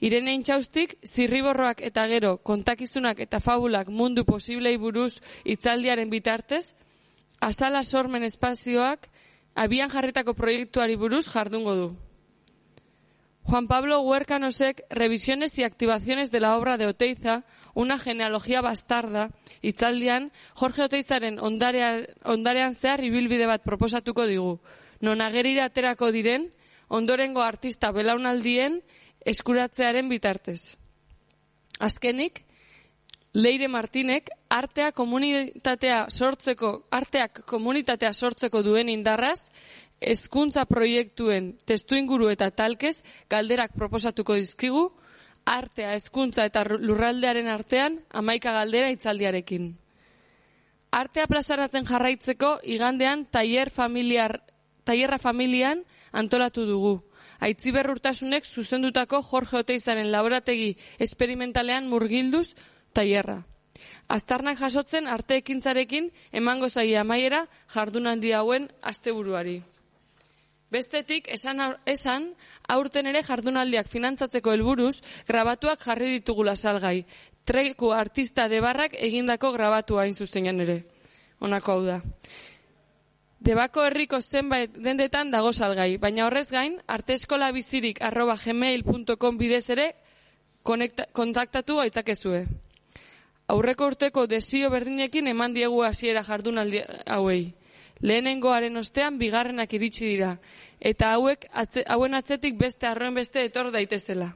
Irene 0.00 0.32
Intxaustik, 0.36 0.94
zirriborroak 1.02 1.80
eta 1.82 2.06
gero 2.06 2.36
kontakizunak 2.46 3.18
eta 3.20 3.40
fabulak 3.40 3.88
mundu 3.90 4.24
posiblei 4.24 4.76
buruz 4.78 5.18
hitzaldiaren 5.44 6.10
bitartez, 6.10 6.74
azala 7.40 7.82
sormen 7.82 8.22
espazioak 8.22 9.08
abian 9.54 9.90
jarritako 9.90 10.34
proiektuari 10.34 10.94
buruz 10.96 11.26
jardungo 11.26 11.74
du. 11.74 11.88
Juan 13.48 13.66
Pablo 13.66 14.02
Huercanosek, 14.02 14.82
Revisiones 14.90 15.58
y 15.58 15.64
activaciones 15.64 16.30
de 16.30 16.40
la 16.40 16.56
obra 16.58 16.76
de 16.76 16.86
Oteiza, 16.86 17.44
una 17.78 17.96
genealogía 17.96 18.60
bastarda, 18.60 19.30
hitzaldian, 19.62 20.32
Jorge 20.54 20.82
Oteizaren 20.82 21.38
ondarea, 21.38 22.02
ondarean 22.26 22.74
zehar 22.74 23.04
ibilbide 23.06 23.46
bat 23.46 23.62
proposatuko 23.62 24.26
digu. 24.26 24.56
Non 24.98 25.22
agerira 25.22 25.68
aterako 25.70 26.10
diren, 26.10 26.48
ondorengo 26.90 27.38
artista 27.38 27.92
belaunaldien 27.94 28.80
eskuratzearen 29.22 30.10
bitartez. 30.10 30.74
Azkenik, 31.78 32.42
Leire 33.38 33.68
Martinek 33.70 34.32
artea 34.50 34.90
komunitatea 34.90 36.08
sortzeko 36.10 36.88
arteak 36.90 37.44
komunitatea 37.46 38.10
sortzeko 38.10 38.64
duen 38.66 38.88
indarraz 38.90 39.52
hezkuntza 40.00 40.64
proiektuen 40.66 41.52
testuinguru 41.62 42.32
eta 42.34 42.50
talkez 42.50 42.96
galderak 43.30 43.78
proposatuko 43.78 44.34
dizkigu 44.34 44.88
artea, 45.48 45.94
hezkuntza 45.96 46.44
eta 46.48 46.64
lurraldearen 46.68 47.48
artean 47.48 47.98
hamaika 48.10 48.52
galdera 48.52 48.90
hitzaldiarekin. 48.92 49.72
Artea 50.90 51.26
plazaratzen 51.28 51.84
jarraitzeko 51.88 52.58
igandean 52.64 53.26
tailer 53.26 53.70
familiar 53.70 54.40
tailerra 54.88 55.18
familian 55.18 55.84
antolatu 56.12 56.64
dugu. 56.64 56.94
Aitziber 57.40 57.90
urtasunek 57.90 58.46
zuzendutako 58.46 59.20
Jorge 59.22 59.60
Oteizaren 59.60 60.10
laborategi 60.10 60.76
esperimentalean 60.98 61.88
murgilduz 61.88 62.54
tailerra. 62.96 63.42
Aztarnak 64.08 64.58
jasotzen 64.58 65.06
arte 65.06 65.36
ekintzarekin 65.36 66.08
emango 66.32 66.68
zaia 66.68 67.02
amaiera 67.04 67.44
jardunaldi 67.74 68.32
hauen 68.32 68.70
asteburuari. 68.82 69.60
Bestetik, 70.70 71.28
esan, 71.32 71.62
esan 71.88 72.34
aurten 72.68 73.06
ere 73.08 73.22
jardunaldiak 73.24 73.88
finantzatzeko 73.88 74.52
helburuz 74.52 75.00
grabatuak 75.28 75.80
jarri 75.80 76.10
ditugula 76.18 76.56
salgai. 76.56 77.06
Treku 77.48 77.94
artista 77.96 78.48
debarrak 78.52 78.92
egindako 78.92 79.54
grabatua 79.54 80.04
hain 80.04 80.14
zuzenean 80.14 80.60
ere. 80.60 80.82
Honako 81.40 81.72
hau 81.72 81.84
da. 81.86 81.98
Debako 83.40 83.84
herriko 83.86 84.20
zenbait 84.20 84.74
dendetan 84.74 85.30
dago 85.30 85.52
salgai, 85.52 85.96
baina 85.96 86.26
horrez 86.26 86.50
gain, 86.50 86.74
arteeskolabizirik 86.86 88.02
arroba 88.02 88.34
gmail.com 88.36 89.38
bidez 89.38 89.70
ere 89.70 89.92
konekta, 90.62 91.06
kontaktatu 91.12 91.78
aitzakezue. 91.80 92.42
Aurreko 93.48 93.86
urteko 93.88 94.26
desio 94.28 94.68
berdinekin 94.68 95.30
eman 95.32 95.54
diegu 95.54 95.80
hasiera 95.86 96.24
jardunaldi 96.26 96.82
hauei. 97.06 97.54
Lehenengoaren 98.02 98.76
ostean 98.78 99.18
bigarrenak 99.18 99.72
iritsi 99.74 100.06
dira, 100.06 100.36
eta 100.78 101.12
hauek 101.16 101.48
atze, 101.50 101.82
hauen 101.88 102.14
atzetik 102.14 102.58
beste 102.58 102.86
arroen 102.86 103.16
beste 103.18 103.42
etor 103.44 103.72
daitezela. 103.74 104.30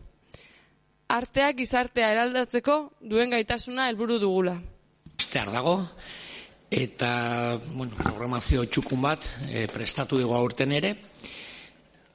Arteak 1.12 1.58
gizartea 1.60 2.10
eraldatzeko 2.14 2.76
duen 3.00 3.30
gaitasuna 3.30 3.86
helburu 3.90 4.18
dugula. 4.18 4.56
Estear 5.18 5.52
dago, 5.52 5.76
eta 6.72 7.60
bueno, 7.74 7.94
programazio 8.00 8.64
txukun 8.64 9.02
bat 9.04 9.28
e, 9.50 9.66
prestatu 9.70 10.18
dugu 10.18 10.34
aurten 10.34 10.72
ere, 10.72 10.96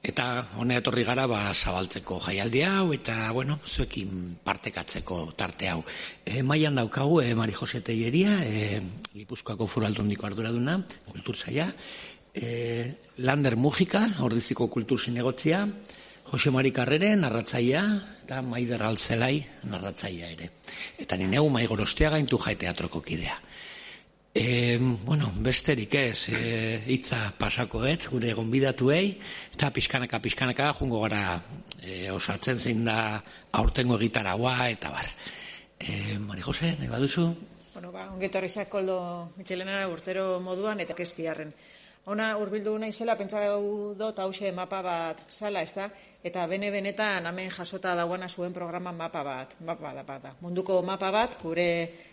eta 0.02 0.46
hone 0.56 0.78
etorri 0.78 1.02
gara 1.04 1.26
ba, 1.26 1.40
zabaltzeko 1.52 2.20
jaialdi 2.22 2.62
hau, 2.62 2.92
eta 2.94 3.30
bueno, 3.34 3.58
zuekin 3.66 4.38
partekatzeko 4.44 5.20
tarte 5.36 5.68
hau. 5.72 5.82
E, 6.24 6.42
maian 6.42 6.78
daukagu, 6.78 7.20
e, 7.22 7.34
Mari 7.34 7.52
Jose 7.52 7.80
Teieria, 7.82 8.38
e, 8.44 8.80
Gipuzkoako 9.14 9.66
Furaldundiko 9.66 10.26
arduraduna, 10.26 10.78
kulturzaia, 11.10 11.66
e, 12.34 12.94
Lander 13.18 13.56
Mujika, 13.56 14.06
ordiziko 14.22 14.68
kultur 14.70 15.00
zinegotzia, 15.00 15.66
Jose 16.28 16.50
Mari 16.52 16.70
Karrere, 16.76 17.14
narratzaia, 17.16 17.82
eta 18.24 18.42
Maider 18.44 18.82
Altzelai, 18.84 19.40
narratzaia 19.64 20.28
ere. 20.28 20.50
Eta 21.00 21.16
nineu 21.16 21.48
maigorostea 21.50 22.10
gaintu 22.12 22.38
jai 22.38 22.54
teatroko 22.60 23.00
kidea. 23.00 23.38
E, 24.38 24.78
bueno, 24.78 25.32
besterik 25.42 25.96
ez, 25.98 26.28
e, 26.30 26.78
hitza 26.86 27.32
pasakoet, 27.40 28.04
gure 28.12 28.30
gonbidatuei, 28.38 29.16
eta 29.56 29.72
pixkanaka, 29.74 30.20
pixkanaka, 30.22 30.68
jungo 30.78 31.00
gara 31.02 31.40
e, 31.82 32.06
osatzen 32.14 32.60
zein 32.62 32.84
da 32.86 33.18
aurtengo 33.58 33.96
egitaragoa, 33.98 34.68
eta 34.70 34.92
bar. 34.94 35.10
E, 35.80 36.20
Mari 36.22 36.46
Jose, 36.46 36.70
nahi 36.78 36.86
baduzu? 36.92 37.24
Bueno, 37.74 37.90
ba, 37.90 38.06
ongetorri 38.14 38.52
koldo 38.70 39.00
mitxelenara 39.40 39.90
urtero 39.90 40.38
moduan 40.38 40.78
eta 40.86 40.94
keskiarren. 40.94 41.50
Ona 42.08 42.30
urbildu 42.40 42.72
naizela 42.80 43.12
pentsatu 43.20 43.90
dut 43.98 44.20
hause 44.22 44.48
mapa 44.56 44.78
bat 44.80 45.18
sala, 45.28 45.60
ezta? 45.60 45.90
Eta 46.24 46.46
bene 46.48 46.70
benetan 46.72 47.26
hemen 47.28 47.50
jasota 47.52 47.92
dagoena 47.98 48.30
zuen 48.32 48.54
programa 48.56 48.94
mapa 48.96 49.20
bat, 49.26 49.52
mapa 49.60 49.92
da 49.92 50.04
bat 50.08 50.22
da. 50.22 50.32
Munduko 50.40 50.78
mapa 50.80 51.10
bat 51.12 51.36
gure 51.42 51.68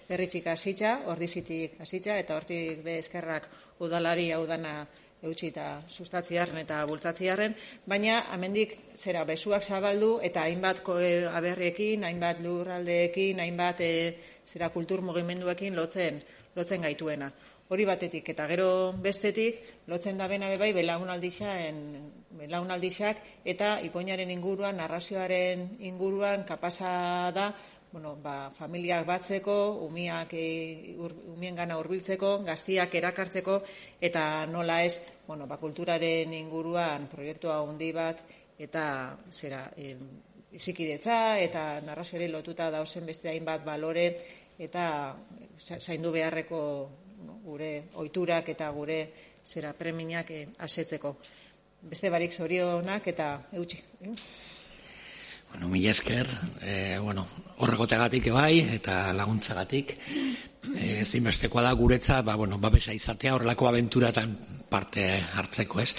herritxik 0.10 0.52
hasitza, 0.52 0.92
ordizitik 1.14 1.80
hasitza 1.80 2.20
eta 2.20 2.36
hortik 2.36 2.84
be 2.84 2.98
eskerrak 3.06 3.48
udalari 3.88 4.34
hau 4.36 4.44
dana 4.46 4.82
eutxi 5.24 5.54
eta 5.54 5.70
sustatziarren 5.88 6.60
eta 6.66 6.84
bultzatziarren, 6.92 7.56
baina 7.88 8.20
hemendik 8.36 8.76
zera 9.00 9.24
besuak 9.24 9.64
zabaldu 9.64 10.18
eta 10.22 10.44
hainbat 10.44 10.84
ko- 10.84 11.00
e, 11.00 11.24
aberriekin, 11.26 12.04
hainbat 12.04 12.44
lurraldeekin, 12.44 13.40
hainbat 13.40 13.80
e, 13.80 13.94
zera 14.46 14.70
kultur 14.76 15.02
mugimenduekin 15.02 15.76
lotzen 15.76 16.20
lotzen 16.56 16.82
gaituena. 16.82 17.32
Hori 17.68 17.86
batetik. 17.86 18.28
Eta 18.30 18.46
gero 18.46 18.94
bestetik 19.02 19.88
lotzen 19.90 20.18
da 20.18 20.28
bena 20.30 20.52
bai 20.60 20.72
belaunaldixaen 20.74 21.80
belaunaldixak 22.36 23.22
eta 23.48 23.80
ipoinaren 23.82 24.30
inguruan, 24.30 24.78
narrazioaren 24.78 25.78
inguruan 25.88 26.44
kapasa 26.46 27.32
da 27.34 27.48
bueno, 27.96 28.18
ba, 28.22 28.52
familiak 28.52 29.06
batzeko, 29.08 29.54
umiak 29.88 30.34
e, 30.36 30.96
ur, 31.00 31.14
umien 31.32 31.56
gana 31.56 31.78
urbiltzeko, 31.80 32.42
gaztiak 32.44 32.92
erakartzeko, 33.00 33.62
eta 34.04 34.44
nola 34.52 34.82
ez, 34.84 34.98
bueno, 35.24 35.48
ba, 35.48 35.56
kulturaren 35.56 36.34
inguruan 36.36 37.08
proiektua 37.08 37.62
handi 37.64 37.94
bat, 37.96 38.20
eta 38.60 38.84
zera, 39.32 39.62
e, 39.80 39.96
izikidetza, 40.60 41.40
eta 41.40 41.80
narrazioari 41.88 42.28
lotuta 42.28 42.68
dauzen 42.74 43.08
beste 43.08 43.32
hainbat 43.32 43.64
balore, 43.64 44.10
eta 44.60 45.16
za- 45.56 45.80
zaindu 45.80 46.12
beharreko 46.12 46.60
no, 47.26 47.40
gure 47.44 47.72
ohiturak 47.96 48.50
eta 48.56 48.70
gure 48.72 49.00
zera 49.46 49.74
preminak 49.74 50.32
e, 50.32 50.48
asetzeko. 50.66 51.16
Beste 51.86 52.10
barik 52.10 52.34
zorionak 52.34 53.08
eta 53.14 53.30
eutxi. 53.54 53.82
eh? 54.02 54.14
Bueno, 55.52 55.70
mila 55.70 55.92
esker, 55.92 56.28
e, 56.62 56.98
bueno, 57.00 57.28
horregotegatik 57.64 58.32
bai, 58.34 58.60
eta 58.76 59.14
laguntzagatik. 59.14 59.94
E, 60.74 61.04
zinbestekoa 61.06 61.62
da 61.66 61.74
guretzat, 61.78 62.24
ba, 62.26 62.36
bueno, 62.36 62.58
babesa 62.60 62.94
izatea 62.94 63.36
horrelako 63.36 63.68
abenturatan 63.70 64.36
parte 64.70 65.06
hartzeko, 65.38 65.82
ez? 65.84 65.92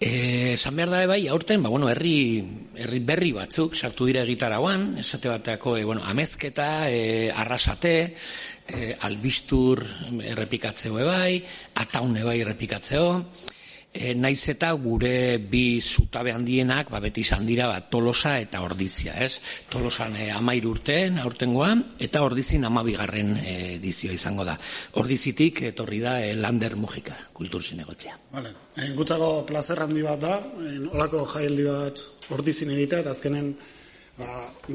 E, 0.00 0.54
esan 0.54 0.76
behar 0.76 0.90
da 0.90 1.02
bai, 1.06 1.20
aurten, 1.28 1.62
ba, 1.62 1.70
bueno, 1.70 1.90
herri, 1.92 2.42
herri 2.76 3.00
berri 3.04 3.30
batzuk 3.36 3.76
sartu 3.76 4.08
dira 4.10 4.24
egitarauan, 4.26 4.90
esate 4.98 5.30
bateako, 5.30 5.76
e, 5.78 5.84
bueno, 5.84 6.02
amezketa, 6.04 6.88
e, 6.90 7.30
arrasate, 7.30 7.94
e, 8.66 8.94
albistur 9.08 9.84
errepikatzeo 10.32 10.98
bai, 11.06 11.38
ataune 11.84 12.26
bai 12.26 12.40
errepikatzeo, 12.42 13.08
E, 13.98 14.12
naiz 14.14 14.44
eta 14.52 14.70
gure 14.78 15.38
bi 15.42 15.80
zutabe 15.82 16.30
handienak 16.30 16.92
ba, 16.92 17.00
beti 17.02 17.24
izan 17.26 17.42
dira 17.48 17.66
ba, 17.66 17.80
tolosa 17.90 18.36
eta 18.38 18.62
ordizia, 18.62 19.16
ez? 19.18 19.40
Tolosan 19.72 20.14
e, 20.14 20.28
amairu 20.30 20.70
urteen 20.76 21.18
aurtengoa 21.18 21.72
eta 21.98 22.22
ordizin 22.22 22.64
amabigarren 22.68 23.34
e, 23.42 23.56
dizio 23.82 24.14
izango 24.14 24.46
da. 24.46 24.54
Ordizitik 25.02 25.64
etorri 25.72 25.98
da 26.04 26.20
e, 26.22 26.36
Lander 26.38 26.76
Mujika, 26.78 27.16
kultur 27.34 27.62
zinegotzia. 27.62 28.14
Vale. 28.32 28.54
Eh, 28.78 28.92
gutzako 28.94 29.42
plazer 29.46 29.80
handi 29.82 30.02
bat 30.06 30.20
da, 30.22 30.36
eh, 30.38 30.78
olako 30.94 31.24
jaialdi 31.32 31.64
bat 31.66 32.02
ordizin 32.36 32.70
egitea, 32.70 33.00
eta 33.02 33.10
azkenen 33.16 33.48
ba, 34.18 34.28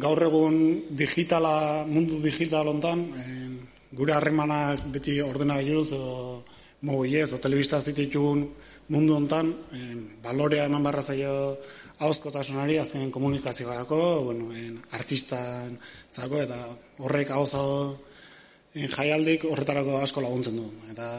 gaur 0.05 0.19
egun 0.27 0.57
digitala, 1.01 1.85
mundu 1.87 2.19
digital 2.23 2.67
hontan, 2.67 3.05
eh, 3.21 3.47
gure 3.93 4.13
harremanak 4.13 4.83
beti 4.91 5.21
ordenailuz 5.21 5.87
edo 5.93 6.43
mobilez, 6.81 7.31
o 7.31 7.39
telebista 7.39 7.79
zititun 7.81 8.49
mundu 8.93 9.15
hontan, 9.17 9.49
en, 9.73 10.01
balorea 10.21 10.67
eman 10.69 10.85
barra 10.85 11.01
zaio 11.01 11.57
hauzkotasunari 12.03 12.77
azken 12.77 13.11
komunikaziorako, 13.11 13.99
bueno, 14.29 14.51
en, 14.53 14.77
artistan 14.91 15.77
zako, 16.13 16.43
eta 16.45 16.59
horrek 16.99 17.33
en, 17.33 18.89
jaialdik 18.89 19.45
horretarako 19.49 19.99
asko 20.01 20.21
laguntzen 20.21 20.57
du. 20.57 20.69
Eta 20.91 21.09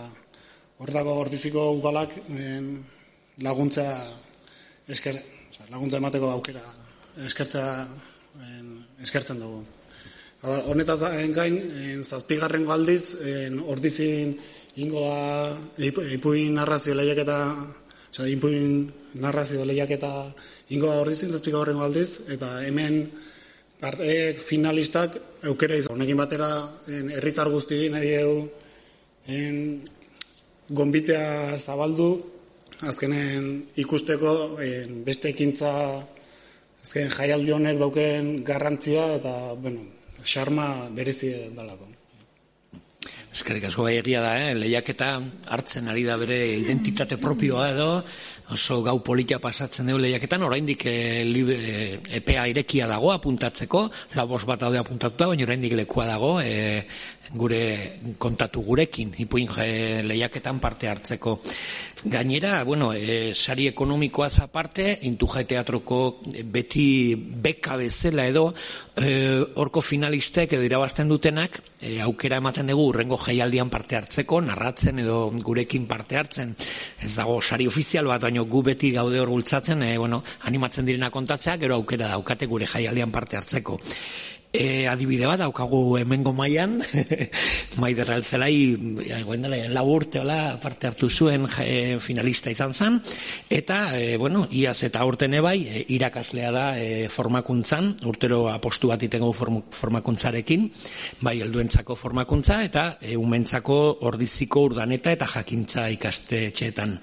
horretako 0.79 1.19
hortiziko 1.23 1.71
udalak 1.79 2.15
en, 2.31 2.85
laguntza 3.39 3.87
esker, 4.89 5.19
oza, 5.51 5.71
laguntza 5.71 5.99
emateko 6.03 6.31
aukera 6.31 6.65
eskertza 7.27 7.87
en, 8.43 8.85
eskertzen 9.03 9.41
dugu. 9.41 9.63
Eta 10.43 10.59
Honetaz 10.69 11.01
gain, 11.33 11.57
en, 11.57 12.05
zazpigarrengo 12.05 12.75
aldiz, 12.75 13.15
en, 13.23 13.61
ordizin 13.61 14.37
ingo 14.77 15.01
da 15.01 15.55
ipu- 15.79 16.07
ipuin 16.17 16.55
narrazio 16.55 16.95
lehiaketa, 16.95 17.39
osea, 18.11 18.29
ipuin 18.29 18.91
narrazio 19.15 19.65
lehiaketa 19.65 20.35
ingo 20.75 20.89
da 20.91 21.01
ordizin 21.03 21.31
zazpigarrengo 21.31 21.85
aldiz, 21.85 22.25
eta 22.35 22.65
hemen 22.67 23.11
parte 23.81 24.35
finalistak 24.41 25.19
aukera 25.45 25.77
izan. 25.77 25.95
Honekin 25.97 26.19
batera, 26.19 26.51
en, 26.89 27.11
herritar 27.15 27.51
guzti 27.53 27.89
nahi 27.93 28.15
dugu 28.17 28.49
en, 29.29 29.59
gonbitea 30.69 31.59
zabaldu, 31.59 32.11
azkenen 32.81 33.65
ikusteko 33.79 34.59
en, 34.65 35.03
beste 35.05 35.31
ekintza 35.31 35.73
azken 36.85 37.11
jaialdi 37.13 37.53
honek 37.55 37.79
dauken 37.81 38.33
garrantzia 38.45 39.15
eta, 39.21 39.53
bueno, 39.55 39.87
xarma 40.25 40.89
berezi 40.93 41.33
dalako. 41.57 41.94
Eskerrik 43.35 43.65
asko 43.67 43.83
bai 43.83 43.97
egia 43.99 44.21
da, 44.23 44.37
eh? 44.39 44.53
lehiaketa 44.55 45.09
hartzen 45.57 45.91
ari 45.91 46.05
da 46.07 46.15
bere 46.21 46.37
identitate 46.55 47.17
propioa 47.19 47.65
edo, 47.73 47.89
oso 48.51 48.83
gau 48.83 48.99
polita 49.03 49.39
pasatzen 49.41 49.87
dugu 49.89 50.03
lehiaketan, 50.05 50.43
oraindik 50.45 50.85
e, 50.87 51.25
libe, 51.25 51.57
e, 51.57 52.01
epea 52.21 52.47
irekia 52.51 52.87
dago 52.91 53.13
apuntatzeko, 53.15 53.87
labos 54.19 54.45
bat 54.45 54.61
daude 54.61 54.79
apuntatuta, 54.79 55.31
baina 55.31 55.47
oraindik 55.47 55.73
lekua 55.79 56.07
dago 56.11 56.37
e, 56.43 56.85
gure 57.33 58.01
kontatu 58.19 58.61
gurekin, 58.63 59.15
ipuin 59.25 59.49
e, 59.59 60.03
lehiaketan 60.05 60.61
parte 60.61 60.89
hartzeko. 60.89 61.39
Gainera, 62.05 62.63
bueno, 62.65 62.93
e, 62.93 63.33
sari 63.35 63.67
ekonomikoaz 63.71 64.41
aparte, 64.45 64.99
Intuja 65.09 65.41
Teatroko 65.49 66.21
beti 66.53 67.15
beka 67.17 67.79
bezala 67.81 68.27
edo, 68.29 68.51
e, 69.01 69.41
horko 69.57 69.81
finalistek 69.81 70.53
edo 70.53 70.67
irabazten 70.69 71.09
dutenak, 71.09 71.63
e, 71.81 71.97
aukera 72.05 72.43
ematen 72.43 72.69
dugu 72.69 72.91
urrengo 72.91 73.17
jaialdian 73.17 73.73
parte 73.73 73.97
hartzeko, 73.97 74.43
narratzen 74.45 75.01
edo 75.01 75.31
gurekin 75.41 75.89
parte 75.89 76.21
hartzen. 76.21 76.53
Ez 77.01 77.15
dago 77.17 77.41
sari 77.41 77.67
ofizial 77.71 78.13
bat, 78.13 78.29
gu 78.51 78.63
beti 78.63 78.93
gaude 78.93 79.21
hor 79.21 79.33
bultzatzen, 79.33 79.83
e, 79.83 79.97
bueno, 79.99 80.23
animatzen 80.49 80.87
direna 80.87 81.11
kontatzea, 81.11 81.57
gero 81.59 81.81
aukera 81.81 82.09
daukate 82.09 82.47
gure 82.47 82.67
jaialdian 82.67 83.13
parte 83.13 83.37
hartzeko. 83.37 83.81
E, 84.55 84.87
adibide 84.87 85.27
bat 85.27 85.41
daukagu 85.43 85.97
hemengo 85.99 86.31
mailan 86.31 86.77
Maider 87.83 88.13
Altzelai 88.15 88.77
guendela 89.27 89.59
lau 89.75 89.89
urte 89.97 90.21
hola 90.21 90.61
parte 90.63 90.87
hartu 90.87 91.09
zuen 91.11 91.49
e, 91.59 91.99
finalista 91.99 92.53
izan 92.55 92.71
zen. 92.71 93.01
Eta 93.51 93.99
e, 93.99 94.15
bueno, 94.17 94.45
iaz 94.55 94.77
eta 94.87 95.03
urten 95.11 95.35
ebai 95.41 95.57
e, 95.67 95.83
irakaslea 95.97 96.53
da 96.55 96.65
e, 96.79 97.09
formakuntzan 97.11 97.97
urtero 98.07 98.45
apostu 98.53 98.93
bat 98.93 99.03
itengo 99.03 99.33
form, 99.35 99.59
formakuntzarekin. 99.75 100.71
Bai 101.27 101.41
helduentzako 101.43 101.99
formakuntza 101.99 102.63
eta 102.63 102.93
e, 103.03 103.17
umentzako 103.19 103.81
ordiziko 104.07 104.69
urdaneta 104.71 105.11
eta 105.19 105.27
jakintza 105.35 105.89
ikastetxeetan 105.99 107.01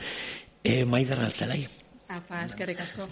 e, 0.64 0.86
Maider 0.86 1.20
Altzelai 1.20 1.68
Apa, 2.12 2.44
eskerrik 2.44 2.82
asko. 2.84 3.08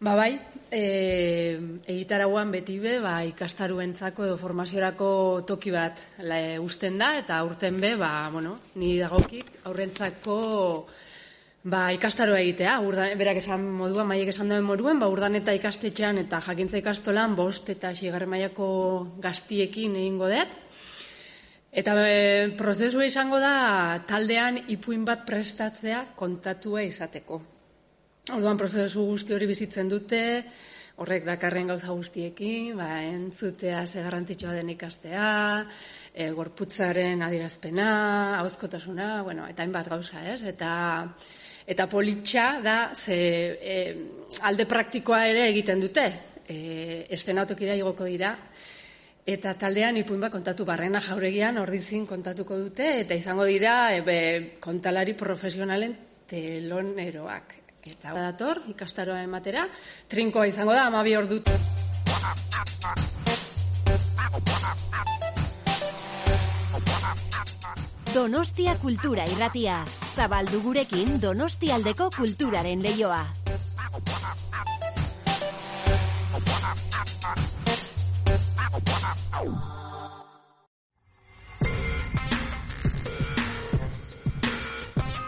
Ba 0.00 0.14
bai, 0.16 0.30
e, 0.72 1.58
egitarauan 1.92 2.52
beti 2.54 2.78
be, 2.80 2.94
ba, 3.04 3.18
ikastaruentzako 3.28 4.24
edo 4.28 4.36
formaziorako 4.40 5.10
toki 5.48 5.74
bat 5.74 6.00
la, 6.24 6.38
usten 6.62 6.96
da, 7.02 7.10
eta 7.20 7.36
aurten 7.42 7.80
be, 7.82 7.96
ba, 8.00 8.30
bueno, 8.32 8.54
ni 8.80 8.94
dagokik 9.02 9.50
aurrentzako 9.68 10.38
ba, 11.68 11.90
ikastaroa 11.92 12.40
egitea, 12.40 12.78
urdan, 12.86 13.12
berak 13.20 13.42
esan 13.42 13.66
moduan, 13.76 14.08
maiek 14.08 14.30
esan 14.32 14.48
duen 14.48 14.64
moduan, 14.64 15.02
ba, 15.02 15.10
urdan 15.12 15.36
eta 15.36 15.52
ikastetxean 15.58 16.22
eta 16.22 16.40
jakintza 16.46 16.80
ikastolan 16.80 17.36
bost 17.36 17.68
eta 17.74 17.92
xigarren 17.92 18.30
mailako 18.32 18.70
gaztiekin 19.20 19.98
egingo 20.00 20.30
dut. 20.32 20.56
Eta 21.70 21.94
e, 22.02 22.50
prozesua 22.58 23.06
izango 23.06 23.38
da 23.38 24.02
taldean 24.08 24.58
ipuin 24.74 25.04
bat 25.06 25.22
prestatzea 25.26 26.02
kontatua 26.18 26.82
izateko. 26.82 27.38
Orduan 28.34 28.58
prozesu 28.58 29.04
guzti 29.06 29.34
hori 29.36 29.46
bizitzen 29.46 29.88
dute, 29.90 30.20
horrek 31.00 31.24
dakarren 31.24 31.70
gauza 31.70 31.94
guztiekin, 31.94 32.74
ba, 32.76 32.88
entzutea 33.06 33.84
ze 33.86 34.02
garrantzitsua 34.02 34.52
den 34.58 34.74
ikastea, 34.74 35.28
e, 36.12 36.26
gorputzaren 36.34 37.22
adierazpena, 37.22 37.86
hauzkotasuna, 38.40 39.22
bueno, 39.22 39.46
eta 39.48 39.62
hainbat 39.62 39.88
gauza, 39.94 40.24
ez? 40.28 40.42
Eta, 40.50 40.72
eta 41.70 41.86
politxa 41.88 42.48
da, 42.66 42.76
ze 42.94 43.16
e, 43.62 43.78
alde 44.42 44.66
praktikoa 44.66 45.22
ere 45.30 45.46
egiten 45.54 45.86
dute, 45.86 46.06
e, 46.50 47.06
estenatokira 47.14 47.78
igoko 47.78 48.10
dira, 48.10 48.34
eta 49.26 49.54
taldean 49.54 49.96
ipuin 50.00 50.20
bat 50.20 50.32
kontatu 50.32 50.64
barrena 50.64 51.00
jauregian 51.00 51.58
ordizin 51.58 52.06
kontatuko 52.06 52.56
dute, 52.58 53.00
eta 53.02 53.14
izango 53.14 53.44
dira 53.44 53.94
e, 53.94 54.00
be, 54.06 54.18
kontalari 54.60 55.14
profesionalen 55.14 55.96
teloneroak. 56.30 57.56
Eta 57.90 58.12
dator, 58.14 58.62
ikastaroa 58.68 59.22
ematera, 59.24 59.66
trinkoa 60.08 60.46
izango 60.46 60.76
da, 60.76 60.86
amabi 60.86 61.16
ordu. 61.16 61.40
Donostia 68.10 68.74
Kultura 68.82 69.24
Irratia. 69.30 69.84
Zabaldu 70.16 70.60
gurekin 70.64 71.20
Donostialdeko 71.22 72.10
kulturaren 72.16 72.82
leioa. 72.82 73.22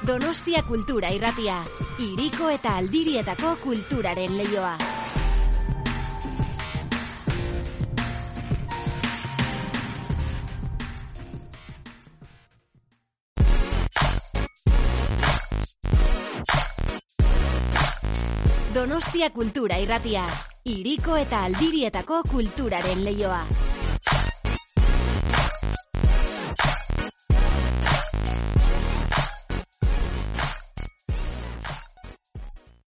Donostia 0.03 0.65
Kultura 0.67 1.13
Irratia. 1.15 1.61
Iriko 2.03 2.49
eta 2.51 2.73
aldirietako 2.81 3.53
kulturaren 3.63 4.35
leioa. 4.35 4.73
Donostia 18.75 19.31
Kultura 19.31 19.79
Irratia. 19.79 20.27
Iriko 20.65 21.15
eta 21.17 21.45
aldirietako 21.47 22.25
kulturaren 22.27 23.07
leioa. 23.07 23.72